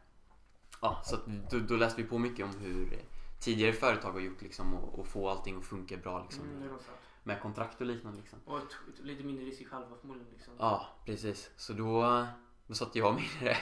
ja, 0.81 1.03
så 1.05 1.15
att 1.17 1.27
då, 1.51 1.59
då 1.59 1.77
läste 1.77 2.03
vi 2.03 2.09
på 2.09 2.19
mycket 2.19 2.45
om 2.45 2.61
hur 2.61 3.03
tidigare 3.41 3.73
företag 3.73 4.13
har 4.13 4.21
gjort 4.21 4.43
liksom 4.43 4.75
och, 4.75 4.99
och 4.99 5.07
få 5.07 5.29
allting 5.29 5.59
att 5.59 5.65
funka 5.65 5.97
bra 5.97 6.23
liksom 6.23 6.45
Mm, 6.45 6.63
det 6.63 6.69
var 6.69 6.79
sant. 6.79 6.99
Med 7.23 7.41
kontrakt 7.41 7.81
och 7.81 7.87
liknande 7.87 8.19
liksom. 8.21 8.39
Och 8.45 8.61
lite 9.03 9.25
mindre 9.25 9.45
risk 9.45 9.69
själva 9.69 9.97
förmodligen. 10.01 10.33
Liksom. 10.33 10.55
Ja, 10.59 10.87
precis. 11.07 11.51
Så 11.57 11.73
då, 11.73 12.27
då 12.67 12.75
satte 12.75 12.99
jag 12.99 13.15
mig 13.15 13.25
i 13.41 13.45
det. 13.45 13.57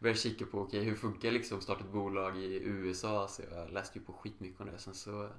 Började 0.00 0.18
kika 0.18 0.46
på 0.46 0.60
okej, 0.60 0.84
hur 0.84 0.96
funkar 0.96 1.30
liksom 1.30 1.58
att 1.58 1.64
starta 1.64 1.84
ett 1.84 1.92
bolag 1.92 2.38
i 2.38 2.60
USA. 2.64 3.28
Så 3.28 3.42
jag 3.50 3.70
läste 3.70 3.98
ju 3.98 4.04
på 4.04 4.12
skitmycket 4.12 4.60
om 4.60 4.66
det. 4.66 4.78
Sen 4.78 4.94
så 4.94 5.30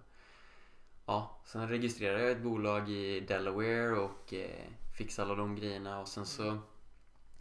ja, 1.06 1.42
sen 1.46 1.70
registrerade 1.70 2.24
jag 2.24 2.32
ett 2.32 2.44
bolag 2.44 2.90
i 2.90 3.20
Delaware 3.20 4.00
och 4.00 4.34
eh, 4.34 4.68
fixade 4.98 5.28
alla 5.28 5.36
de 5.36 5.56
grejerna. 5.56 6.00
Och 6.00 6.08
sen 6.08 6.26
så, 6.26 6.60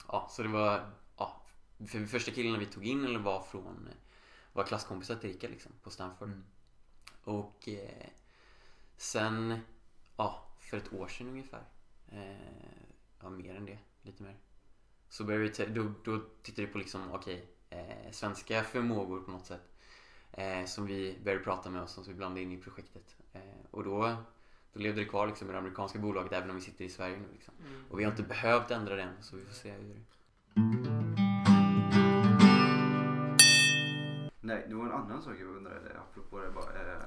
ja, 0.08 0.28
så 0.30 0.42
det 0.42 0.48
var, 0.48 0.90
ja, 1.16 1.42
för 1.86 2.06
första 2.06 2.30
killarna 2.30 2.58
vi 2.58 2.66
tog 2.66 2.86
in 2.86 3.04
eller 3.04 3.18
var 3.18 3.42
från, 3.42 3.88
var 4.52 4.64
klasskompisar 4.64 5.16
till 5.16 5.30
Rickard 5.30 5.50
liksom 5.50 5.72
på 5.82 5.90
Stanford. 5.90 6.28
Mm. 6.28 6.44
Och 7.24 7.68
eh, 7.68 8.08
sen, 8.96 9.60
ja, 10.20 10.42
för 10.58 10.76
ett 10.76 10.92
år 10.92 11.08
sedan 11.08 11.28
ungefär. 11.28 11.64
Eh, 12.08 12.82
ja, 13.22 13.30
mer 13.30 13.54
än 13.54 13.66
det. 13.66 13.78
Lite 14.02 14.22
mer. 14.22 14.36
Så 15.08 15.24
började 15.24 15.64
vi, 15.64 15.74
då, 15.74 15.92
då 16.04 16.20
tittade 16.42 16.66
vi 16.66 16.72
på 16.72 16.78
liksom, 16.78 17.12
okej, 17.12 17.46
eh, 17.70 18.10
svenska 18.10 18.62
förmågor 18.62 19.20
på 19.20 19.30
något 19.30 19.46
sätt. 19.46 19.68
Eh, 20.32 20.64
som 20.64 20.86
vi 20.86 21.18
började 21.24 21.44
prata 21.44 21.70
med 21.70 21.82
oss 21.82 21.92
som 21.92 22.04
vi 22.04 22.14
blandade 22.14 22.42
in 22.42 22.52
i 22.52 22.56
projektet. 22.56 23.16
Och 23.70 23.84
då, 23.84 24.16
då 24.72 24.80
levde 24.80 25.00
det 25.00 25.08
kvar 25.08 25.26
liksom 25.26 25.46
med 25.46 25.54
det 25.54 25.58
amerikanska 25.58 25.98
bolaget 25.98 26.32
även 26.32 26.50
om 26.50 26.56
vi 26.56 26.62
sitter 26.62 26.84
i 26.84 26.88
Sverige 26.88 27.16
nu 27.16 27.28
liksom. 27.32 27.54
Mm. 27.66 27.84
Och 27.90 28.00
vi 28.00 28.04
har 28.04 28.10
inte 28.10 28.22
behövt 28.22 28.70
ändra 28.70 28.96
den 28.96 29.22
så 29.22 29.36
vi 29.36 29.44
får 29.44 29.54
se 29.54 29.72
hur 29.72 30.99
Nej, 34.50 34.64
det 34.68 34.74
var 34.74 34.84
en 34.86 34.92
annan 34.92 35.22
sak 35.22 35.34
jag 35.40 35.48
undrade 35.56 36.00
apropå 36.00 36.38
det 36.38 36.50
bara. 36.50 36.92
Eh, 36.94 37.02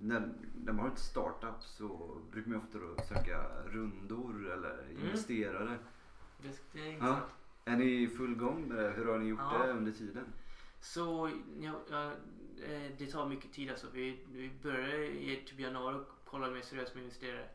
när, 0.00 0.32
när 0.64 0.72
man 0.72 0.78
har 0.84 0.88
ett 0.92 0.98
startup 0.98 1.62
så 1.62 2.18
brukar 2.32 2.50
man 2.50 2.58
ofta 2.60 2.78
då 2.78 2.96
söka 3.08 3.42
rundor 3.66 4.52
eller 4.52 4.78
Mm. 4.82 5.04
investerare. 5.04 5.78
Det, 6.42 6.60
det 6.72 6.92
är 6.92 6.98
Ja. 6.98 7.20
Är 7.64 7.76
ni 7.76 7.84
i 8.02 8.08
full 8.08 8.34
gång 8.34 8.68
med 8.68 8.78
det? 8.78 8.90
Hur 8.90 9.06
har 9.06 9.18
ni 9.18 9.28
gjort 9.28 9.40
Ja. 9.52 9.58
det 9.66 9.72
under 9.72 9.92
tiden? 9.92 10.24
Så 10.80 11.30
ja, 11.60 11.72
ja, 11.90 12.12
eh, 12.66 12.90
det 12.98 13.06
tar 13.06 13.28
mycket 13.28 13.52
tid 13.52 13.70
alltså. 13.70 13.86
Vi, 13.92 14.24
vi 14.32 14.50
började 14.62 15.06
i 15.06 15.42
typ 15.46 15.58
januari 15.60 15.94
och 15.96 16.24
kollade 16.30 16.52
mer 16.54 16.60
seriöst 16.62 16.94
med 16.94 17.02
investerare. 17.02 17.48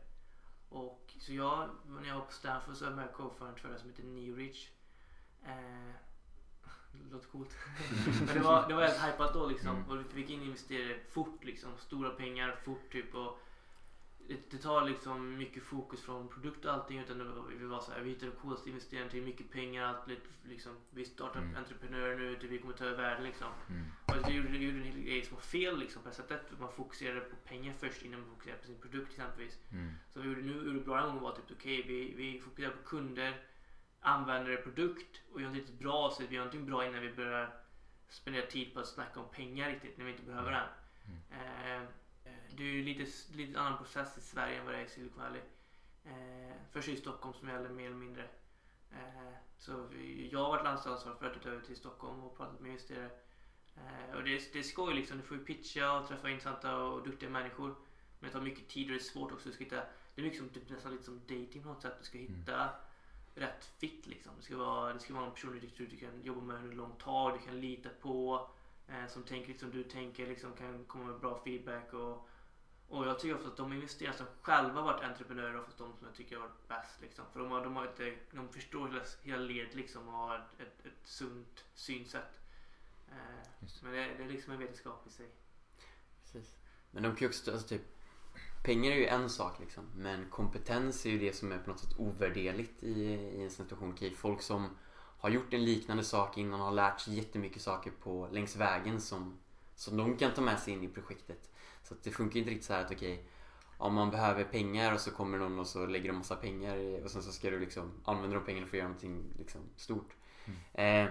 Och 0.68 1.14
så 1.18 1.32
jag, 1.32 1.68
när 1.86 2.08
jag 2.08 2.14
var 2.14 2.24
på 2.24 2.32
Stanford 2.32 2.74
så 2.76 2.84
var 2.84 2.90
jag 2.90 2.98
med 3.62 3.72
det 3.72 3.78
som 3.78 3.88
heter 3.90 4.02
NeoReach. 4.04 4.70
Eh, 5.44 5.94
det 6.92 7.12
låter 7.12 7.28
coolt. 7.28 7.56
Men 8.26 8.34
det 8.34 8.40
var, 8.40 8.68
det 8.68 8.74
var 8.74 8.82
helt 8.82 9.02
hypat 9.04 9.34
då 9.34 9.48
liksom. 9.48 9.76
Mm. 9.76 9.88
Och 9.88 9.98
vi 10.00 10.04
fick 10.04 10.30
in 10.30 10.42
investerare 10.42 10.98
fort 11.10 11.44
liksom. 11.44 11.70
Stora 11.78 12.10
pengar 12.10 12.56
fort 12.64 12.92
typ. 12.92 13.14
Och 13.14 13.38
det, 14.28 14.50
det 14.50 14.58
tar 14.58 14.84
liksom 14.88 15.36
mycket 15.38 15.62
fokus 15.62 16.00
från 16.00 16.28
produkt 16.28 16.64
och 16.64 16.72
allting. 16.72 16.98
Utan 16.98 17.18
var, 17.36 17.44
vi 17.58 17.64
var 17.64 17.80
så 17.80 17.92
här, 17.92 18.00
vi 18.00 18.10
hittade 18.10 18.30
de 18.30 18.36
coolaste 18.36 18.68
investerarna 18.68 19.10
till 19.10 19.22
mycket 19.22 19.50
pengar. 19.50 19.84
Allt, 19.84 20.18
liksom, 20.44 20.72
vi 20.90 21.04
startar 21.04 21.40
Mm. 21.40 21.56
entreprenörer 21.56 22.18
nu. 22.18 22.36
Typ, 22.36 22.50
vi 22.50 22.58
kommer 22.58 22.74
ta 22.74 22.84
över 22.84 23.02
världen 23.02 23.24
liksom. 23.24 23.48
Mm. 23.68 23.84
Och 24.06 24.28
det 24.28 24.34
gjorde, 24.34 24.48
det 24.48 24.58
gjorde 24.58 24.76
en 24.76 24.84
hel 24.84 25.00
grej 25.00 25.24
som 25.24 25.34
var 25.34 25.42
fel 25.42 25.78
liksom, 25.78 26.02
på 26.02 26.08
det 26.08 26.14
sättet. 26.14 26.42
Man 26.60 26.72
fokuserade 26.72 27.20
på 27.20 27.36
pengar 27.36 27.74
först 27.78 28.02
innan 28.02 28.20
man 28.20 28.28
fokuserade 28.28 28.60
på 28.60 28.66
sin 28.66 28.80
produkt 28.80 29.10
exempelvis. 29.10 29.58
Mm. 29.72 29.92
Så 30.12 30.20
vi 30.20 30.28
gjorde 30.28 30.42
nu 30.42 30.52
gjorde 30.52 30.80
bra 30.80 31.00
en 31.00 31.06
gång 31.06 31.20
var 31.20 31.32
typ 31.32 31.50
okej, 31.50 31.84
vi, 31.86 32.14
vi 32.16 32.40
fokuserar 32.40 32.70
på 32.70 32.88
kunder, 32.88 33.40
användare, 34.02 34.56
produkt 34.56 35.20
och 35.32 35.40
gör 35.40 35.48
något 35.48 35.70
bra 35.70 36.10
så 36.10 36.22
vi 36.26 36.34
gör 36.34 36.44
någonting 36.44 36.66
bra 36.66 36.86
innan 36.86 37.00
vi 37.00 37.12
börjar 37.12 37.50
spendera 38.08 38.46
tid 38.46 38.74
på 38.74 38.80
att 38.80 38.88
snacka 38.88 39.20
om 39.20 39.28
pengar 39.28 39.70
riktigt 39.70 39.98
när 39.98 40.04
vi 40.04 40.10
inte 40.10 40.22
behöver 40.22 40.50
den. 40.50 40.68
Eh, 41.30 41.76
eh, 41.76 41.82
det 42.56 42.62
är 42.62 42.72
ju 42.72 42.84
lite, 42.84 43.34
lite 43.36 43.60
annan 43.60 43.78
process 43.78 44.18
i 44.18 44.20
Sverige 44.20 44.58
än 44.58 44.64
vad 44.64 44.74
det 44.74 44.80
är 44.80 44.84
i 44.84 44.88
Silicon 44.88 45.22
Valley. 45.22 45.40
Eh, 46.04 46.56
först 46.70 46.88
i 46.88 46.96
Stockholm 46.96 47.34
som 47.34 47.48
gäller 47.48 47.68
mer 47.68 47.86
eller 47.86 47.96
mindre. 47.96 48.22
Eh, 48.90 49.32
så 49.58 49.86
vi, 49.86 50.28
jag 50.32 50.38
har 50.38 50.48
varit 50.48 50.64
landslagsansvarig 50.64 51.18
för 51.18 51.26
att 51.26 51.32
flyttat 51.32 51.52
över 51.52 51.66
till 51.66 51.76
Stockholm 51.76 52.20
och 52.24 52.36
pratat 52.36 52.60
med 52.60 52.70
investerare. 52.70 53.10
Eh, 53.76 54.16
och 54.16 54.24
det, 54.24 54.52
det 54.52 54.58
är 54.58 54.62
skoj 54.62 54.94
liksom. 54.94 55.16
Du 55.16 55.22
får 55.22 55.36
ju 55.36 55.44
pitcha 55.44 55.98
och 55.98 56.08
träffa 56.08 56.30
intressanta 56.30 56.76
och 56.76 57.04
duktiga 57.04 57.30
människor. 57.30 57.74
Men 58.18 58.30
det 58.30 58.32
tar 58.32 58.40
mycket 58.40 58.68
tid 58.68 58.86
och 58.86 58.92
det 58.92 58.98
är 58.98 59.04
svårt 59.04 59.32
också. 59.32 59.48
Du 59.48 59.54
ska 59.54 59.64
hitta, 59.64 59.82
det 60.14 60.20
är 60.20 60.22
mycket 60.22 60.38
som, 60.38 60.48
typ, 60.48 60.70
nästan 60.70 60.92
lite 60.92 61.04
som 61.04 61.20
dating 61.20 61.62
på 61.62 61.68
något 61.68 61.82
sätt. 61.82 61.96
Du 61.98 62.04
ska 62.04 62.18
hitta 62.18 62.70
rätt 63.34 63.64
fit 63.64 64.06
liksom. 64.06 64.32
Det 64.36 64.42
ska 64.42 64.56
vara, 64.56 64.92
det 64.92 65.00
ska 65.00 65.14
vara 65.14 65.26
en 65.26 65.32
person 65.32 65.60
du, 65.76 65.86
du, 65.86 65.96
kan 65.96 66.22
jobba 66.22 66.40
med 66.40 66.56
under 66.56 66.70
en 66.70 66.76
lång 66.76 66.96
tag, 66.98 67.38
du 67.38 67.46
kan 67.46 67.60
lita 67.60 67.88
på. 68.00 68.48
Eh, 68.88 69.06
som 69.08 69.22
tänker 69.22 69.48
liksom 69.48 69.70
du 69.70 69.82
tänker, 69.82 70.26
liksom, 70.26 70.52
kan 70.52 70.84
komma 70.84 71.04
med 71.04 71.20
bra 71.20 71.40
feedback 71.44 71.92
och, 71.92 72.28
och 72.88 73.06
jag 73.06 73.18
tycker 73.18 73.34
ofta 73.34 73.48
att 73.48 73.56
de 73.56 73.72
investerare 73.72 74.16
som 74.16 74.26
själva 74.42 74.82
varit 74.82 75.04
entreprenörer 75.04 75.60
oftast 75.60 75.78
de 75.78 75.96
som 75.98 76.06
jag 76.06 76.14
tycker 76.14 76.36
har 76.36 76.42
varit 76.42 76.68
bäst. 76.68 77.00
Liksom. 77.00 77.24
För 77.32 77.40
de, 77.40 77.50
har, 77.50 77.64
de, 77.64 77.76
har 77.76 77.86
inte, 77.86 78.14
de 78.30 78.48
förstår 78.48 78.88
hela, 78.88 79.02
hela 79.22 79.42
ledet 79.42 79.74
liksom, 79.74 80.08
och 80.08 80.14
har 80.14 80.36
ett, 80.36 80.60
ett, 80.60 80.86
ett 80.86 81.08
sunt 81.08 81.64
synsätt. 81.74 82.40
Eh, 83.10 83.66
men 83.82 83.92
det, 83.92 83.98
det 83.98 84.24
är 84.24 84.28
liksom 84.28 84.52
en 84.52 84.58
vetenskap 84.58 85.06
i 85.06 85.10
sig. 85.10 85.28
Precis. 86.22 86.56
Men 86.90 87.02
de 87.02 87.08
kan 87.08 87.18
ju 87.20 87.26
också, 87.26 87.52
alltså 87.52 87.68
typ 87.68 87.82
Pengar 88.62 88.90
är 88.90 88.96
ju 88.96 89.06
en 89.06 89.30
sak 89.30 89.60
liksom 89.60 89.84
men 89.96 90.30
kompetens 90.30 91.06
är 91.06 91.10
ju 91.10 91.18
det 91.18 91.36
som 91.36 91.52
är 91.52 91.58
på 91.58 91.70
något 91.70 91.80
sätt 91.80 91.98
ovärderligt 91.98 92.82
i, 92.82 93.02
i 93.12 93.42
en 93.42 93.50
situation. 93.50 93.92
Okej, 93.92 94.14
folk 94.14 94.42
som 94.42 94.68
har 95.18 95.30
gjort 95.30 95.54
en 95.54 95.64
liknande 95.64 96.04
sak 96.04 96.38
innan 96.38 96.60
och 96.60 96.66
har 96.66 96.72
lärt 96.72 97.00
sig 97.00 97.14
jättemycket 97.14 97.62
saker 97.62 97.90
på, 98.02 98.28
längs 98.32 98.56
vägen 98.56 99.00
som, 99.00 99.38
som 99.74 99.96
de 99.96 100.16
kan 100.16 100.34
ta 100.34 100.40
med 100.40 100.58
sig 100.58 100.72
in 100.72 100.84
i 100.84 100.88
projektet. 100.88 101.50
Så 101.82 101.94
det 102.02 102.10
funkar 102.10 102.38
inte 102.38 102.50
riktigt 102.50 102.66
så 102.66 102.72
här 102.72 102.84
att 102.84 102.92
okej 102.92 103.28
om 103.82 103.94
man 103.94 104.10
behöver 104.10 104.44
pengar 104.44 104.94
och 104.94 105.00
så 105.00 105.10
kommer 105.10 105.38
någon 105.38 105.58
och 105.58 105.66
så 105.66 105.86
lägger 105.86 106.08
de 106.08 106.18
massa 106.18 106.36
pengar 106.36 107.04
och 107.04 107.10
sen 107.10 107.22
så 107.22 107.32
ska 107.32 107.50
du 107.50 107.60
liksom 107.60 107.90
använda 108.04 108.36
de 108.36 108.44
pengarna 108.44 108.66
för 108.66 108.76
att 108.76 108.78
göra 108.78 108.88
någonting 108.88 109.24
liksom 109.38 109.60
stort. 109.76 110.14
Eh, 110.72 111.06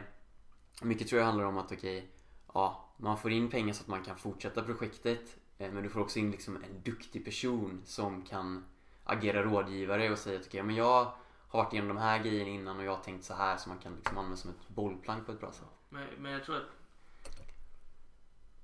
mycket 0.82 1.08
tror 1.08 1.20
jag 1.20 1.26
handlar 1.26 1.46
om 1.46 1.58
att 1.58 1.72
okej, 1.72 2.12
ja, 2.54 2.94
man 2.98 3.18
får 3.18 3.32
in 3.32 3.50
pengar 3.50 3.74
så 3.74 3.82
att 3.82 3.88
man 3.88 4.04
kan 4.04 4.18
fortsätta 4.18 4.64
projektet. 4.64 5.38
Eh, 5.62 5.72
men 5.72 5.84
du 5.84 5.90
får 5.90 6.02
också 6.02 6.20
in 6.20 6.32
liksom 6.32 6.56
en 6.56 6.82
duktig 6.84 7.26
person 7.26 7.82
som 7.86 8.26
kan 8.26 8.66
agera 9.04 9.44
rådgivare 9.44 10.12
och 10.12 10.18
säga 10.18 10.40
att 10.40 10.48
okej, 10.48 10.64
men 10.64 10.76
jag 10.76 11.06
har 11.48 11.64
varit 11.64 11.74
igenom 11.74 11.96
de 11.96 11.98
här 11.98 12.24
grejerna 12.24 12.50
innan 12.50 12.78
och 12.78 12.84
jag 12.84 12.96
har 12.96 13.04
tänkt 13.04 13.26
så 13.26 13.34
här 13.34 13.58
så 13.58 13.70
man 13.70 13.78
kan 13.78 13.96
liksom 13.96 14.18
använda 14.18 14.38
som 14.38 14.50
ett 14.50 14.68
bollplank 14.68 15.26
på 15.26 15.32
ett 15.32 15.40
bra 15.40 15.52
sätt. 15.52 15.68
Men, 15.90 16.08
men 16.18 16.32
jag 16.32 16.44
tror 16.44 16.56
att, 16.56 16.70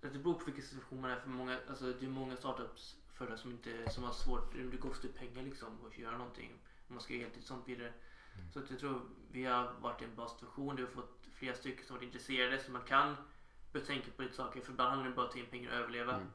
att 0.03 0.13
det 0.13 0.19
beror 0.19 0.33
på 0.33 0.45
vilken 0.45 0.63
situation 0.63 1.01
man 1.01 1.11
är 1.11 1.19
för 1.19 1.29
många. 1.29 1.59
Alltså 1.69 1.85
det 1.85 2.05
är 2.05 2.09
många 2.09 2.35
startups 2.35 2.95
företag 3.13 3.39
som 3.39 3.51
inte 3.51 3.89
som 3.89 4.03
har 4.03 4.11
svårt. 4.11 4.53
Det 4.71 4.77
kostar 4.77 5.09
pengar 5.09 5.43
liksom 5.43 5.67
att 5.87 5.97
göra 5.97 6.17
någonting. 6.17 6.51
Om 6.87 6.95
man 6.95 7.03
ska 7.03 7.13
göra 7.13 7.23
heltid 7.23 7.43
sånt 7.43 7.67
vidare. 7.67 7.93
Så 8.53 8.59
att 8.59 8.69
jag 8.69 8.79
tror 8.79 9.01
vi 9.31 9.45
har 9.45 9.73
varit 9.81 10.01
i 10.01 10.05
en 10.05 10.15
bra 10.15 10.27
situation. 10.27 10.75
Vi 10.75 10.81
har 10.81 10.89
fått 10.89 11.27
flera 11.33 11.55
stycken 11.55 11.85
som 11.85 11.95
varit 11.95 12.05
intresserade 12.05 12.63
så 12.63 12.71
man 12.71 12.81
kan 12.81 13.15
börja 13.73 13.85
tänka 13.85 14.11
på 14.15 14.21
lite 14.21 14.35
saker. 14.35 14.61
För 14.61 14.71
ibland 14.71 14.89
handlar 14.89 15.09
det 15.09 15.15
bara 15.15 15.21
om 15.21 15.27
att 15.27 15.33
ta 15.33 15.39
in 15.39 15.45
pengar 15.45 15.69
och 15.71 15.77
överleva. 15.77 16.15
Mm. 16.15 16.27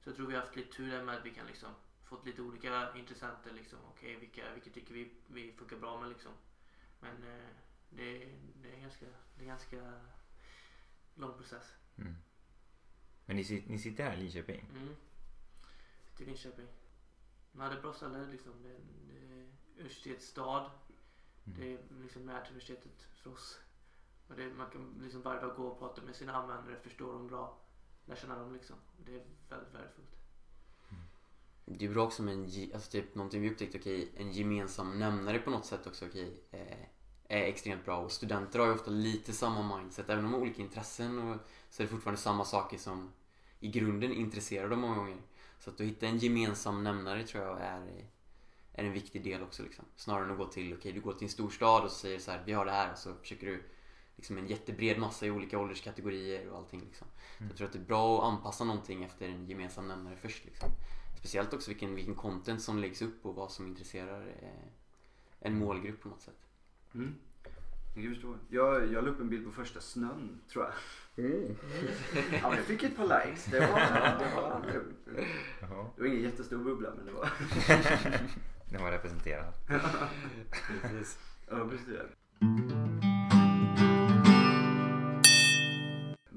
Så 0.00 0.10
jag 0.10 0.16
tror 0.16 0.26
vi 0.26 0.34
har 0.34 0.42
haft 0.42 0.56
lite 0.56 0.76
tur 0.76 0.90
där 0.90 1.04
med 1.04 1.16
att 1.16 1.26
vi 1.26 1.34
kan 1.34 1.46
liksom 1.46 1.74
fått 2.04 2.26
lite 2.26 2.42
olika 2.42 2.96
intressenter 2.96 3.52
liksom. 3.52 3.78
Okej, 3.88 4.16
vilka, 4.16 4.54
vilka 4.54 4.70
tycker 4.70 4.94
vi, 4.94 5.12
vi 5.26 5.52
funkar 5.52 5.76
bra 5.76 6.00
med 6.00 6.08
liksom. 6.08 6.32
Men 7.00 7.22
eh, 7.22 7.48
det, 7.90 8.18
det 8.62 8.76
är 8.76 8.80
ganska, 8.80 9.06
det 9.34 9.44
är 9.44 9.46
ganska 9.46 10.00
lång 11.14 11.36
process. 11.36 11.72
Mm. 11.96 12.14
Men 13.26 13.36
ni, 13.36 13.64
ni 13.66 13.78
sitter 13.78 14.04
här 14.04 14.14
i 14.14 14.16
Linköping? 14.16 14.60
Mm. 14.60 14.96
Till 16.16 16.26
Linköping. 16.26 16.68
Man 17.52 17.68
hade 17.68 17.80
bra 17.80 17.92
ställe 17.92 18.26
liksom. 18.26 18.62
Det, 18.62 18.76
det 19.08 19.18
är 19.18 19.48
universitetsstad. 19.76 20.70
Mm. 21.46 21.60
Det 21.60 21.72
är 21.72 22.02
liksom 22.02 22.26
nära 22.26 22.40
till 22.40 22.50
universitetet 22.50 23.02
för 23.02 23.32
oss. 23.32 23.60
Och 24.28 24.36
det, 24.36 24.54
man 24.54 24.70
kan 24.70 25.00
liksom 25.02 25.22
varje 25.22 25.40
dag 25.40 25.56
gå 25.56 25.66
och 25.66 25.78
prata 25.78 26.02
med 26.02 26.16
sina 26.16 26.32
användare, 26.32 26.76
förstå 26.76 27.12
dem 27.12 27.26
bra, 27.26 27.58
lära 28.10 28.20
känna 28.20 28.38
dem 28.38 28.52
liksom. 28.52 28.76
Det 29.06 29.12
är 29.12 29.22
väldigt 29.48 29.74
värdefullt. 29.74 30.16
Mm. 30.90 31.02
Det 31.64 31.84
är 31.84 31.90
bra 31.90 32.04
också 32.04 32.22
med 32.22 32.34
en, 32.34 32.70
alltså 32.74 32.90
typ 32.90 33.14
någonting 33.14 33.42
vi 33.42 33.50
upptäckte, 33.50 33.78
okej, 33.78 34.12
en 34.16 34.32
gemensam 34.32 34.98
nämnare 34.98 35.38
på 35.38 35.50
något 35.50 35.66
sätt 35.66 35.86
också, 35.86 36.06
okej, 36.06 36.42
eh, 36.50 36.86
är 37.28 37.42
extremt 37.42 37.84
bra. 37.84 37.98
Och 37.98 38.12
studenter 38.12 38.58
har 38.58 38.66
ju 38.66 38.72
ofta 38.72 38.90
lite 38.90 39.32
samma 39.32 39.76
mindset, 39.76 40.10
även 40.10 40.24
om 40.24 40.30
de 40.30 40.36
har 40.36 40.42
olika 40.42 40.62
intressen 40.62 41.18
och 41.18 41.36
så 41.70 41.82
är 41.82 41.86
det 41.86 41.90
fortfarande 41.90 42.20
samma 42.20 42.44
saker 42.44 42.78
som 42.78 43.12
i 43.60 43.68
grunden 43.68 44.12
intresserar 44.12 44.68
dem 44.68 44.80
många 44.80 44.96
gånger. 44.96 45.22
Så 45.58 45.70
att 45.70 45.78
du 45.78 45.84
hittar 45.84 46.06
en 46.06 46.18
gemensam 46.18 46.84
nämnare 46.84 47.26
tror 47.26 47.44
jag 47.44 47.60
är, 47.60 48.04
är 48.72 48.84
en 48.84 48.92
viktig 48.92 49.24
del 49.24 49.42
också 49.42 49.62
liksom. 49.62 49.84
Snarare 49.96 50.24
än 50.24 50.30
att 50.30 50.38
gå 50.38 50.46
till, 50.46 50.74
okej 50.74 50.92
du 50.92 51.00
går 51.00 51.12
till 51.12 51.24
en 51.24 51.30
storstad 51.30 51.84
och 51.84 51.90
så 51.90 51.98
säger 51.98 52.18
så 52.18 52.30
här, 52.30 52.42
vi 52.46 52.52
har 52.52 52.64
det 52.64 52.72
här 52.72 52.92
och 52.92 52.98
så 52.98 53.14
försöker 53.14 53.46
du 53.46 53.62
liksom 54.20 54.38
en 54.38 54.46
jättebred 54.46 54.98
massa 54.98 55.26
i 55.26 55.30
olika 55.30 55.58
ålderskategorier 55.58 56.48
och 56.48 56.58
allting 56.58 56.80
liksom. 56.80 57.06
Så 57.38 57.44
jag 57.44 57.56
tror 57.56 57.66
att 57.66 57.72
det 57.72 57.78
är 57.78 57.84
bra 57.84 58.18
att 58.18 58.32
anpassa 58.32 58.64
någonting 58.64 59.04
efter 59.04 59.28
en 59.28 59.46
gemensam 59.46 59.88
nämnare 59.88 60.16
först 60.16 60.44
liksom. 60.44 60.68
Speciellt 61.18 61.54
också 61.54 61.70
vilken, 61.70 61.94
vilken 61.94 62.14
content 62.14 62.62
som 62.62 62.78
läggs 62.78 63.02
upp 63.02 63.26
och 63.26 63.34
vad 63.34 63.52
som 63.52 63.66
intresserar 63.66 64.28
eh, 64.42 64.68
en 65.40 65.58
målgrupp 65.58 66.02
på 66.02 66.08
något 66.08 66.20
sätt. 66.20 66.48
Mm. 66.94 67.14
Jag 67.94 68.14
förstår. 68.14 68.38
Jag, 68.48 68.92
jag 68.92 69.04
la 69.04 69.10
upp 69.10 69.20
en 69.20 69.28
bild 69.28 69.46
på 69.46 69.52
första 69.52 69.80
snön 69.80 70.40
tror 70.52 70.64
jag. 70.64 70.72
Ja, 72.42 72.48
men 72.48 72.56
jag 72.56 72.64
fick 72.64 72.82
ett 72.82 72.96
par 72.96 73.24
likes. 73.26 73.44
Det 73.44 73.60
var, 73.60 73.80
det 74.18 74.34
var, 74.36 75.90
det 75.96 76.02
var 76.02 76.08
ingen 76.08 76.22
jättestor 76.22 76.58
bubbla 76.58 76.90
men 76.96 77.06
det 77.06 77.12
var. 77.12 77.32
Den 78.70 78.82
var 78.82 78.90
representerad. 78.90 79.52
Ja 81.52 81.68
precis. 81.68 83.09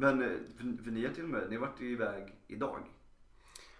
Men 0.04 0.22
eh, 0.22 0.38
för, 0.58 0.84
för 0.84 0.92
ni 0.92 1.06
har 1.06 1.14
till 1.14 1.24
och 1.24 1.30
med, 1.30 1.50
ni 1.50 1.56
har 1.56 1.68
varit 1.68 1.82
iväg 1.82 2.34
idag. 2.48 2.80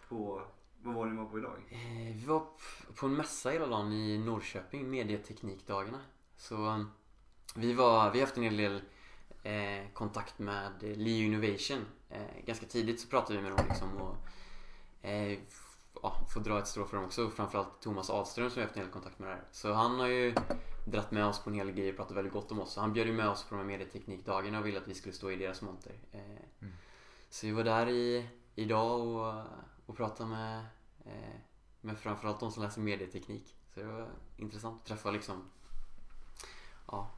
På, 0.10 0.42
vad 0.82 0.96
var 0.96 1.06
ni 1.06 1.18
var 1.18 1.26
på 1.26 1.38
idag? 1.40 1.58
Eh, 1.70 2.16
vi 2.16 2.26
var 2.26 2.40
p- 2.40 2.94
på 2.96 3.06
en 3.06 3.16
mässa 3.16 3.50
hela 3.50 3.68
dagen 3.68 3.94
i 3.94 4.18
Norrköping, 4.18 4.90
Medieteknikdagarna. 4.90 6.00
Så 6.38 6.56
um, 6.56 6.92
vi, 7.56 7.74
var, 7.74 8.12
vi 8.12 8.20
har 8.20 8.26
haft 8.26 8.38
en 8.38 8.44
hel 8.44 8.58
del 8.58 8.82
eh, 9.44 9.92
kontakt 9.94 10.40
med 10.40 10.72
Leo 10.82 11.24
Innovation. 11.24 11.86
Eh, 12.10 12.46
ganska 12.46 12.66
tidigt 12.66 13.00
så 13.00 13.08
pratade 13.08 13.36
vi 13.38 13.44
med 13.44 13.52
dem 13.52 13.66
liksom 13.70 13.98
och 13.98 14.18
eh, 15.08 15.40
ja, 16.02 16.28
får 16.34 16.42
dra 16.42 16.60
ett 16.60 16.68
strå 16.68 16.86
för 16.86 16.98
dem 16.98 17.06
också. 17.06 17.30
Framförallt 17.30 17.82
Thomas 17.82 18.10
Ahlström 18.10 18.50
som 18.50 18.56
vi 18.56 18.62
har 18.62 18.68
haft 18.68 18.78
en 18.78 18.84
hel 18.84 18.92
kontakt 18.92 19.20
med 19.20 19.30
där. 19.30 19.42
Så 19.52 19.74
han 19.74 20.00
har 20.00 20.08
ju 20.08 20.36
dratt 20.86 21.12
med 21.12 21.26
oss 21.26 21.40
på 21.44 21.50
en 21.50 21.56
hel 21.56 21.72
grejer 21.72 21.92
och 21.92 21.98
pratat 21.98 22.18
väldigt 22.18 22.34
gott 22.34 22.52
om 22.52 22.60
oss. 22.60 22.74
Så 22.74 22.82
han 22.82 22.94
bjöd 22.94 23.08
ju 23.08 23.14
med 23.14 23.30
oss 23.30 23.44
på 23.44 23.56
de 23.56 23.62
här 23.62 23.68
medieteknikdagarna 23.68 24.60
och 24.60 24.66
ville 24.66 24.78
att 24.78 24.88
vi 24.88 24.94
skulle 24.94 25.14
stå 25.14 25.32
i 25.32 25.36
deras 25.36 25.62
monter. 25.62 25.94
Eh, 26.12 26.20
Mm. 26.60 26.74
Så 27.30 27.46
vi 27.46 27.52
var 27.52 27.64
där 27.64 27.90
i, 27.90 28.30
idag 28.56 29.02
och, 29.02 29.44
och 29.86 29.98
pratade 29.98 30.30
med, 30.30 30.66
eh, 31.06 31.36
med 31.82 31.98
framförallt 31.98 32.40
de 32.40 32.52
som 32.52 32.64
läser 32.64 32.82
medieteknik. 32.82 33.56
Så 33.74 33.80
det 33.80 33.86
var 33.86 34.08
intressant 34.38 34.82
att 34.82 34.88
träffa 34.88 35.12
liksom, 35.12 35.44
ja, 36.88 37.12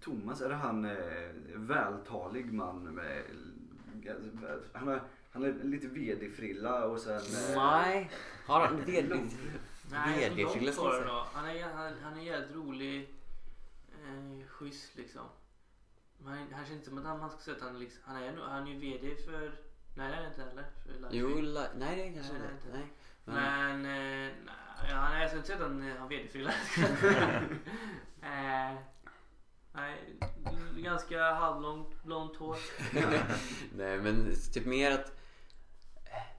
Thomas, 0.00 0.40
är 0.40 0.48
det 0.48 0.54
han 0.54 0.84
eh, 0.84 1.30
vältalig 1.54 2.52
man 2.52 2.82
med, 2.82 3.22
han 4.72 4.88
har, 4.88 5.02
han 5.32 5.42
har 5.42 5.52
lite 5.64 5.86
vd-frilla 5.86 6.84
och 6.84 7.00
sen... 7.00 7.16
eh, 7.16 7.56
Nej, 7.56 8.10
har 8.46 8.66
han 8.66 8.76
VD-frilla. 8.84 9.28
Han 11.32 11.48
är, 11.48 11.62
han, 11.62 11.92
han 12.02 12.18
är 12.18 12.22
jävligt 12.22 12.56
rolig. 12.56 13.14
Eh, 14.04 14.46
schysst 14.48 14.96
liksom. 14.96 15.22
Men 16.18 16.38
han, 16.38 16.52
han 16.52 16.64
känns 16.64 16.70
inte 16.76 16.88
som 16.88 16.98
att 16.98 17.04
han, 17.04 17.18
man 17.18 17.30
ska 17.30 17.40
säga 17.40 17.56
att 17.56 17.62
han, 17.62 17.78
liksom, 17.78 18.00
han 18.04 18.22
är 18.22 18.36
han 18.36 18.66
är 18.66 18.72
ju 18.72 18.78
VD 18.78 19.14
för... 19.24 19.52
Nej 19.96 20.08
det 20.08 20.14
är 20.14 20.22
han 20.22 20.26
inte 20.26 20.42
heller. 20.42 20.64
För 20.86 20.92
Live 20.92 21.08
Jo, 21.10 21.40
la, 21.40 21.66
nej 21.76 21.96
det 21.96 22.02
är 22.02 22.12
kanske 22.14 22.32
Nej, 22.32 22.42
inte. 22.56 22.68
är 22.68 22.72
Nej. 22.72 22.86
Men, 23.24 23.82
Men, 23.82 24.28
eh, 24.28 24.32
nej, 24.82 24.92
han 24.92 25.12
är, 25.12 25.20
jag 25.20 25.28
ska 25.28 25.36
inte 25.36 25.46
säga 25.48 25.58
att 25.58 25.64
han 25.70 25.90
eh, 25.90 25.96
har 25.96 26.08
VD-frilla. 26.08 26.50
eh, 28.22 28.76
nej, 29.72 30.18
ganska 30.76 31.32
halvlångt, 31.32 32.04
blont 32.04 32.36
hår. 32.36 32.56
nej 33.76 33.98
men 33.98 34.34
typ 34.52 34.66
mer 34.66 34.90
att 34.90 35.18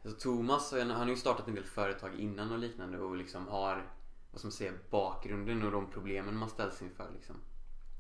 så 0.04 0.12
Thomas 0.12 0.72
han 0.72 0.92
har 0.92 1.08
ju 1.08 1.16
startat 1.16 1.48
en 1.48 1.56
del 1.56 1.64
företag 1.64 2.16
innan 2.16 2.52
och 2.52 2.60
liknande 2.60 3.00
och 3.00 3.16
liksom 3.16 3.48
har 3.48 3.90
vad 4.32 4.44
man 4.44 4.52
säga, 4.52 4.74
bakgrunden 4.90 5.64
och 5.64 5.72
de 5.72 5.92
problemen 5.92 6.38
man 6.38 6.50
ställs 6.50 6.82
inför 6.82 7.12
liksom. 7.14 7.36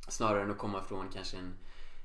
Snarare 0.07 0.43
än 0.43 0.51
att 0.51 0.57
komma 0.57 0.83
från 0.83 1.09
kanske 1.09 1.37
en, 1.37 1.57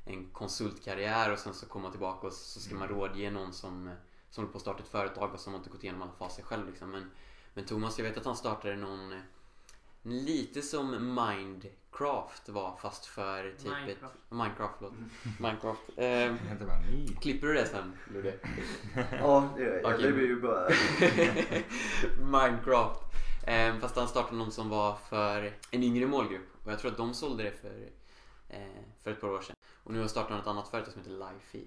en 0.04 0.31
konsultkarriär 0.31 1.33
och 1.33 1.38
sen 1.38 1.54
så 1.54 1.66
komma 1.66 1.90
tillbaka 1.90 2.26
och 2.26 2.33
så 2.33 2.61
ska 2.61 2.74
man 2.74 2.88
rådge 2.88 3.31
någon 3.31 3.52
som, 3.52 3.94
som 4.31 4.42
håller 4.42 4.52
på 4.52 4.57
att 4.57 4.62
starta 4.62 4.83
ett 4.83 4.88
företag 4.88 5.35
och 5.35 5.40
som 5.40 5.52
har 5.52 5.59
inte 5.59 5.70
gått 5.70 5.83
igenom 5.83 6.02
alla 6.02 6.12
faser 6.12 6.43
själv 6.43 6.66
liksom. 6.66 6.90
Men, 6.90 7.11
men 7.55 7.64
Thomas, 7.64 7.99
jag 7.99 8.05
vet 8.05 8.16
att 8.16 8.24
han 8.24 8.36
startade 8.36 8.76
någon 8.76 9.22
lite 10.11 10.62
som 10.62 11.14
Mindcraft 11.14 12.48
var 12.48 12.76
fast 12.76 13.06
för 13.06 13.50
typ 13.50 13.64
Minecraft. 13.64 14.14
ett... 14.14 14.30
Minecraft, 14.30 14.74
förlåt. 14.78 14.92
Mm. 14.92 15.11
Minecraft. 15.38 15.80
Eh, 15.96 16.34
ni. 16.90 17.16
klipper 17.20 17.46
du 17.46 17.54
det 17.54 17.66
sen, 17.66 17.92
Ludde? 18.12 18.34
Ja, 19.11 19.48
det 19.56 19.62
gör 19.62 19.80
jag. 19.82 19.94
Okej. 19.94 20.06
Det 20.06 20.12
blir 20.12 20.26
ju 20.26 20.40
bara... 20.40 20.68
Minecraft. 22.48 23.00
Eh, 23.46 23.78
fast 23.78 23.96
han 23.96 24.09
startade 24.09 24.36
någon 24.36 24.52
som 24.52 24.68
var 24.68 24.96
för 25.09 25.52
en 25.70 25.82
yngre 25.82 26.06
målgrupp. 26.06 26.48
Och 26.64 26.72
jag 26.72 26.78
tror 26.78 26.90
att 26.90 26.96
de 26.96 27.14
sålde 27.14 27.42
det 27.42 27.52
för, 27.52 27.88
eh, 28.48 28.61
för 29.02 29.11
ett 29.11 29.20
par 29.20 29.28
år 29.28 29.40
sedan. 29.40 29.56
Och 29.84 29.92
nu 29.92 30.00
har 30.00 30.09
startat 30.09 30.30
han 30.30 30.40
ett 30.40 30.46
annat 30.46 30.68
företag 30.68 30.92
som 30.92 31.02
heter 31.02 31.32
Lifey. 31.32 31.64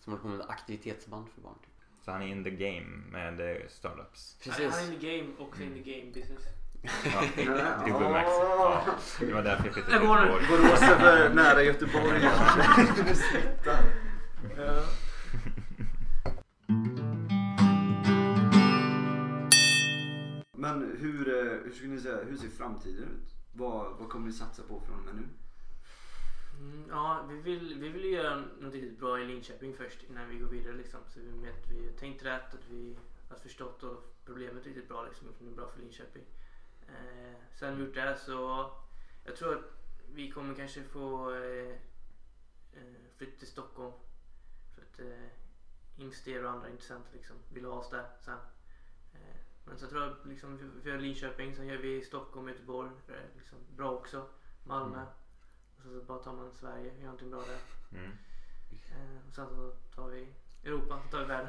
Som 0.00 0.12
håller 0.12 0.22
på 0.22 0.28
med 0.28 0.46
aktivitetsband 0.50 1.28
för 1.34 1.40
barn. 1.40 1.54
Typ. 1.60 1.70
Så 2.04 2.10
han 2.10 2.22
är 2.22 2.26
in 2.26 2.44
the 2.44 2.50
game 2.50 2.86
med 3.10 3.40
eh, 3.40 3.68
startups. 3.68 4.36
Han 4.44 4.52
han 4.52 4.62
är 4.62 4.70
Precis. 4.70 4.88
in 4.88 5.00
the 5.00 5.18
game 5.18 5.32
och 5.38 5.60
in 5.60 5.82
the 5.84 5.92
game 5.92 6.12
business. 6.12 6.42
Ja, 6.82 7.84
Dubbelmax. 7.86 8.28
Ja, 8.28 8.84
det 9.20 9.32
var 9.32 9.42
därför 9.42 9.64
jag 9.64 9.74
flyttade 9.74 9.98
till. 9.98 10.08
Göteborg. 10.08 10.48
Borås 10.48 10.82
är 10.82 10.98
för 10.98 11.34
nära 11.34 11.62
Göteborg. 11.62 12.20
Ja. 14.56 14.84
Men 20.52 20.96
hur, 21.00 21.28
eh, 21.28 21.58
hur 21.64 21.72
skulle 21.72 21.94
ni 21.94 22.00
säga, 22.00 22.24
hur 22.24 22.36
ser 22.36 22.48
framtiden 22.48 23.04
ut? 23.04 23.34
Vad, 23.52 23.96
vad 23.98 24.08
kommer 24.08 24.26
ni 24.26 24.32
satsa 24.32 24.62
på 24.62 24.80
från 24.80 24.98
och 24.98 25.04
med 25.04 25.14
nu? 25.14 25.28
Mm, 26.60 26.84
ja, 26.90 27.26
vi 27.28 27.40
vill, 27.40 27.78
vi 27.80 27.88
vill 27.88 28.04
göra 28.04 28.42
något 28.60 28.72
riktigt 28.74 28.98
bra 29.00 29.20
i 29.20 29.26
Linköping 29.26 29.74
först 29.74 29.98
innan 30.10 30.28
vi 30.28 30.38
går 30.38 30.46
vidare 30.48 30.76
liksom. 30.76 31.00
Så 31.08 31.20
vi 31.20 31.46
vet 31.46 31.70
vi 31.70 31.86
har 31.86 31.92
tänkt 31.92 32.24
rätt, 32.24 32.54
att 32.54 32.68
vi 32.70 32.96
har 33.28 33.36
förstått 33.36 33.82
och 33.82 34.14
problemet 34.26 34.66
riktigt 34.66 34.88
bra 34.88 35.04
liksom, 35.04 35.28
och 35.28 35.34
det 35.38 35.46
är 35.46 35.54
bra 35.54 35.68
för 35.74 35.80
Linköping. 35.80 36.22
Eh, 36.90 37.34
sen 37.54 37.76
vi 37.76 37.84
gjort 37.84 37.94
det 37.94 38.16
så 38.16 38.70
jag 39.24 39.36
tror 39.36 39.58
att 39.58 39.64
vi 40.12 40.30
kommer 40.30 40.54
kanske 40.54 40.82
få 40.82 41.34
eh, 41.34 41.76
eh, 42.72 43.00
flytta 43.16 43.38
till 43.38 43.48
Stockholm 43.48 43.92
för 44.74 44.82
att 44.82 45.00
eh, 45.00 45.28
investera 45.96 46.44
och 46.44 46.50
andra 46.50 46.68
intressenter 46.70 47.12
liksom 47.12 47.36
vill 47.48 47.64
ha 47.64 47.72
oss 47.72 47.90
där 47.90 48.06
sen. 48.20 48.38
Eh, 49.12 49.36
men 49.64 49.78
så 49.78 49.86
tror 49.86 50.02
jag 50.02 50.16
liksom, 50.24 50.80
vi, 50.82 50.90
gör 50.90 50.98
Linköping, 50.98 51.56
sen 51.56 51.66
gör 51.66 51.76
vi 51.76 52.02
Stockholm, 52.02 52.48
Göteborg, 52.48 52.90
är 53.08 53.28
liksom 53.36 53.58
bra 53.76 53.90
också. 53.90 54.28
Malmö. 54.64 54.96
Mm. 54.96 55.08
Och 55.76 55.82
så, 55.82 55.88
så 55.88 56.04
bara 56.04 56.18
tar 56.18 56.32
man 56.32 56.52
Sverige, 56.52 56.94
gör 56.94 57.04
någonting 57.04 57.30
bra 57.30 57.40
där. 57.40 57.60
Mm. 57.98 58.10
Eh, 58.70 59.28
och 59.28 59.34
sen 59.34 59.48
så 59.48 59.70
tar 59.94 60.08
vi 60.08 60.34
Europa, 60.64 60.98
vi 61.10 61.24
världen. 61.24 61.46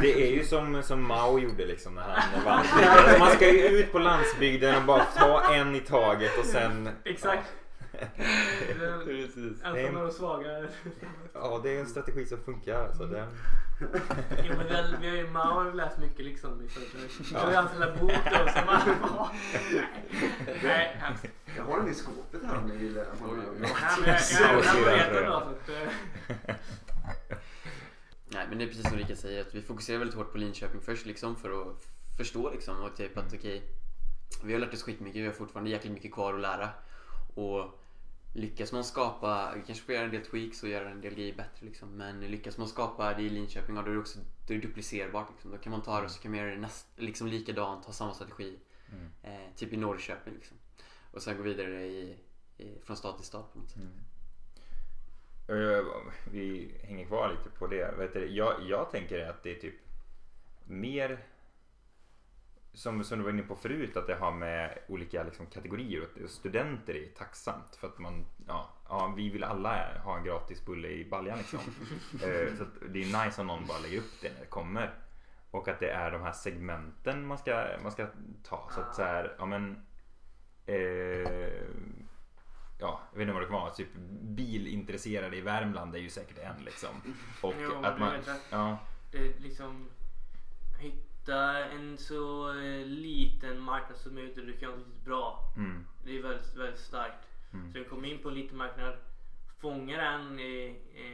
Det 0.00 0.22
är 0.28 0.32
ju 0.34 0.44
som, 0.44 0.82
som 0.82 1.08
Mao 1.08 1.38
gjorde 1.38 1.66
liksom 1.66 1.94
när 1.94 2.02
han 2.02 2.44
vann. 2.44 2.58
Alltså, 2.58 3.18
Man 3.18 3.30
ska 3.30 3.52
ju 3.52 3.60
ut 3.68 3.92
på 3.92 3.98
landsbygden 3.98 4.76
och 4.76 4.82
bara 4.82 5.04
ta 5.04 5.54
en 5.54 5.74
i 5.74 5.80
taget 5.80 6.38
och 6.38 6.44
sen... 6.44 6.88
Exakt. 7.04 7.52
Precis. 9.04 9.62
Ensamma 9.64 10.02
och 10.02 10.12
svaga. 10.12 10.66
Ja, 11.34 11.60
det 11.62 11.76
är 11.76 11.80
en 11.80 11.86
strategi 11.86 12.26
som 12.26 12.38
funkar. 12.38 12.92
Så 12.96 13.04
det... 13.04 13.26
Jo 14.44 14.54
men 14.58 14.66
vi 14.68 14.74
har, 14.74 14.96
vi 15.00 15.08
har 15.08 15.16
ju 15.16 15.30
Mao 15.30 15.52
har 15.54 15.72
läst 15.72 15.98
mycket 15.98 16.24
liksom 16.24 16.62
i 16.62 16.68
Ja. 17.32 17.38
har 17.38 17.50
ju 17.50 17.56
hans 17.56 17.72
lilla 17.72 17.96
bok 17.96 18.12
då 18.30 18.52
som 18.52 18.66
man... 18.66 18.80
Nej, 20.62 20.96
hemskt. 21.00 21.26
Jag 21.56 21.64
har 21.64 21.78
den 21.78 21.88
i 21.88 21.94
skåpet 21.94 22.40
här 22.46 22.56
om 22.58 22.68
ni 22.68 22.76
vill 22.76 22.96
eh, 22.96 23.02
men 24.00 24.08
jag- 24.10 24.20
Så 24.20 24.42
jag- 24.42 24.54
jag 24.54 24.64
ser 24.64 24.80
var 24.80 24.90
den 24.90 24.98
jättebra, 24.98 25.20
röda. 25.30 25.40
så 25.44 25.50
att, 25.50 25.68
eh, 26.48 26.54
Nej 28.34 28.46
men 28.48 28.58
det 28.58 28.64
är 28.64 28.68
precis 28.68 28.88
som 28.88 28.98
Rika 28.98 29.16
säger 29.16 29.40
att 29.40 29.54
vi 29.54 29.62
fokuserar 29.62 29.98
väldigt 29.98 30.16
hårt 30.16 30.32
på 30.32 30.38
Linköping 30.38 30.80
först 30.80 31.06
liksom 31.06 31.36
för 31.36 31.62
att 31.62 31.76
förstå 32.16 32.50
liksom 32.50 32.82
och 32.82 32.96
typ 32.96 33.18
att 33.18 33.34
okej 33.34 33.62
vi 34.44 34.52
har 34.52 34.60
lärt 34.60 34.74
oss 34.74 34.82
skitmycket, 34.82 35.22
vi 35.22 35.26
har 35.26 35.32
fortfarande 35.32 35.70
jäkligt 35.70 35.92
mycket 35.92 36.12
kvar 36.12 36.34
att 36.34 36.40
lära 36.40 36.70
och 37.34 37.80
lyckas 38.32 38.72
man 38.72 38.84
skapa, 38.84 39.52
vi 39.54 39.62
kanske 39.66 39.84
får 39.84 39.94
göra 39.94 40.04
en 40.04 40.10
del 40.10 40.24
tweaks 40.24 40.62
och 40.62 40.68
göra 40.68 40.90
en 40.90 41.00
del 41.00 41.14
grejer 41.14 41.34
bättre 41.34 41.66
liksom 41.66 41.88
men 41.88 42.20
lyckas 42.20 42.58
man 42.58 42.68
skapa 42.68 43.14
det 43.14 43.22
i 43.22 43.28
Linköping, 43.28 43.76
ja, 43.76 43.82
då 43.82 43.90
är 43.90 43.94
det 43.94 44.00
också 44.00 44.18
då 44.46 44.54
är 44.54 44.58
det 44.58 44.66
duplicerbart 44.66 45.28
liksom. 45.32 45.50
Då 45.50 45.58
kan 45.58 45.70
man 45.70 45.82
ta 45.82 45.98
det 45.98 46.04
och 46.04 46.10
så 46.10 46.22
kan 46.22 46.30
man 46.30 46.40
göra 46.40 46.50
det 46.50 46.60
näst, 46.60 46.86
liksom 46.96 47.26
likadant, 47.26 47.84
ha 47.84 47.92
samma 47.92 48.14
strategi 48.14 48.58
Mm. 48.92 49.10
eh, 49.22 49.54
typ 49.56 49.72
i 49.72 49.76
Norrköping 49.76 50.34
liksom. 50.34 50.56
och 51.12 51.22
sen 51.22 51.36
gå 51.36 51.42
vidare 51.42 51.86
i, 51.86 52.16
i, 52.56 52.78
från 52.84 52.96
stad 52.96 53.16
till 53.16 53.26
stad 53.26 53.52
på 53.52 53.58
något 53.58 53.70
sätt. 53.70 53.82
Eh, 53.82 54.13
Vi 56.30 56.74
hänger 56.82 57.06
kvar 57.06 57.28
lite 57.28 57.58
på 57.58 57.66
det. 57.66 57.94
Vet 57.98 58.12
du, 58.12 58.26
jag, 58.26 58.54
jag 58.62 58.90
tänker 58.90 59.28
att 59.28 59.42
det 59.42 59.50
är 59.50 59.60
typ 59.60 59.74
mer 60.64 61.18
som, 62.74 63.04
som 63.04 63.18
du 63.18 63.24
var 63.24 63.30
inne 63.30 63.42
på 63.42 63.56
förut 63.56 63.96
att 63.96 64.06
det 64.06 64.14
har 64.14 64.32
med 64.32 64.78
olika 64.88 65.22
liksom, 65.22 65.46
kategorier 65.46 66.08
och 66.24 66.30
studenter 66.30 66.94
är 66.94 67.06
tacksamt 67.06 67.76
för 67.76 67.86
att 67.86 67.98
man, 67.98 68.26
ja, 68.46 68.68
ja, 68.88 69.14
vi 69.16 69.30
vill 69.30 69.44
alla 69.44 69.98
ha 70.04 70.16
en 70.16 70.24
gratis 70.24 70.64
bulle 70.64 70.88
i 70.88 71.04
baljan 71.10 71.38
liksom. 71.38 71.58
Eh, 72.22 72.56
så 72.58 72.64
det 72.88 73.02
är 73.02 73.24
nice 73.24 73.40
om 73.40 73.46
någon 73.46 73.66
bara 73.66 73.78
lägger 73.78 73.98
upp 73.98 74.20
det 74.22 74.32
när 74.32 74.40
det 74.40 74.46
kommer. 74.46 74.94
Och 75.50 75.68
att 75.68 75.80
det 75.80 75.90
är 75.90 76.10
de 76.10 76.22
här 76.22 76.32
segmenten 76.32 77.26
man 77.26 77.38
ska, 77.38 77.66
man 77.82 77.92
ska 77.92 78.06
ta. 78.42 78.70
Så 78.74 78.80
att 78.80 78.94
så 78.94 79.02
här, 79.02 79.34
ja 79.38 79.46
men 79.46 79.86
eh, 80.66 81.62
ja, 82.84 83.00
jag 83.12 83.18
vet 83.18 83.22
inte 83.22 83.32
vad 83.32 83.42
det 83.42 83.46
kan 83.46 83.60
vara. 83.60 83.70
Typ 83.70 83.88
bilintresserade 84.20 85.36
i 85.36 85.40
Värmland 85.40 85.94
är 85.94 85.98
ju 85.98 86.10
säkert 86.10 86.38
en 86.38 86.64
liksom. 86.64 86.88
Och 87.40 87.54
Jo, 87.60 87.84
att 87.84 87.98
man, 87.98 88.12
vet 88.12 88.28
ja, 88.50 88.78
det 89.10 89.18
är 89.18 89.32
liksom 89.40 89.88
hitta 90.78 91.64
en 91.64 91.98
så 91.98 92.48
eh, 92.58 92.86
liten 92.86 93.60
marknad 93.60 93.98
som 93.98 94.14
möjligt 94.14 94.38
och 94.38 94.46
du 94.46 94.52
kan 94.52 94.68
göra 94.68 94.78
riktigt 94.78 95.04
bra. 95.04 95.52
mm, 95.56 95.86
Det 96.04 96.18
är 96.18 96.22
väldigt, 96.22 96.56
väldigt 96.56 96.80
starkt. 96.80 97.26
Mm. 97.52 97.72
Så 97.72 97.78
du 97.78 97.84
kommer 97.84 98.08
in 98.08 98.18
på 98.18 98.28
en 98.28 98.34
liten 98.34 98.56
marknad, 98.56 98.96
fångar 99.60 99.98
den 99.98 100.36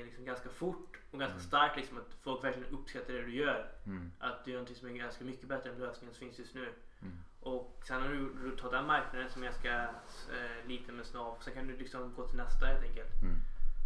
liksom 0.04 0.24
ganska 0.24 0.48
fort 0.48 0.96
och 1.10 1.18
ganska 1.20 1.38
starkt 1.40 1.76
liksom 1.76 1.98
att 1.98 2.16
folk 2.22 2.44
verkligen 2.44 2.68
uppskattar 2.74 3.12
det 3.12 3.22
du 3.22 3.34
gör. 3.34 3.70
mm, 3.86 4.12
Att 4.18 4.44
du 4.44 4.50
gör 4.50 4.58
någonting 4.58 4.76
som 4.76 4.88
är 4.88 4.92
ganska 4.92 5.24
mycket 5.24 5.48
bättre 5.48 5.70
än 5.70 5.78
lösningen 5.78 6.14
som 6.14 6.26
finns 6.26 6.38
just 6.38 6.54
nu. 6.54 6.72
Mm. 7.42 7.52
Och 7.54 7.82
sen 7.84 8.00
när 8.00 8.08
du, 8.08 8.34
du 8.34 8.56
tar 8.56 8.70
den 8.70 8.86
marknaden 8.86 9.30
som 9.30 9.42
är 9.42 9.46
ganska 9.46 9.82
eh, 10.32 10.66
liten 10.68 10.96
med 10.96 11.06
snav, 11.06 11.36
sen 11.40 11.54
kan 11.54 11.66
du 11.66 11.76
liksom 11.76 12.14
gå 12.14 12.28
till 12.28 12.36
nästa 12.36 12.66
helt 12.66 12.82
enkelt. 12.82 13.22
mm, 13.22 13.36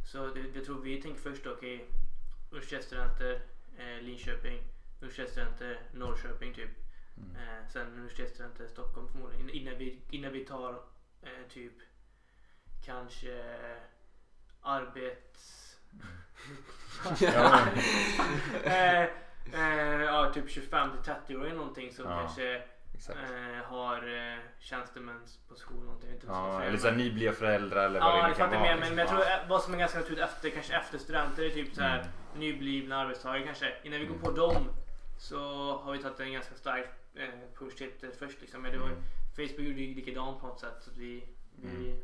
Så 0.05 0.27
det, 0.27 0.41
jag 0.55 0.65
tror 0.65 0.81
vi 0.81 1.03
tänker 1.03 1.21
först 1.21 1.47
okej, 1.47 1.87
universitetsstudenter 2.51 3.41
eh, 3.79 4.03
Linköping, 4.03 4.63
universitetsstudenter 5.01 5.81
Norrköping 5.93 6.55
typ. 6.55 6.71
Mm. 7.17 7.37
Eh, 7.37 7.69
sen 7.73 7.87
universitetsstudenter 7.87 8.67
Stockholm 8.67 9.09
förmodligen. 9.09 9.51
Innan 9.51 9.79
vi, 9.79 10.03
innan 10.11 10.33
vi 10.33 10.45
tar 10.45 10.83
eh, 11.23 11.49
typ 11.49 11.75
kanske 12.85 13.45
arbets... 14.61 15.61
Ja, 17.21 17.67
eh, 18.65 19.03
eh, 19.53 20.03
ja, 20.03 20.33
typ 20.35 20.51
25 20.51 20.91
till 20.93 21.03
30 21.03 21.37
år 21.37 21.45
eller 21.47 21.57
någonting 21.57 21.93
som 21.93 22.05
Ja, 22.05 22.19
kanske 22.19 22.63
exakt. 22.95 23.19
eh, 23.19 23.65
har 23.65 23.97
eh, 24.33 24.39
tjänstemäns 24.61 25.39
position 25.49 25.85
någonting. 25.85 26.09
Jag 26.09 26.15
vet 26.15 26.23
inte 26.23 26.33
vad 26.33 26.49
Ja, 26.49 26.53
säga, 26.53 26.61
eller 26.63 26.71
men- 26.71 26.81
såhär 26.81 26.97
nyblivna 26.97 27.33
föräldrar 27.35 27.87
eller 27.87 28.01
vad 28.01 28.09
Ja, 28.09 28.15
det 28.15 28.21
jag 28.21 28.29
nu 28.29 28.35
kan 28.35 28.49
fattar 28.51 28.61
vara. 28.61 28.75
mer. 28.75 28.81
Men, 28.81 28.89
men 28.89 28.99
jag 28.99 29.05
liksom. 29.05 29.17
tror 29.19 29.31
eh, 29.31 29.49
vad 29.49 29.63
som 29.63 29.75
är 29.75 29.79
ganska 29.79 29.99
naturligt 29.99 30.25
efter, 30.25 30.51
kanske 30.51 30.77
efter 30.77 30.99
studenter 30.99 31.43
är 31.43 31.51
typ 31.51 31.75
så 31.75 31.83
här 31.83 31.99
Mm. 31.99 32.11
nyblivna 32.41 32.97
arbetstagare 32.97 33.43
kanske. 33.45 33.75
Innan 33.83 34.01
vi 34.01 34.07
går 34.07 34.15
Mm. 34.15 34.25
på 34.25 34.31
dem 34.31 34.69
så 35.19 35.39
har 35.79 35.93
vi 35.93 35.99
tagit 35.99 36.21
en 36.21 36.33
ganska 36.33 36.55
stark 36.55 36.89
eh, 37.15 37.29
push 37.59 37.77
till 37.77 37.91
det 38.01 38.19
först 38.19 38.41
liksom. 38.41 38.63
Men 38.63 38.73
det 38.73 38.79
var, 38.79 38.87
Mm. 38.87 39.03
Facebook 39.37 39.67
gjorde 39.69 39.81
ju 39.81 39.95
likadant 39.95 40.41
på 40.41 40.47
något 40.47 40.61
sätt. 40.61 40.77
Så 40.81 40.91
att 40.91 40.97
vi, 40.97 41.29
vi, 41.57 41.69
Mm. 41.69 42.01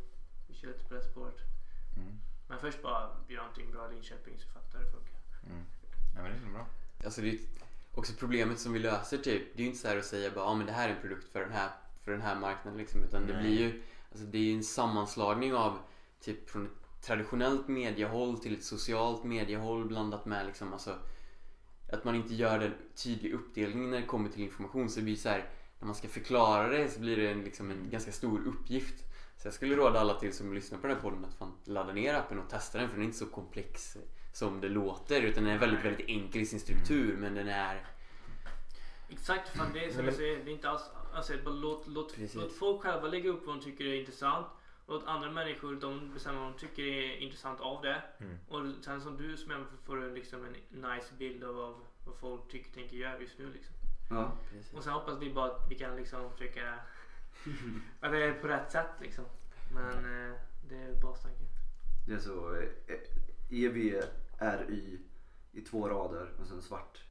vi 0.49 0.55
kör 0.55 0.69
lite 0.69 0.85
på 0.85 0.95
det 0.95 1.03
spåret. 1.03 1.37
Mm, 1.97 2.19
Men 2.49 2.59
först 2.59 2.83
bara 2.83 3.11
göra 3.29 3.43
någonting 3.43 3.71
bra 3.73 3.91
i 3.91 3.95
Linköping 3.95 4.39
så 4.39 4.49
fattar 4.49 4.79
det 4.79 4.91
funkar. 4.91 5.19
mm. 5.47 5.65
Ja, 6.17 6.23
men 6.23 6.33
det 6.33 6.47
är 6.49 6.53
bra. 6.53 6.67
Alltså 7.05 7.21
det 7.21 7.29
är 7.29 7.39
också 7.95 8.13
problemet 8.19 8.59
som 8.59 8.73
vi 8.73 8.79
löser 8.79 9.19
typ. 9.19 9.43
Det 9.57 9.63
är 9.63 9.65
ju 9.65 9.67
inte 9.67 9.79
så 9.79 9.89
här 9.89 9.97
att 9.97 10.05
säga 10.05 10.31
bara, 10.35 10.45
ja 10.45 10.55
men 10.55 10.67
det 10.67 10.73
här 10.73 10.89
är 10.89 10.95
en 10.95 11.01
produkt 11.01 11.33
för 11.33 11.41
den 11.41 11.53
här, 11.53 11.71
för 12.05 12.13
den 12.13 12.21
här 12.21 12.37
marknaden 12.37 12.79
liksom. 12.79 13.03
Utan 13.03 13.27
det 13.27 13.33
Nej. 13.33 13.43
blir 13.43 13.59
ju, 13.59 13.83
alltså 14.11 14.27
det 14.27 14.39
är 14.39 14.43
ju 14.43 14.55
en 14.55 14.65
sammanslagning 14.65 15.55
av 15.55 15.79
typ 16.21 16.51
från 16.51 16.67
ett 16.67 17.03
traditionellt 17.03 17.69
mediehåll 17.69 18.39
till 18.39 18.55
ett 18.55 18.65
socialt 18.65 19.25
mediehåll 19.25 19.89
blandat 19.89 20.27
med 20.27 20.47
liksom 20.47 20.73
alltså 20.73 20.95
att 21.93 22.05
man 22.05 22.15
inte 22.15 22.35
gör 22.35 22.59
den 22.59 22.75
tydlig 22.95 23.33
uppdelning 23.33 23.91
när 23.91 24.01
det 24.01 24.07
kommer 24.07 24.29
till 24.29 24.43
information 24.43 24.91
så 24.91 25.01
det 25.01 25.05
blir 25.05 25.17
så 25.17 25.29
här 25.29 25.49
när 25.79 25.87
man 25.87 25.95
ska 25.95 26.09
förklara 26.09 26.69
det 26.69 26.89
så 26.89 27.01
blir 27.01 27.17
det 27.17 27.31
en, 27.31 27.43
liksom 27.43 27.71
en 27.71 27.91
ganska 27.91 28.13
stor 28.13 28.47
uppgift. 28.47 28.95
Så 29.37 29.47
jag 29.47 29.55
skulle 29.55 29.77
råda 29.77 30.01
alla 30.01 30.15
till 30.15 30.33
som 30.33 30.55
lyssnar 30.55 30.79
på 30.79 30.87
den 30.87 30.97
här 30.97 31.03
podden 31.03 31.25
att 31.25 31.35
fan 31.35 31.53
ladda 31.65 31.93
ner 31.93 32.15
appen 32.15 32.39
och 32.39 32.51
testa 32.51 32.79
den 32.79 32.89
för 32.89 32.95
den 32.95 33.03
är 33.03 33.07
inte 33.07 33.19
så 33.19 33.27
komplex 33.27 33.97
som 34.33 34.61
det 34.61 34.69
låter 34.69 35.23
utan 35.23 35.45
den 35.45 35.53
är 35.53 35.59
väldigt, 35.59 35.85
väldigt 35.85 36.09
enkel 36.09 36.41
i 36.43 36.47
sin 36.47 36.61
struktur 36.61 37.17
men 37.17 37.35
den 37.35 37.49
är 37.49 37.85
Exakt, 39.11 39.49
fan 39.49 39.73
det 39.73 39.85
är 39.85 39.93
som 39.93 40.05
jag 40.05 40.15
säger, 40.15 40.45
det 40.45 40.51
är 40.51 40.55
inte 40.55 40.71
alls, 40.71 40.83
alltså, 41.13 41.33
bara 41.45 41.55
låt, 41.55 41.87
låt, 41.87 42.15
Precis. 42.15 42.35
låt 42.35 42.53
folk 42.53 42.83
själva 42.83 43.09
lägga 43.09 43.31
upp 43.31 43.47
vad 43.47 43.57
de 43.57 43.63
tycker 43.65 43.85
är 43.85 43.95
intressant. 43.95 44.47
Låt 44.87 45.07
andra 45.07 45.31
människor 45.31 45.75
de 45.75 46.15
bestämma 46.15 46.41
vad 46.41 46.53
de 46.53 46.59
tycker 46.59 46.83
är 46.83 47.17
intressant 47.17 47.61
av 47.61 47.83
det. 47.83 48.03
Mm. 48.19 48.39
Och 48.49 48.85
sen 48.85 49.01
som 49.01 49.17
du 49.17 49.37
som 49.37 49.67
får 49.85 49.97
du 49.97 50.15
liksom 50.15 50.45
en 50.45 50.53
nice 50.81 51.15
bild 51.19 51.45
av 51.45 51.55
vad, 51.55 51.75
vad 52.05 52.15
folk 52.17 52.49
tycker, 52.49 52.73
tänker, 52.73 52.97
gör 52.97 53.19
just 53.21 53.39
nu 53.39 53.53
liksom. 53.53 53.75
Ja. 54.11 54.33
Och 54.75 54.85
sen 54.85 54.93
hoppas 54.93 55.19
vi 55.21 55.33
bara 55.33 55.51
att 55.51 55.67
vi 55.71 55.75
kan 55.75 55.97
liksom 55.97 56.33
försöka, 56.33 56.75
att 58.01 58.13
det 58.13 58.25
är 58.25 58.33
på 58.33 58.49
rätt 58.49 58.73
sätt 58.73 58.91
liksom. 59.01 59.25
Men 59.75 59.95
eh, 59.95 60.37
det 60.69 60.77
är 60.77 61.03
bastanken. 61.03 61.47
Det 62.07 62.15
är 62.15 62.19
så 62.19 62.55
eh, 62.55 62.69
EVRY 64.41 64.99
i 65.53 65.61
två 65.61 65.89
rader 65.89 66.33
och 66.41 66.47
sen 66.47 66.63
svart. 66.63 67.05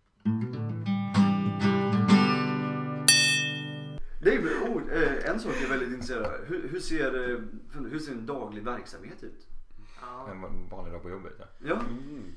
Det 4.21 4.33
är, 4.33 4.39
oh, 4.39 4.93
eh, 4.93 5.29
en 5.29 5.39
sak 5.39 5.51
jag 5.55 5.63
är 5.63 5.69
väldigt 5.69 5.89
intresserad 5.89 6.25
av. 6.25 6.45
Hur, 6.45 6.69
hur, 6.69 6.79
ser, 6.79 7.31
eh, 7.31 7.39
hur 7.89 7.99
ser 7.99 8.11
en 8.11 8.25
daglig 8.25 8.63
verksamhet 8.63 9.23
ut? 9.23 9.47
Ja. 10.01 10.31
En 10.31 10.69
vanlig 10.69 10.93
dag 10.93 11.01
på 11.01 11.09
jobbet 11.09 11.33
ja. 11.39 11.45
Ja, 11.57 11.79
mm. 11.79 12.35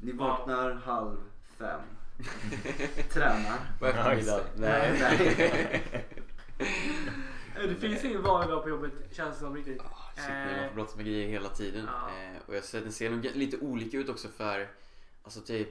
ni 0.00 0.12
vaknar 0.12 0.72
halv 0.72 1.16
fem. 1.58 1.80
Tränar. 3.10 3.78
på 3.78 3.86
eftermiddagen. 3.86 4.46
Nej. 4.56 4.98
Nej. 5.00 6.04
Eh, 7.64 7.70
Det 7.70 7.88
finns 7.88 8.04
ingen 8.04 8.22
vanlig 8.22 8.50
dag 8.50 8.62
på 8.62 8.68
jobbet 8.68 8.92
känns 9.12 9.34
det 9.34 9.40
som 9.40 9.54
riktigt. 9.56 9.80
Ah, 9.82 10.10
Shit, 10.16 10.28
men 10.28 10.56
man 10.60 10.68
får 10.68 10.74
brottas 10.74 10.96
med 10.96 11.06
grejer 11.06 11.28
hela 11.28 11.48
tiden. 11.48 11.88
Ja. 11.92 12.08
Eh, 12.08 12.36
och 12.46 12.56
jag 12.56 12.64
ser 12.64 12.78
att 12.78 12.84
den 12.84 12.92
ser 12.92 13.10
nog 13.10 13.24
lite 13.34 13.58
olika 13.58 13.96
ut 13.96 14.08
också 14.08 14.28
för, 14.28 14.68
alltså 15.22 15.40
typ, 15.40 15.68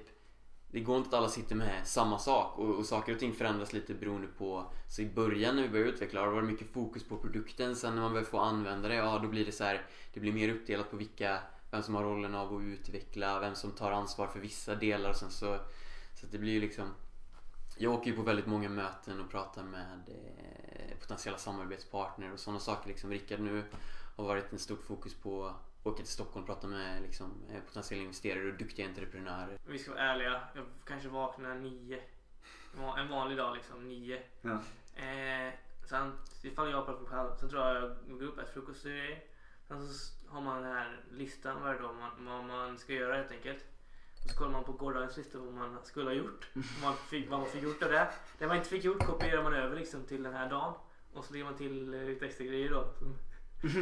det 0.72 0.80
går 0.80 0.98
inte 0.98 1.08
att 1.10 1.14
alla 1.14 1.30
sitter 1.30 1.56
med 1.56 1.88
samma 1.88 2.20
sak 2.20 2.60
och, 2.60 2.76
och 2.76 2.86
saker 2.86 3.14
och 3.14 3.20
ting 3.20 3.34
förändras 3.34 3.74
lite 3.74 3.94
beroende 3.94 4.28
på 4.38 4.66
så 4.90 5.02
i 5.02 5.06
början 5.06 5.56
när 5.56 5.64
vi 5.64 5.70
började 5.70 5.90
utveckla 5.90 6.20
har 6.20 6.28
det 6.28 6.34
varit 6.34 6.50
mycket 6.50 6.74
fokus 6.74 7.04
på 7.04 7.18
produkten 7.18 7.76
sen 7.76 7.96
när 7.96 8.02
man 8.02 8.12
börjar 8.12 8.26
få 8.26 8.40
använda 8.40 8.88
det 8.90 8.96
ja 8.96 9.20
då 9.24 9.28
blir 9.28 9.46
det 9.46 9.52
så 9.52 9.64
här 9.64 9.82
det 10.14 10.20
blir 10.20 10.34
mer 10.34 10.50
uppdelat 10.50 10.92
på 10.92 10.98
vilka 10.98 11.40
vem 11.72 11.84
som 11.84 11.96
har 11.96 12.04
rollen 12.04 12.36
av 12.36 12.56
att 12.56 12.62
utveckla 12.64 13.40
vem 13.40 13.56
som 13.56 13.72
tar 13.72 13.92
ansvar 13.92 14.28
för 14.28 14.40
vissa 14.40 14.76
delar 14.76 15.10
och 15.10 15.16
sen 15.16 15.32
så 15.32 15.60
så 16.22 16.26
det 16.32 16.38
blir 16.38 16.54
ju 16.54 16.60
liksom 16.62 16.88
jag 17.78 17.94
åker 17.94 18.10
ju 18.10 18.16
på 18.16 18.22
väldigt 18.22 18.48
många 18.48 18.70
möten 18.70 19.22
och 19.22 19.32
pratar 19.32 19.64
med 19.64 20.02
eh, 20.08 20.98
potentiella 21.00 21.38
samarbetspartner 21.38 22.34
och 22.34 22.40
sådana 22.40 22.60
saker 22.60 22.88
liksom 22.88 23.10
Rickard 23.10 23.40
nu 23.40 23.64
har 24.16 24.24
varit 24.24 24.54
en 24.54 24.60
stort 24.60 24.84
fokus 24.84 25.16
på 25.16 25.46
att 25.46 25.88
åka 25.88 25.98
till 25.98 26.12
Stockholm 26.12 26.44
och 26.44 26.48
prata 26.48 26.68
med 26.68 27.02
liksom, 27.02 27.44
eh, 27.50 27.62
potentiella 27.68 28.04
investerare 28.04 28.52
och 28.52 28.58
duktiga 28.58 28.88
entreprenörer 28.88 29.58
Vi 29.66 29.80
ska 29.80 29.92
vara 29.92 30.02
ärliga. 30.02 30.42
Jag 30.56 30.66
kanske 30.86 31.10
vaknar 31.10 31.56
nio. 31.56 32.02
En 32.98 33.10
vanlig 33.10 33.38
dag 33.38 33.56
liksom, 33.56 33.88
nio. 33.88 34.22
Ja. 34.42 34.60
Eh, 35.04 35.54
sen 35.90 36.12
ifall 36.42 36.72
jag 36.72 36.86
pratar 36.86 37.04
för 37.06 37.10
mig 37.10 37.12
själv. 37.12 37.36
Sen 37.40 37.50
tror 37.50 37.62
jag 37.62 37.76
jag 38.08 38.20
går 38.20 38.26
upp, 38.26 38.38
äter 38.38 38.54
frukost 38.54 38.86
och 38.86 38.92
grejer. 38.92 39.24
Sen 39.68 39.88
så 39.88 40.14
har 40.28 40.42
man 40.42 40.64
den 40.64 40.72
här 40.72 41.04
listan 41.12 41.62
varje 41.62 41.82
dag 41.82 41.96
man, 41.96 42.26
vad 42.26 42.44
man 42.44 42.78
ska 42.78 42.94
göra 42.94 43.16
helt 43.16 43.32
enkelt. 43.32 43.66
Och 44.24 44.30
så 44.30 44.38
kollar 44.38 44.52
man 44.52 44.64
på 44.64 44.72
gårdagens 44.72 45.18
lista 45.18 45.40
vad 45.40 45.54
man 45.54 45.78
skulle 45.84 46.10
ha 46.10 46.16
gjort. 46.16 46.50
Vad 46.54 46.82
man 46.84 46.96
fick, 46.96 47.30
vad 47.30 47.40
man 47.40 47.50
fick 47.50 47.64
gjort 47.64 47.84
av 47.84 47.90
det. 47.90 48.08
Det 48.38 48.48
man 48.48 48.58
inte 48.58 48.70
fick 48.70 48.84
gjort 48.84 49.06
kopierar 49.06 49.44
man 49.44 49.54
över 49.54 49.76
liksom 49.76 50.04
till 50.04 50.24
den 50.24 50.34
här 50.34 50.50
dagen. 50.50 50.74
Och 51.14 51.26
så 51.26 51.34
lägger 51.34 51.46
man 51.46 51.56
till 51.56 51.94
eh, 51.94 52.04
lite 52.04 52.26
extra 52.26 52.46
grejer 52.46 52.70
då. 52.70 52.88
Som, 53.00 53.18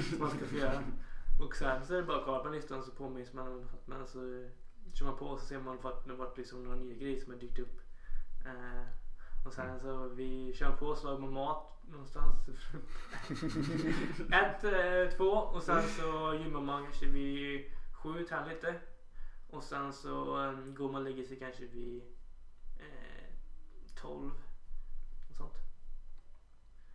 som 0.01 0.19
man 0.19 0.29
ska 0.29 0.45
få 0.45 0.55
göra. 0.55 0.83
Och 1.41 1.55
sen 1.55 1.85
så 1.85 1.93
är 1.93 1.97
det 1.97 2.03
bara 2.03 2.17
att 2.17 2.25
kolla 2.25 2.39
på 2.39 2.49
listan 2.49 2.83
så 2.83 2.91
påminns 2.91 3.33
man. 3.33 3.69
Men 3.85 4.07
så 4.07 4.19
eh, 4.19 4.49
kör 4.93 5.05
man 5.05 5.17
på 5.17 5.25
och 5.25 5.39
så 5.39 5.45
ser 5.45 5.59
man 5.59 5.77
att 5.83 6.05
det 6.05 6.13
varit 6.13 6.37
liksom 6.37 6.63
några 6.63 6.77
nya 6.77 6.95
grejer 6.95 7.21
som 7.21 7.33
har 7.33 7.39
dykt 7.39 7.59
upp. 7.59 7.81
Eh, 8.45 8.87
och 9.45 9.53
sen 9.53 9.79
så 9.79 10.07
vi 10.07 10.53
kör 10.53 10.71
på 10.71 10.95
så 10.95 11.05
lagar 11.05 11.19
man 11.19 11.33
mat 11.33 11.71
någonstans. 11.91 12.35
Ett, 14.31 14.63
eh, 14.63 15.17
två 15.17 15.31
och 15.31 15.63
sen 15.63 15.83
så 15.83 16.33
gymmar 16.43 16.61
man 16.61 16.83
kanske 16.83 17.05
vid 17.05 17.71
sju, 17.91 18.23
tränar 18.23 18.49
lite. 18.49 18.75
Och 19.51 19.63
sen 19.63 19.93
så 19.93 20.43
eh, 20.45 20.51
går 20.53 20.91
man 20.91 21.01
och 21.01 21.09
lägger 21.09 21.23
sig 21.23 21.39
kanske 21.39 21.65
vid 21.65 22.01
eh, 22.79 23.25
tolv. 24.01 24.31
Och 25.29 25.37
sånt. 25.37 25.53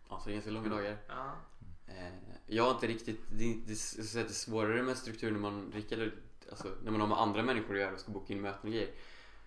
Alltså 0.07 0.29
ganska 0.29 0.51
långa 0.51 0.69
dagar 0.69 0.97
Ja. 1.07 1.35
Eh, 1.87 2.13
Jag 2.45 2.63
har 2.63 2.71
inte 2.71 2.87
riktigt, 2.87 3.21
det 3.31 3.43
är, 3.43 3.55
det 3.65 3.73
är, 3.73 4.23
det 4.23 4.29
är 4.29 4.33
svårare 4.33 4.83
med 4.83 4.97
struktur 4.97 5.31
när 5.31 5.39
man, 5.39 5.71
Rickard, 5.75 6.11
alltså 6.49 6.67
när 6.83 6.91
man 6.91 7.01
har 7.01 7.07
med 7.07 7.17
andra 7.21 7.43
människor 7.43 7.73
att 7.75 7.81
göra 7.81 7.93
och 7.93 7.99
ska 7.99 8.11
boka 8.11 8.33
in 8.33 8.41
möten 8.41 8.67
och 8.69 8.73
grejer. 8.73 8.91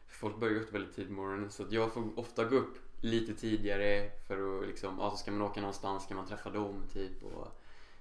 Folk 0.09 0.41
börjar 0.41 0.55
ju 0.55 0.61
upp 0.63 0.75
väldigt 0.75 0.95
tidigt 0.95 1.11
på 1.11 1.15
morgonen 1.15 1.51
så 1.51 1.67
jag 1.71 1.93
får 1.93 2.19
ofta 2.19 2.45
gå 2.45 2.57
upp 2.57 2.79
lite 3.01 3.35
tidigare 3.35 4.11
för 4.27 4.59
att 4.61 4.67
liksom, 4.67 4.99
ja 4.99 5.11
så 5.11 5.17
ska 5.17 5.31
man 5.31 5.43
åka 5.43 5.61
någonstans, 5.61 6.05
ska 6.05 6.15
man 6.15 6.27
träffa 6.27 6.51
dem 6.51 6.85
typ 6.93 7.23
och 7.23 7.49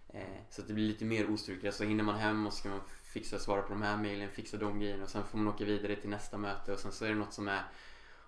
eh, 0.08 0.38
Så 0.50 0.62
att 0.62 0.68
det 0.68 0.74
blir 0.74 0.88
lite 0.88 1.06
mer 1.06 1.32
ostrukturerat 1.32 1.76
så 1.76 1.84
hinner 1.84 2.04
man 2.04 2.16
hem 2.16 2.48
och 2.48 2.54
ska 2.54 2.70
man 2.70 2.82
fixa, 3.10 3.40
svara 3.40 3.62
på 3.62 3.70
de 3.70 3.82
här 3.82 3.98
mejlen, 3.98 4.30
fixa 4.30 4.58
de 4.58 4.80
grejerna 4.80 5.04
och 5.04 5.10
sen 5.10 5.24
får 5.24 5.38
man 5.38 5.48
åka 5.54 5.66
vidare 5.66 5.96
till 5.96 6.10
nästa 6.10 6.38
möte 6.38 6.74
och 6.74 6.80
sen 6.80 6.92
så 6.92 7.06
är 7.06 7.10
det 7.10 7.16
något 7.16 7.34
som 7.34 7.48
är 7.48 7.64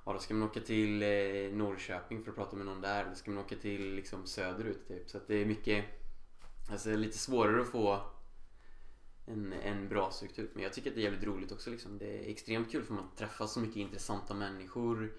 Ja 0.05 0.13
då 0.13 0.19
ska 0.19 0.33
man 0.33 0.49
åka 0.49 0.59
till 0.59 1.03
eh, 1.03 1.57
Norrköping 1.57 2.23
för 2.23 2.31
att 2.31 2.37
prata 2.37 2.55
med 2.55 2.65
någon 2.65 2.81
där. 2.81 3.05
Då 3.09 3.15
ska 3.15 3.31
man 3.31 3.43
åka 3.43 3.55
till 3.55 3.93
liksom 3.95 4.27
söderut 4.27 4.87
typ. 4.87 5.09
Så 5.09 5.19
det 5.27 5.35
är 5.35 5.45
mycket 5.45 5.85
Alltså 6.71 6.89
det 6.89 6.97
lite 6.97 7.17
svårare 7.17 7.61
att 7.61 7.69
få 7.69 8.01
en, 9.25 9.53
en 9.53 9.89
bra 9.89 10.11
struktur. 10.11 10.51
Men 10.53 10.63
jag 10.63 10.73
tycker 10.73 10.89
att 10.89 10.95
det 10.95 11.01
är 11.01 11.03
jävligt 11.03 11.23
roligt 11.23 11.51
också 11.51 11.69
liksom. 11.69 11.97
Det 11.97 12.05
är 12.25 12.31
extremt 12.31 12.71
kul 12.71 12.83
för 12.83 12.93
man 12.93 13.09
träffar 13.15 13.47
så 13.47 13.59
mycket 13.59 13.75
intressanta 13.77 14.33
människor. 14.33 15.13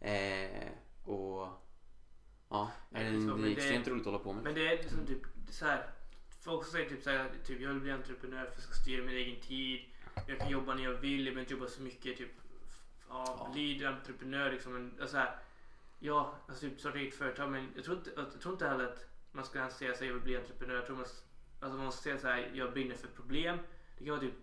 Eh, 0.00 0.68
och 1.04 1.48
ja, 2.48 2.70
det 2.90 2.98
är, 2.98 3.10
liksom, 3.10 3.42
det 3.42 3.48
är 3.48 3.54
det- 3.54 3.60
extremt 3.62 3.88
roligt 3.88 4.00
att 4.00 4.12
hålla 4.12 4.18
på 4.24 4.32
med. 4.32 4.44
Men 4.44 4.54
det 4.54 4.68
är 4.68 4.76
liksom 4.82 5.06
typ 5.06 5.22
så 5.50 5.64
här. 5.64 5.90
Folk 6.44 6.64
som 6.64 6.72
säger 6.72 6.88
typ 6.88 7.02
så 7.02 7.10
här, 7.10 7.30
typ 7.44 7.60
jag 7.60 7.68
vill 7.68 7.80
bli 7.80 7.90
entreprenör 7.90 8.44
för 8.44 8.52
jag 8.54 8.62
ska 8.62 8.74
styra 8.74 9.04
min 9.04 9.16
egen 9.16 9.40
tid. 9.40 9.80
Jag 10.26 10.38
kan 10.38 10.50
jobba 10.50 10.74
när 10.74 10.82
jag 10.82 10.94
vill, 10.94 11.26
jag 11.26 11.34
behöver 11.34 11.40
inte 11.40 11.54
jobba 11.54 11.66
så 11.66 11.82
mycket. 11.82 12.18
Typ, 12.18 12.30
ja, 13.08 13.50
bli 13.52 13.86
entreprenör 13.86 14.52
liksom. 14.52 14.72
Men, 14.72 14.94
alltså, 15.00 15.16
här, 15.16 15.36
ja, 15.98 16.34
alltså 16.48 16.68
typ 16.68 16.80
starta 16.80 16.98
eget 16.98 17.14
företag. 17.14 17.50
Men 17.50 17.72
jag 17.74 17.84
tror 17.84 17.96
inte, 17.96 18.10
jag 18.16 18.40
tror 18.40 18.54
inte 18.54 18.68
heller 18.68 18.84
att 18.84 19.06
man 19.32 19.44
ska 19.44 19.70
säga 19.70 19.94
sig 19.94 20.06
jag 20.06 20.14
vill 20.14 20.22
bli 20.22 20.36
entreprenör. 20.36 20.74
Jag 20.74 20.86
tror 20.86 20.96
man, 20.96 21.06
alltså 21.60 21.78
man 21.78 21.92
ska 21.92 22.02
säga 22.02 22.18
så 22.18 22.26
här, 22.26 22.50
jag 22.54 22.72
brinner 22.72 22.94
för 22.94 23.08
problem. 23.08 23.58
Det 23.98 24.04
kan 24.04 24.10
vara 24.10 24.20
typ 24.20 24.34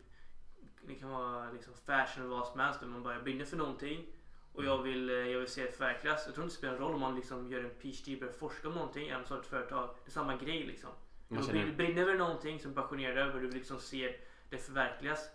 det 0.88 0.96
kan 0.96 1.10
vara 1.10 1.52
liksom 1.52 1.74
fashion 1.86 2.24
eller 2.24 2.36
vad 2.36 2.48
som 2.48 2.60
helst. 2.60 2.82
Men 2.82 2.90
man 2.90 3.04
bara, 3.04 3.14
jag 3.14 3.24
brinner 3.24 3.46
för 3.46 3.58
någonting. 3.58 4.06
Och 4.54 4.66
jag 4.66 4.84
vill, 4.84 5.10
eh, 5.10 5.16
jag 5.16 5.40
vill 5.40 5.50
se 5.50 5.64
det 5.64 5.72
förverkligas. 5.72 6.24
Jag 6.26 6.36
tror 6.36 6.44
inte 6.44 6.56
det 6.56 6.58
spelar 6.58 6.78
roll 6.78 6.94
om 6.94 7.02
man 7.02 7.16
liksom 7.16 7.52
gör 7.52 7.64
en 7.64 7.70
PhD 7.70 8.14
och 8.14 8.20
börjar 8.20 8.34
forska 8.34 8.68
om 8.68 8.74
någonting. 8.74 9.08
Eller 9.08 9.20
om 9.20 9.26
startar 9.26 9.42
ett 9.42 9.50
företag. 9.50 9.90
Det 10.04 10.10
är 10.10 10.12
samma 10.12 10.36
grej 10.36 10.64
liksom. 10.64 10.90
Man 11.32 11.42
Du 11.42 11.48
känner- 11.48 11.60
brinner- 11.62 11.78
brinner 11.78 12.02
över 12.02 12.16
någonting 12.16 12.60
som 12.60 12.74
du 12.74 12.80
är 12.80 12.84
passionerad 12.84 13.18
över. 13.18 13.40
Du 13.42 13.48
vill 13.48 13.56
liksom 13.58 13.80
se 13.80 14.16
det 14.50 14.58
förverkligas. 14.58 15.30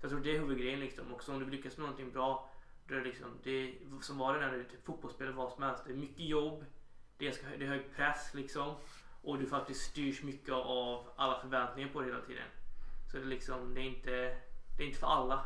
Jag 0.00 0.10
tror 0.10 0.20
det 0.20 0.36
är 0.36 0.38
huvudgrejen 0.38 0.80
liksom. 0.80 1.14
Och 1.14 1.22
så 1.22 1.32
om 1.34 1.38
du 1.40 1.50
lyckas 1.50 1.76
med 1.76 1.82
någonting 1.84 2.12
bra. 2.12 2.50
Då 2.88 2.94
är 2.94 2.98
det 2.98 3.04
liksom, 3.04 3.28
det 3.42 3.74
som 4.00 4.18
var 4.18 4.34
det 4.34 4.40
när 4.40 4.52
du 4.52 4.64
typ 4.64 4.84
fotbollsspelare 4.86 5.34
vad 5.34 5.52
som 5.52 5.62
helst. 5.62 5.84
Det 5.86 5.92
är 5.92 5.96
mycket 5.96 6.20
jobb. 6.26 6.64
Det 7.18 7.26
är, 7.28 7.58
det 7.58 7.64
är 7.64 7.68
hög 7.68 7.94
press 7.96 8.34
liksom. 8.34 8.74
Och 9.22 9.38
du 9.38 9.46
faktiskt 9.46 9.80
styrs 9.90 10.22
mycket 10.22 10.52
av 10.54 11.08
alla 11.16 11.40
förväntningar 11.40 11.88
på 11.92 12.00
dig 12.00 12.10
hela 12.10 12.22
tiden. 12.24 12.44
Så 13.10 13.16
det 13.16 13.22
är 13.22 13.26
liksom, 13.26 13.74
det 13.74 13.80
är 13.80 13.84
inte, 13.84 14.10
det 14.76 14.82
är 14.82 14.86
inte 14.86 14.98
för 14.98 15.06
alla. 15.06 15.44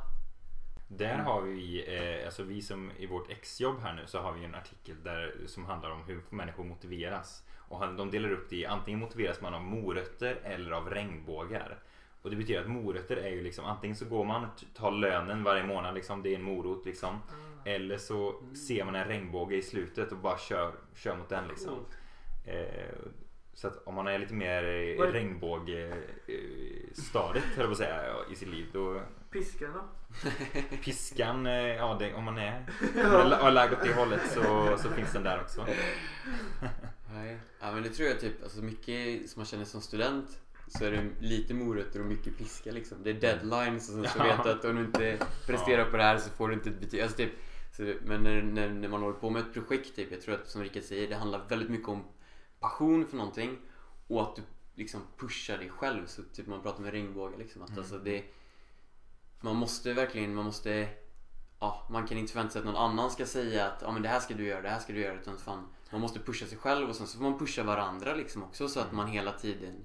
Där 0.92 1.18
har 1.18 1.42
vi, 1.42 1.84
eh, 1.96 2.26
alltså 2.26 2.42
vi 2.42 2.62
som 2.62 2.90
i 2.98 3.06
vårt 3.06 3.30
exjobb 3.30 3.80
här 3.80 3.94
nu 3.94 4.06
så 4.06 4.18
har 4.18 4.32
vi 4.32 4.44
en 4.44 4.54
artikel 4.54 5.02
där, 5.02 5.34
som 5.46 5.64
handlar 5.64 5.90
om 5.90 6.02
hur 6.02 6.20
människor 6.30 6.64
motiveras. 6.64 7.44
Och 7.56 7.94
de 7.94 8.10
delar 8.10 8.32
upp 8.32 8.50
det 8.50 8.56
i 8.56 8.66
antingen 8.66 9.00
motiveras 9.00 9.40
man 9.40 9.54
av 9.54 9.62
morötter 9.62 10.40
eller 10.44 10.70
av 10.70 10.90
regnbågar. 10.90 11.78
Och 12.22 12.30
det 12.30 12.36
betyder 12.36 12.60
att 12.60 12.70
morötter 12.70 13.16
är 13.16 13.28
ju 13.28 13.42
liksom 13.42 13.64
antingen 13.64 13.96
så 13.96 14.04
går 14.04 14.24
man 14.24 14.46
tar 14.74 14.90
lönen 14.90 15.44
varje 15.44 15.64
månad 15.64 15.94
liksom, 15.94 16.22
det 16.22 16.30
är 16.30 16.34
en 16.34 16.42
morot 16.42 16.86
liksom. 16.86 17.18
Eller 17.64 17.98
så 17.98 18.42
ser 18.66 18.84
man 18.84 18.94
en 18.94 19.08
regnbåge 19.08 19.56
i 19.56 19.62
slutet 19.62 20.12
och 20.12 20.18
bara 20.18 20.38
kör, 20.38 20.72
kör 20.94 21.16
mot 21.16 21.28
den 21.28 21.48
liksom. 21.48 21.74
Coolt. 21.74 21.98
Eh, 22.44 22.94
så 23.54 23.66
att 23.66 23.86
om 23.86 23.94
man 23.94 24.06
är 24.06 24.18
lite 24.18 24.34
mer 24.34 24.64
eh, 24.64 25.12
regnbågstadigt 25.12 27.46
höll 27.46 27.56
jag 27.56 27.66
på 27.66 27.72
att 27.72 27.76
säga 27.76 28.14
i 28.32 28.34
sitt 28.34 28.48
liv 28.48 28.66
då 28.72 29.00
Piskan 29.32 29.72
då? 29.72 29.82
Piskan, 30.84 31.46
eh, 31.46 31.52
ja 31.52 31.96
det, 31.98 32.14
om 32.14 32.24
man 32.24 32.38
är 32.38 32.66
har 33.40 33.50
lagd 33.50 33.72
åt 33.72 33.82
det 33.82 33.94
hållet 33.94 34.20
så, 34.34 34.76
så 34.78 34.88
finns 34.88 35.12
den 35.12 35.22
där 35.22 35.40
också. 35.40 35.66
Nej. 37.12 37.38
Ja 37.60 37.72
men 37.72 37.82
det 37.82 37.88
tror 37.88 38.08
jag 38.08 38.20
typ, 38.20 38.42
alltså 38.42 38.62
mycket 38.62 39.30
som 39.30 39.40
man 39.40 39.46
känner 39.46 39.64
som 39.64 39.80
student 39.80 40.40
så 40.68 40.84
är 40.84 40.90
det 40.90 41.06
lite 41.20 41.54
morötter 41.54 42.00
och 42.00 42.06
mycket 42.06 42.38
piska 42.38 42.72
liksom. 42.72 42.98
Det 43.02 43.10
är 43.10 43.14
deadlines 43.14 43.88
och 43.88 43.94
sen 43.94 44.08
så 44.08 44.22
vet 44.22 44.44
du 44.44 44.50
att 44.50 44.64
om 44.64 44.76
du 44.76 44.84
inte 44.84 45.18
presterar 45.46 45.90
på 45.90 45.96
det 45.96 46.02
här 46.02 46.18
så 46.18 46.30
får 46.30 46.48
du 46.48 46.54
inte 46.54 46.68
ett 46.70 46.80
betyg. 46.80 47.00
Alltså 47.00 47.16
typ, 47.16 47.32
så, 47.76 47.82
men 48.04 48.22
när, 48.22 48.42
när, 48.42 48.68
när 48.68 48.88
man 48.88 49.02
håller 49.02 49.18
på 49.18 49.30
med 49.30 49.42
ett 49.42 49.52
projekt 49.54 49.96
typ, 49.96 50.12
jag 50.12 50.20
tror 50.20 50.34
att 50.34 50.48
som 50.48 50.62
Rickard 50.62 50.82
säger, 50.82 51.08
det 51.08 51.16
handlar 51.16 51.48
väldigt 51.48 51.70
mycket 51.70 51.88
om 51.88 52.04
passion 52.60 53.06
för 53.06 53.16
någonting 53.16 53.58
och 54.06 54.22
att 54.22 54.36
du 54.36 54.42
liksom 54.74 55.00
pushar 55.18 55.58
dig 55.58 55.70
själv. 55.70 56.06
Så 56.06 56.22
typ 56.22 56.46
man 56.46 56.62
pratar 56.62 56.82
med 56.82 56.92
regnbågar 56.92 57.38
liksom. 57.38 57.62
Att 57.62 57.68
Mm. 57.68 57.78
alltså 57.80 57.98
det, 57.98 58.24
man 59.40 59.56
måste 59.56 59.92
verkligen, 59.92 60.34
man 60.34 60.44
måste 60.44 60.88
Ja, 61.62 61.86
man 61.90 62.06
kan 62.06 62.18
inte 62.18 62.32
förvänta 62.32 62.52
sig 62.52 62.58
att 62.58 62.64
någon 62.66 62.76
annan 62.76 63.10
ska 63.10 63.26
säga 63.26 63.66
att 63.66 63.82
ja, 63.82 63.92
men 63.92 64.02
det 64.02 64.08
här 64.08 64.20
ska 64.20 64.34
du 64.34 64.44
göra, 64.46 64.60
det 64.62 64.68
här 64.68 64.78
ska 64.78 64.92
du 64.92 65.00
göra. 65.00 65.14
Utan 65.20 65.38
fan, 65.38 65.66
man 65.92 66.00
måste 66.00 66.20
pusha 66.20 66.46
sig 66.46 66.58
själv 66.58 66.88
och 66.88 66.96
sen 66.96 67.06
så 67.06 67.18
får 67.18 67.24
man 67.24 67.38
pusha 67.38 67.62
varandra 67.62 68.14
liksom 68.14 68.42
också 68.42 68.68
så 68.68 68.80
att 68.80 68.92
man 68.92 69.06
hela 69.06 69.32
tiden 69.32 69.84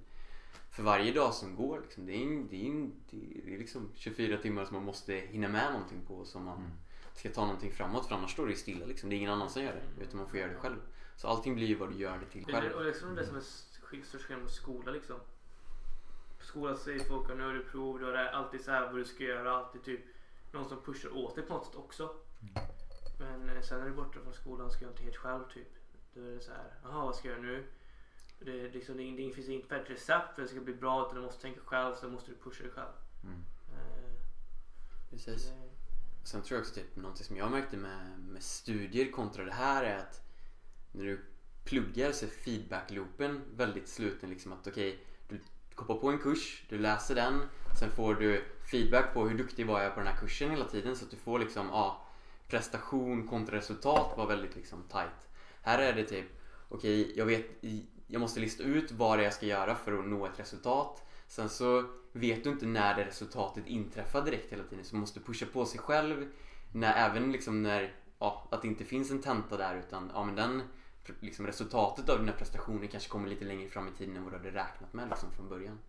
för 0.72 0.84
varje 0.84 1.12
dag 1.14 1.34
som 1.34 1.56
går 1.56 1.82
liksom, 1.82 2.06
det, 2.06 2.14
är, 2.14 2.22
en- 2.24 2.47
det, 2.47 2.66
är, 2.66 2.70
en- 2.70 2.93
det 3.10 3.53
är 3.56 3.58
liksom 3.58 3.91
24 3.95 4.38
timmar 4.38 4.66
som 4.66 4.76
man 4.76 4.86
måste 4.86 5.14
hinna 5.14 5.47
med 5.47 5.72
någonting 5.74 6.01
på 6.08 6.26
som 6.26 6.43
man 6.45 6.58
Mm. 6.58 6.72
ska 7.16 7.30
ta 7.30 7.41
någonting 7.45 7.72
framåt 7.72 8.06
för 8.08 8.16
annars 8.16 8.32
står 8.32 8.47
det 8.47 8.56
stilla 8.56 8.86
liksom. 8.86 9.10
Det 9.10 9.16
är 9.16 9.18
ingen 9.18 9.32
annan 9.32 9.49
som 9.49 9.64
gör 9.64 9.82
det 9.97 10.03
utan 10.03 10.18
man 10.18 10.30
får 10.30 10.39
göra 10.39 10.51
det 10.51 10.58
själv. 10.60 10.78
Så 11.16 11.28
allting 11.28 11.56
blir 11.56 11.68
ju 11.68 11.76
vad 11.76 11.89
du 11.91 11.97
gör 11.97 12.18
det 12.18 12.26
till 12.26 12.45
själv. 12.45 12.72
och 12.74 12.86
liksom 12.86 13.16
det 13.16 13.26
som 13.26 13.36
är 13.36 13.39
sk- 13.41 14.03
största 14.03 14.18
skillnaden 14.18 14.43
mot 14.43 14.53
skola 14.53 14.91
liksom. 14.91 15.16
Skolan 16.46 16.78
säger 16.78 17.00
folk 17.00 17.30
att 17.30 17.38
nu 17.38 17.43
har 17.43 17.54
du 17.54 17.64
prov, 17.64 18.00
du 18.00 18.06
har 18.06 18.12
det- 18.12 18.32
alltid 18.32 18.62
så 18.64 18.72
här 18.72 18.86
vad 18.88 18.96
du 18.96 19.06
ska 19.06 19.24
göra, 19.24 19.52
alltid 19.52 19.84
typ 19.84 20.00
någon 20.52 20.70
som 20.70 20.82
pushar 20.82 21.18
åt 21.18 21.36
dig 21.36 21.43
på 21.43 21.54
något 21.54 21.66
sätt 21.66 21.76
också. 21.76 22.16
Men 23.20 23.50
eh, 23.50 23.62
sen 23.62 23.78
när 23.80 23.86
du 23.86 23.91
är 23.91 23.96
borta 23.96 24.20
från 24.24 24.34
skolan 24.34 24.72
ska 24.72 24.86
jag 24.86 24.91
inte 24.91 25.04
helt 25.04 25.16
själv 25.16 25.43
typ. 25.54 25.68
Då 26.14 26.22
är 26.22 26.32
det 26.32 26.39
så 26.41 26.52
här, 26.52 26.74
jaha 26.84 27.06
vad 27.06 27.16
ska 27.16 27.28
jag 27.28 27.38
göra 27.38 27.48
nu? 27.48 27.66
Det, 28.39 28.70
liksom, 28.70 28.98
det, 28.98 29.12
det 29.12 29.32
finns 29.34 29.50
inget 29.50 29.68
färdigt 29.68 29.89
recept 29.89 30.36
för 30.36 30.41
att 30.41 30.48
det 30.48 30.56
ska 30.56 30.60
bli 30.62 30.74
bra 30.74 31.02
utan 31.06 31.16
du 31.16 31.22
måste 31.22 31.41
tänka 31.41 31.60
själv 31.66 31.96
så 31.96 32.10
måste 32.10 32.32
du 32.32 32.38
pusha 32.38 32.64
dig 32.64 32.72
själv. 32.72 32.91
Mm. 33.24 33.39
Eh, 33.74 34.12
Precis. 35.10 35.46
det- 35.50 35.70
Sen 36.24 36.41
tror 36.41 36.58
jag 36.58 36.62
också 36.62 36.74
typ 36.76 36.96
någonting 36.96 37.26
som 37.26 37.36
jag 37.38 37.52
märkte 37.52 37.78
med, 37.78 38.20
med 38.20 38.43
studier 38.43 39.12
kontra 39.12 39.46
det 39.46 39.52
här 39.52 39.84
är 39.84 39.98
att 39.98 40.22
när 40.91 41.04
du 41.04 41.26
pluggar 41.64 42.12
så 42.12 42.26
är 42.26 42.30
feedback-loopen 42.30 43.41
väldigt 43.56 43.88
sluten. 43.88 44.30
Liksom 44.30 44.54
att 44.54 44.68
okej, 44.68 44.91
du 44.91 45.14
hoppar 45.76 45.96
på 45.96 46.10
en 46.10 46.18
kurs, 46.18 46.64
du 46.70 46.78
läser 46.78 47.16
den, 47.16 47.42
sen 47.80 47.92
får 47.92 48.16
du 48.16 48.46
feedback 48.72 49.14
på 49.14 49.28
hur 49.28 49.38
duktig 49.38 49.68
var 49.68 49.82
jag 49.82 49.94
på 49.94 50.00
den 50.00 50.08
här 50.08 50.20
kursen 50.20 50.52
hela 50.52 50.66
tiden 50.66 50.96
så 50.96 51.06
att 51.06 51.12
du 51.12 51.18
får 51.18 51.40
liksom, 51.40 51.68
ja, 51.68 52.06
prestation 52.48 53.28
kontra 53.28 53.58
resultat 53.58 54.18
var 54.18 54.28
väldigt 54.28 54.56
liksom 54.56 54.84
tight. 54.84 55.30
Här 55.62 55.80
är 55.80 55.94
det 55.94 56.04
typ, 56.04 56.26
okej 56.70 57.14
jag 57.18 57.26
vet, 57.26 57.46
jag 58.08 58.22
måste 58.22 58.40
lista 58.40 58.64
ut 58.64 58.92
vad 58.92 59.18
det 59.18 59.22
är 59.22 59.24
jag 59.24 59.34
ska 59.34 59.46
göra 59.46 59.76
för 59.76 60.00
att 60.00 60.06
nå 60.06 60.26
ett 60.26 60.40
resultat. 60.40 61.04
Sen 61.28 61.50
så 61.50 61.86
vet 62.12 62.44
du 62.44 62.50
inte 62.50 62.66
när 62.66 62.96
det 62.96 63.06
resultatet 63.06 63.68
inträffar 63.68 64.22
direkt 64.22 64.52
hela 64.52 64.64
tiden 64.64 64.86
så 64.86 64.96
man 64.96 65.00
måste 65.00 65.20
pusha 65.20 65.46
på 65.54 65.66
sig 65.66 65.80
själv. 65.80 66.26
När, 66.72 67.10
även 67.10 67.32
liksom 67.32 67.64
när, 67.64 67.94
ja, 68.20 68.48
att 68.52 68.62
det 68.62 68.68
inte 68.68 68.84
finns 68.84 69.12
en 69.12 69.22
tenta 69.22 69.58
där 69.58 69.76
utan 69.76 70.12
ja, 70.14 70.24
men 70.24 70.36
den, 70.36 70.62
liksom 71.20 71.47
resultatet 71.47 72.10
av 72.10 72.18
den 72.18 72.28
här 72.28 72.36
prestationen 72.36 72.88
kanske 72.88 73.10
kommer 73.10 73.30
lite 73.30 73.45
längre 73.45 73.70
fram 73.70 73.88
i 73.88 73.91
tiden 73.91 74.18
än 74.18 74.24
vad 74.24 74.34
du 74.34 74.38
hade 74.38 74.49
räknat 74.51 74.93
med 74.93 75.10
liksom 75.10 75.32
från 75.32 75.49
början. 75.49 75.80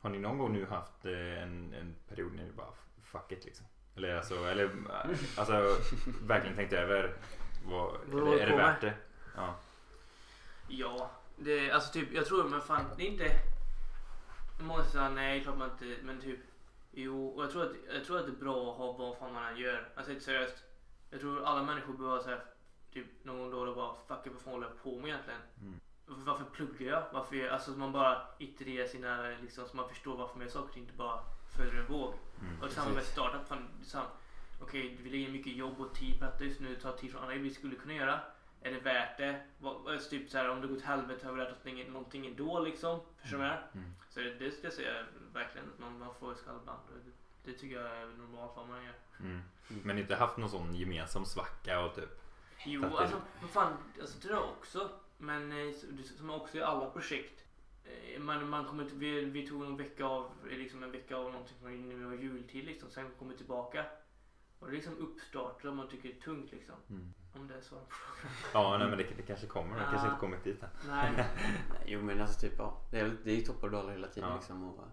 Har 0.00 0.10
ni 0.10 0.18
någon 0.18 0.38
gång 0.38 0.52
nu 0.52 0.66
haft 0.66 1.04
eh, 1.04 1.42
en, 1.42 1.74
en 1.74 1.94
period 2.08 2.34
när 2.34 2.44
ni 2.44 2.52
bara 2.52 2.72
fuck 3.02 3.32
it 3.32 3.44
liksom? 3.44 3.66
Eller 3.96 4.16
alltså, 4.16 4.44
eller, 4.44 4.64
eh, 4.64 5.18
alltså 5.36 5.52
verkligen 6.22 6.56
tänkt 6.56 6.72
över 6.72 7.14
vad, 7.64 7.94
eller, 8.10 8.38
är 8.38 8.46
det 8.46 8.56
värt 8.56 8.80
det? 8.80 8.94
Ja. 9.36 9.54
Ja, 10.68 11.10
det, 11.36 11.70
alltså 11.70 11.92
typ, 11.92 12.12
jag 12.12 12.26
tror, 12.26 12.48
men 12.48 12.60
fan, 12.60 12.84
det 12.96 13.02
är 13.02 13.06
inte... 13.06 13.30
Många 14.60 14.84
säger 14.84 15.10
nej, 15.10 15.42
klart 15.42 15.58
man 15.58 15.70
inte, 15.70 16.02
men 16.02 16.20
typ, 16.20 16.40
jo, 16.90 17.28
och 17.28 17.44
jag 17.44 17.50
tror, 17.50 17.62
att, 17.62 17.72
jag 17.94 18.04
tror 18.04 18.18
att 18.18 18.26
det 18.26 18.32
är 18.32 18.44
bra 18.44 18.72
att 18.72 18.78
ha 18.78 18.92
vad 18.92 19.18
fan 19.18 19.32
man 19.34 19.52
än 19.52 19.56
gör. 19.56 19.88
Alltså 19.94 20.12
helt 20.12 20.24
seriöst, 20.24 20.64
jag 21.10 21.20
tror 21.20 21.44
alla 21.44 21.62
människor 21.62 21.92
behöver 21.92 22.22
säga 22.22 22.40
typ 22.92 23.24
någon 23.24 23.38
gång 23.38 23.50
då 23.50 23.58
och 23.58 23.66
då 23.66 23.74
bara, 23.74 23.94
fuck 24.08 24.26
it, 24.26 24.32
vad 24.32 24.42
fan 24.42 24.52
håller 24.52 24.66
jag 24.66 24.82
på 24.82 24.98
med 24.98 25.08
egentligen? 25.08 25.40
Mm. 25.60 25.80
Varför, 26.06 26.44
pluggar 26.44 26.86
jag? 26.92 27.04
Varför, 27.12 27.36
gör- 27.36 27.48
alltså 27.50 27.70
man 27.70 27.92
bara 27.92 28.22
itererar 28.38 28.86
sina, 28.86 29.22
liksom, 29.42 29.68
så 29.68 29.76
man 29.76 29.88
förstår 29.88 30.16
varför 30.16 30.36
man 30.38 30.46
gör 30.46 30.52
saker 30.52 30.80
inte 30.80 30.92
bara 30.92 31.20
följer 31.56 31.80
en 31.80 31.86
våg. 31.92 32.14
Mm. 32.40 32.62
Och 32.62 32.70
samma 32.70 32.94
med 32.94 33.04
startup. 33.04 33.48
Fan, 33.48 33.68
Okej, 34.60 34.98
vi 35.02 35.10
lägger 35.10 35.28
mycket 35.32 35.52
jobb 35.56 35.80
och 35.80 35.94
tid 35.94 36.18
på 36.18 36.24
detta 36.24 36.44
just 36.44 36.60
nu. 36.60 36.76
Tar 36.76 36.92
tid 36.92 37.12
från 37.12 37.22
andra 37.22 37.34
vi 37.34 37.50
skulle 37.50 37.76
kunna 37.76 37.94
göra. 37.94 38.20
Är 38.62 38.72
det 38.72 38.80
värt 38.80 39.18
det? 39.18 39.42
Vad, 39.58 39.88
alltså, 39.88 40.10
typ 40.10 40.30
så 40.30 40.38
här, 40.38 40.48
om 40.48 40.60
det 40.60 40.66
går 40.66 40.76
till 40.76 40.86
helvete 40.86 41.26
har 41.26 41.32
vi 41.32 41.38
lärt 41.38 41.52
oss 41.52 41.88
någonting, 41.88 42.26
ändå 42.26 42.60
liksom. 42.60 43.00
Förstår 43.20 43.38
du 43.38 43.44
jag 43.44 43.50
menar? 43.50 43.66
Mm. 43.74 43.92
Så 44.10 44.20
det, 44.20 44.34
det 44.34 44.50
ska 44.50 44.62
jag 44.66 44.72
säga 44.72 45.04
verkligen. 45.32 45.66
Man, 45.78 45.98
man 45.98 46.14
får 46.14 46.34
skall 46.34 46.56
ibland. 46.60 46.80
Och 46.88 46.94
Det, 47.04 47.50
det 47.52 47.58
tycker 47.58 47.76
jag 47.80 47.90
är 47.96 48.06
normalt 48.06 48.52
vad 48.56 48.68
man 48.68 48.84
gör. 48.84 48.94
Mm. 49.20 49.42
Men 49.66 49.98
inte 49.98 50.16
haft 50.16 50.36
någon 50.36 50.50
sån 50.50 50.74
gemensam 50.74 51.24
svacka 51.24 51.80
och 51.80 51.94
typ? 51.94 52.20
Jo, 52.66 52.96
alltså 52.96 53.16
vad 53.40 53.50
fan, 53.50 53.72
alltså 54.00 54.18
det 54.22 54.28
där 54.28 54.42
också. 54.42 54.88
Men 55.18 55.52
eh, 55.52 55.72
det- 55.90 56.02
som 56.18 56.30
också 56.30 56.56
i 56.58 56.62
alla 56.62 56.90
projekt. 56.90 57.44
Eh, 57.84 58.20
Man, 58.20 58.48
man 58.48 58.64
kommer 58.64 58.84
vi, 58.94 59.24
vi 59.24 59.46
tog 59.46 59.64
en 59.64 59.76
vecka 59.76 60.04
av, 60.06 60.30
eh, 60.50 60.58
liksom 60.58 60.82
en 60.82 60.92
vecka 60.92 61.16
av 61.16 61.32
någonting 61.32 61.98
det 61.98 62.04
var 62.06 62.12
jultid 62.14 62.64
liksom. 62.64 62.90
Sen 62.90 63.10
kommer 63.18 63.32
vi 63.32 63.38
tillbaka. 63.38 63.84
Och 64.58 64.66
det 64.66 64.72
är 64.72 64.74
liksom 64.76 64.96
uppstarter 64.98 65.68
om 65.68 65.76
man 65.76 65.88
tycker 65.88 66.08
det 66.08 66.14
är 66.18 66.20
tungt 66.20 66.52
liksom. 66.52 66.74
Mm. 66.90 67.12
Om 67.34 67.48
det 67.48 67.54
är 67.54 67.60
så. 67.60 67.74
Ja, 68.54 68.78
nej, 68.78 68.88
men 68.88 68.98
det, 68.98 69.04
det 69.16 69.22
kanske 69.22 69.46
kommer. 69.46 69.78
Det 69.78 69.84
kanske 69.90 70.06
inte 70.08 70.20
kommit 70.20 70.44
dit 70.44 70.62
än. 70.62 70.68
Nej. 70.88 71.26
Jo 71.86 72.02
men 72.02 72.20
alltså 72.20 72.40
typ 72.40 72.54
ja, 72.58 72.80
det 72.90 73.00
är, 73.00 73.16
det 73.24 73.30
är 73.30 73.34
ju 73.36 73.40
toppar 73.42 73.66
och 73.66 73.72
dalar 73.72 73.92
hela 73.92 74.08
tiden 74.08 74.28
Ja. 74.28 74.36
liksom. 74.36 74.64
Och, 74.64 74.84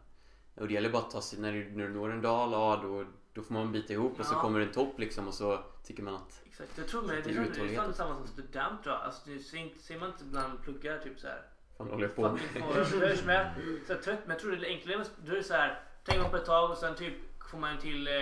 och 0.55 0.67
det 0.67 0.73
gäller 0.73 0.89
bara 0.89 1.01
att 1.03 1.11
ta 1.11 1.21
sig, 1.21 1.39
när 1.39 1.53
du, 1.53 1.71
när 1.71 1.87
du 1.87 1.93
når 1.93 2.11
en 2.11 2.21
dal, 2.21 2.51
ja 2.51 2.79
då, 2.83 3.05
då 3.33 3.41
får 3.41 3.53
man 3.53 3.71
bita 3.71 3.93
ihop 3.93 4.19
och 4.19 4.25
så 4.25 4.33
Ja. 4.33 4.41
kommer 4.41 4.59
en 4.59 4.71
topp 4.71 4.99
liksom 4.99 5.27
och 5.27 5.33
så 5.33 5.59
tycker 5.83 6.03
man 6.03 6.15
att 6.15 6.41
Exakt. 6.59 6.77
Jag 6.77 6.87
tror 6.87 7.01
Så 7.01 7.07
med, 7.07 7.17
att 7.17 7.23
det 7.23 7.31
det 7.31 7.61
är, 7.61 7.67
det 7.67 7.75
fan 7.75 7.93
samma 7.93 8.15
som 8.15 8.27
student 8.27 8.85
jag. 8.85 8.95
Alltså, 8.95 9.29
det 9.29 9.39
ser, 9.39 9.99
man 9.99 10.09
inte 10.09 10.23
ibland 10.23 10.49
man 10.49 10.57
pluggar 10.57 10.99
typ 10.99 11.19
så 11.19 11.27
här. 11.27 11.43
fan 11.77 11.89
håller 11.89 12.03
jag 12.03 12.15
på 12.15 12.21
med. 12.31 12.41
Jag 12.55 12.77
är 12.77 13.85
så 13.87 14.03
trött 14.03 14.19
men 14.25 14.29
jag 14.29 14.39
tror 14.39 14.51
det 14.51 14.67
är 14.67 14.69
enklare. 14.69 15.05
Då 15.25 15.31
är 15.31 15.35
det 15.35 15.43
så 15.43 15.53
här. 15.53 15.83
Tänk 16.03 16.21
man 16.21 16.31
på 16.31 16.37
ett 16.37 16.45
tag 16.45 16.71
och 16.71 16.77
sen 16.77 16.95
typ 16.95 17.13
får 17.51 17.57
man 17.57 17.71
en 17.71 17.77
till, 17.77 18.07
eh, 18.07 18.13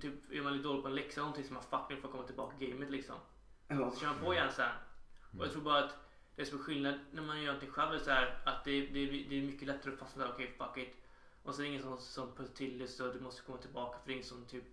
typ 0.00 0.32
är 0.32 0.42
man 0.42 0.52
lite 0.52 0.68
dålig 0.68 0.82
på 0.82 0.88
en 0.88 0.94
läxa 0.94 1.12
eller 1.12 1.22
någonting 1.22 1.44
som 1.44 1.54
man 1.54 1.62
fucking 1.62 2.02
får 2.02 2.08
komma 2.08 2.22
tillbaka 2.22 2.56
i 2.58 2.66
gamet 2.66 2.90
liksom. 2.90 3.16
Så 3.68 4.00
kör 4.00 4.06
man 4.06 4.18
på 4.24 4.34
igen 4.34 4.52
sen. 4.52 4.70
Och 5.38 5.44
jag 5.44 5.52
tror 5.52 5.62
bara 5.62 5.84
att 5.84 5.96
det 6.36 6.44
som 6.44 6.58
är 6.58 6.62
skillnad 6.62 6.94
när 7.10 7.22
man 7.22 7.38
gör 7.38 7.46
någonting 7.46 7.70
själv 7.70 7.94
är 7.94 7.98
så 7.98 8.10
här 8.10 8.38
att 8.44 8.64
det, 8.64 8.80
det, 8.80 9.06
det 9.06 9.38
är 9.38 9.42
mycket 9.42 9.68
lättare 9.68 9.92
att 9.92 9.98
fastna 9.98 10.24
där, 10.24 10.32
okej 10.32 10.54
fuck 10.58 10.76
it. 10.76 10.94
Och 11.42 11.54
så 11.54 11.60
är 11.60 11.64
det 11.64 11.68
ingen 11.68 11.82
som, 11.82 11.98
som 11.98 12.32
till 12.54 12.78
det 12.78 12.88
så 12.88 13.12
du 13.12 13.20
måste 13.20 13.42
komma 13.42 13.58
tillbaka 13.58 13.98
för 13.98 14.06
det 14.06 14.12
är 14.12 14.14
ingen 14.14 14.26
som 14.26 14.44
typ 14.46 14.64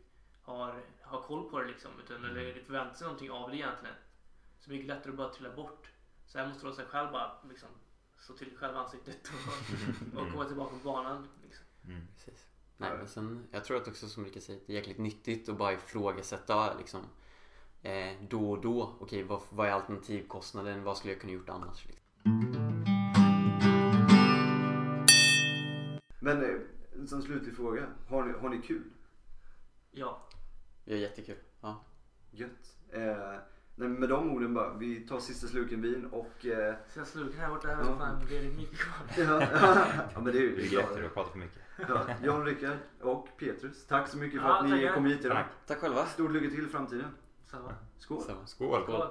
har, 0.43 0.81
har 1.01 1.21
koll 1.21 1.49
på 1.49 1.59
det 1.59 1.67
liksom. 1.67 1.91
Utan, 2.03 2.25
eller 2.25 2.63
förväntar 2.65 2.95
sig 2.95 3.05
någonting 3.05 3.31
av 3.31 3.49
det 3.49 3.55
egentligen. 3.55 3.95
Så 4.59 4.71
mycket 4.71 4.87
lättare 4.87 5.11
att 5.11 5.17
bara 5.17 5.29
trilla 5.29 5.55
bort. 5.55 5.91
Så 6.25 6.37
här 6.37 6.47
måste 6.47 6.65
man 6.65 6.75
sig 6.75 6.85
själv 6.85 7.11
bara 7.11 7.31
liksom 7.49 7.69
slå 8.17 8.35
till 8.35 8.57
själv 8.57 8.75
i 8.75 8.77
ansiktet 8.77 9.31
och, 10.13 10.21
och 10.21 10.31
komma 10.31 10.45
tillbaka 10.45 10.71
på 10.71 10.83
banan. 10.83 11.27
Liksom. 11.43 11.65
Mm. 11.85 12.07
Precis. 12.15 12.45
Nej, 12.77 12.97
men 12.97 13.07
sen, 13.07 13.47
jag 13.51 13.63
tror 13.63 13.77
att 13.77 13.87
också 13.87 14.09
som 14.09 14.25
Rickard 14.25 14.43
säger, 14.43 14.59
det 14.67 14.73
är 14.73 14.75
jäkligt 14.75 14.97
nyttigt 14.97 15.49
att 15.49 15.57
bara 15.57 15.73
ifrågasätta 15.73 16.77
liksom, 16.77 17.01
eh, 17.81 18.13
då 18.29 18.51
och 18.51 18.61
då. 18.61 18.97
Okej, 18.99 19.23
vad, 19.23 19.41
vad 19.49 19.67
är 19.67 19.71
alternativkostnaden? 19.71 20.83
Vad 20.83 20.97
skulle 20.97 21.13
jag 21.13 21.21
kunna 21.21 21.33
gjort 21.33 21.49
annars? 21.49 21.85
Liksom. 21.85 22.05
Men 26.19 26.43
eh, 26.43 27.05
som 27.07 27.21
slutlig 27.21 27.55
fråga. 27.55 27.87
Har 28.07 28.23
ni, 28.23 28.33
har 28.39 28.49
ni 28.49 28.61
kul? 28.61 28.83
Ja. 29.99 30.27
Det 30.85 30.93
är 30.93 30.97
jättekul. 30.97 31.35
Ja. 31.61 31.83
Gött. 32.31 32.75
Eh, 32.91 33.01
nej, 33.75 33.87
med 33.89 34.09
de 34.09 34.31
orden 34.31 34.53
bara. 34.53 34.73
Vi 34.73 34.99
tar 35.07 35.19
sista 35.19 35.47
sluken 35.47 35.81
vin 35.81 36.05
och... 36.05 36.45
Eh, 36.45 36.75
Sen 36.87 37.05
sluken 37.05 37.39
här 37.39 37.49
borta, 37.49 37.67
här 37.67 37.77
Ja. 37.85 37.97
fan 37.97 38.25
blir 38.25 38.41
det 38.43 38.49
mycket 38.49 38.77
kvar. 38.79 39.25
ja, 39.25 39.41
ja 40.13 40.19
men 40.21 40.33
det 40.33 40.39
är 40.39 40.41
ju 40.41 40.55
Det 40.55 40.63
är 40.65 40.67
klart. 40.69 40.85
Gretter 40.89 41.05
och 41.05 41.13
pratar 41.13 41.31
för 41.31 41.39
mycket. 41.39 41.59
Ja, 41.87 42.05
Jan 42.23 42.45
Rickard 42.45 42.77
och 43.01 43.27
Petrus. 43.37 43.85
Tack 43.87 44.07
så 44.07 44.17
mycket 44.17 44.41
för 44.41 44.47
Ja, 44.49 44.59
att 44.59 44.65
ni 44.69 44.71
tackar. 44.71 44.93
kom 44.93 45.05
hit 45.05 45.25
idag. 45.25 45.37
Tack. 45.37 45.47
Tack 45.67 45.77
själva. 45.77 46.05
Stort 46.05 46.31
lycka 46.31 46.49
till 46.55 46.65
i 46.65 46.69
framtiden. 46.69 47.07
Samma. 47.45 47.75
Skål. 47.97 48.21
Skål! 48.45 48.83
Skål. 48.83 49.07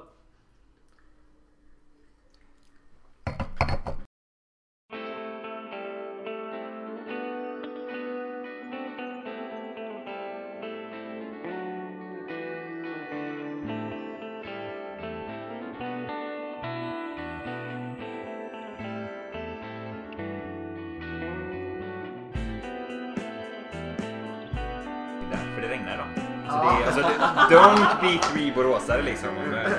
Be 28.13 28.19
three 28.33 28.53
boråsare 28.55 29.03
liksom. 29.03 29.29
Det, 29.51 29.71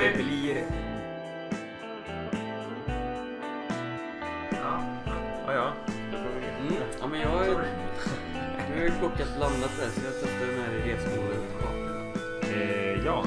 det 0.00 0.16
blir... 0.24 0.56
Ja. 4.50 4.82
Ja, 5.46 5.52
ja. 5.54 5.72
Vi... 5.88 5.94
Mm. 6.76 6.82
Ja, 7.00 7.06
men 7.06 7.20
jag 7.20 7.28
har 7.28 7.44
ju 7.44 7.50
jag 7.50 8.76
har 8.76 8.82
ju 8.84 8.90
plockat 8.90 9.36
blandat 9.36 9.70
där 9.78 9.88
så 9.90 10.00
jag 10.04 10.12
testar 10.22 10.46
den 10.46 10.60
här 10.64 10.72
redskolan. 10.86 11.42
Eh, 12.42 13.04
ja. 13.06 13.24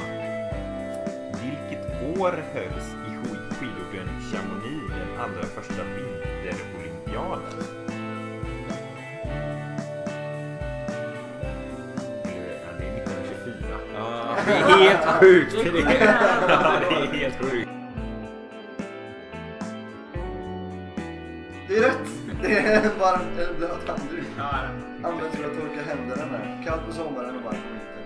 Vilket 1.43 1.83
år 2.19 2.43
hölls 2.53 2.87
i 3.07 3.09
skid- 3.27 3.53
skidorten 3.59 4.07
Chamonix 4.31 4.83
den 4.89 5.19
allra 5.19 5.43
första 5.43 5.83
vinterolympiaden? 5.83 7.82
Det 14.45 14.51
är 14.51 14.89
helt 14.89 15.05
sjukt! 15.05 15.51
Det 15.51 15.79
är, 15.79 16.17
ja, 16.49 16.79
det 16.89 16.95
är 16.95 17.13
helt 17.13 17.35
sjukt. 17.41 17.69
Det 21.67 21.77
är 21.77 21.81
rätt! 21.81 21.97
Det 22.41 22.57
är 22.57 22.75
en 22.75 22.99
varm 22.99 23.21
eller 23.37 23.53
blöt 23.53 23.87
handduk. 23.87 24.27
Används 25.03 25.37
för 25.37 25.43
att 25.45 25.53
torka 25.53 25.81
händerna 25.87 26.25
med. 26.31 26.65
Kallt 26.65 26.85
på 26.85 26.93
sommaren 26.93 27.35
och 27.35 27.43
varmt 27.43 27.57
på 27.63 27.69
vintern. 27.73 28.03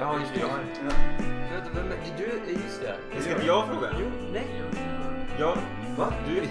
Ja, 0.00 0.18
just 0.20 0.34
det. 0.34 0.40
Jag 0.40 0.48
har... 0.48 0.58
Vänta, 1.52 1.70
vem 1.74 1.86
är 1.86 2.18
du? 2.18 2.52
Just 2.52 2.82
det. 2.82 3.20
Ska 3.20 3.30
inte 3.32 3.46
jag 3.46 3.66
fråga? 3.68 3.88
Nej. 4.32 4.62
Ja. 5.38 5.56
Va? 5.98 6.12
Du... 6.26 6.40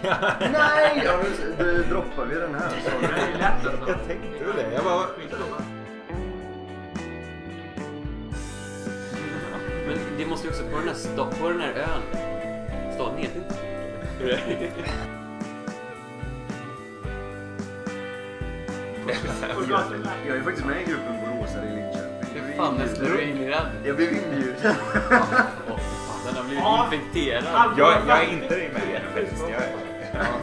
Nej! 0.51 1.01
Ja, 1.05 1.19
men, 1.23 1.57
då 1.57 1.83
droppar 1.95 2.25
vi 2.25 2.35
den 2.35 2.55
här. 2.55 2.69
Så. 2.69 3.01
det 3.01 3.37
lätt 3.37 3.65
alltså. 3.65 3.89
Jag 3.91 4.07
tänkte 4.07 4.45
väl 4.45 4.55
det. 4.55 4.73
Jag 4.73 4.83
bara... 4.83 5.05
Men 9.87 9.97
det 10.17 10.25
måste 10.25 10.47
ju 10.47 10.51
också 10.53 10.63
på 10.63 10.77
den 10.77 10.87
här, 10.87 10.95
sta- 10.95 11.41
på 11.41 11.49
den 11.49 11.61
här 11.61 11.73
ön. 11.73 12.01
Staden 12.95 13.17
heter 13.17 13.37
inte 13.37 13.55
Jag 20.27 20.37
är 20.37 20.41
faktiskt 20.41 20.65
med 20.67 20.81
i 20.81 20.85
gruppen 20.85 21.15
Boråsare 21.21 21.65
i 21.65 21.75
Linköping. 21.75 22.57
Fan 22.57 22.81
är 22.81 23.05
du 23.05 23.21
inrädd? 23.21 23.67
Jag 23.85 23.95
blev 23.95 24.13
inbjuden. 24.13 24.75
Den 26.25 26.35
har 26.35 26.43
blivit 26.43 26.63
infekterad. 26.93 27.73
Jag, 27.77 28.01
jag 28.07 28.23
är 28.23 28.29
inte 28.31 28.55
med 28.57 28.92
faktiskt. 29.13 29.41
Jag, 29.49 29.61
ja. 30.13 30.39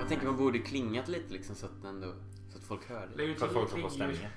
Jag 0.00 0.08
tänker 0.08 0.26
man 0.26 0.36
borde 0.36 0.58
klingat 0.58 1.08
lite 1.08 1.32
liksom 1.32 1.54
så 1.54 1.66
att, 1.66 1.84
ändå, 1.84 2.06
så 2.52 2.58
att 2.58 2.64
folk 2.64 2.88
hör 2.88 3.08
det. 3.16 3.38
Så 3.38 3.44
att 3.44 3.52
folk 3.52 3.70
får 3.70 3.88
stämning. 3.88 4.28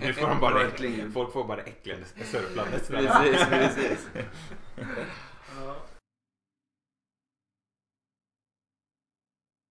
Nu 0.00 0.12
får 0.12 0.28
de 0.28 0.40
bara 0.40 0.64
det 0.64 1.10
Folk 1.14 1.32
får 1.32 1.44
bara 1.44 1.56
det 1.56 1.62
äckligaste 1.62 2.24
sörplandet. 2.24 2.88
Precis, 2.88 3.46
precis. 3.48 4.08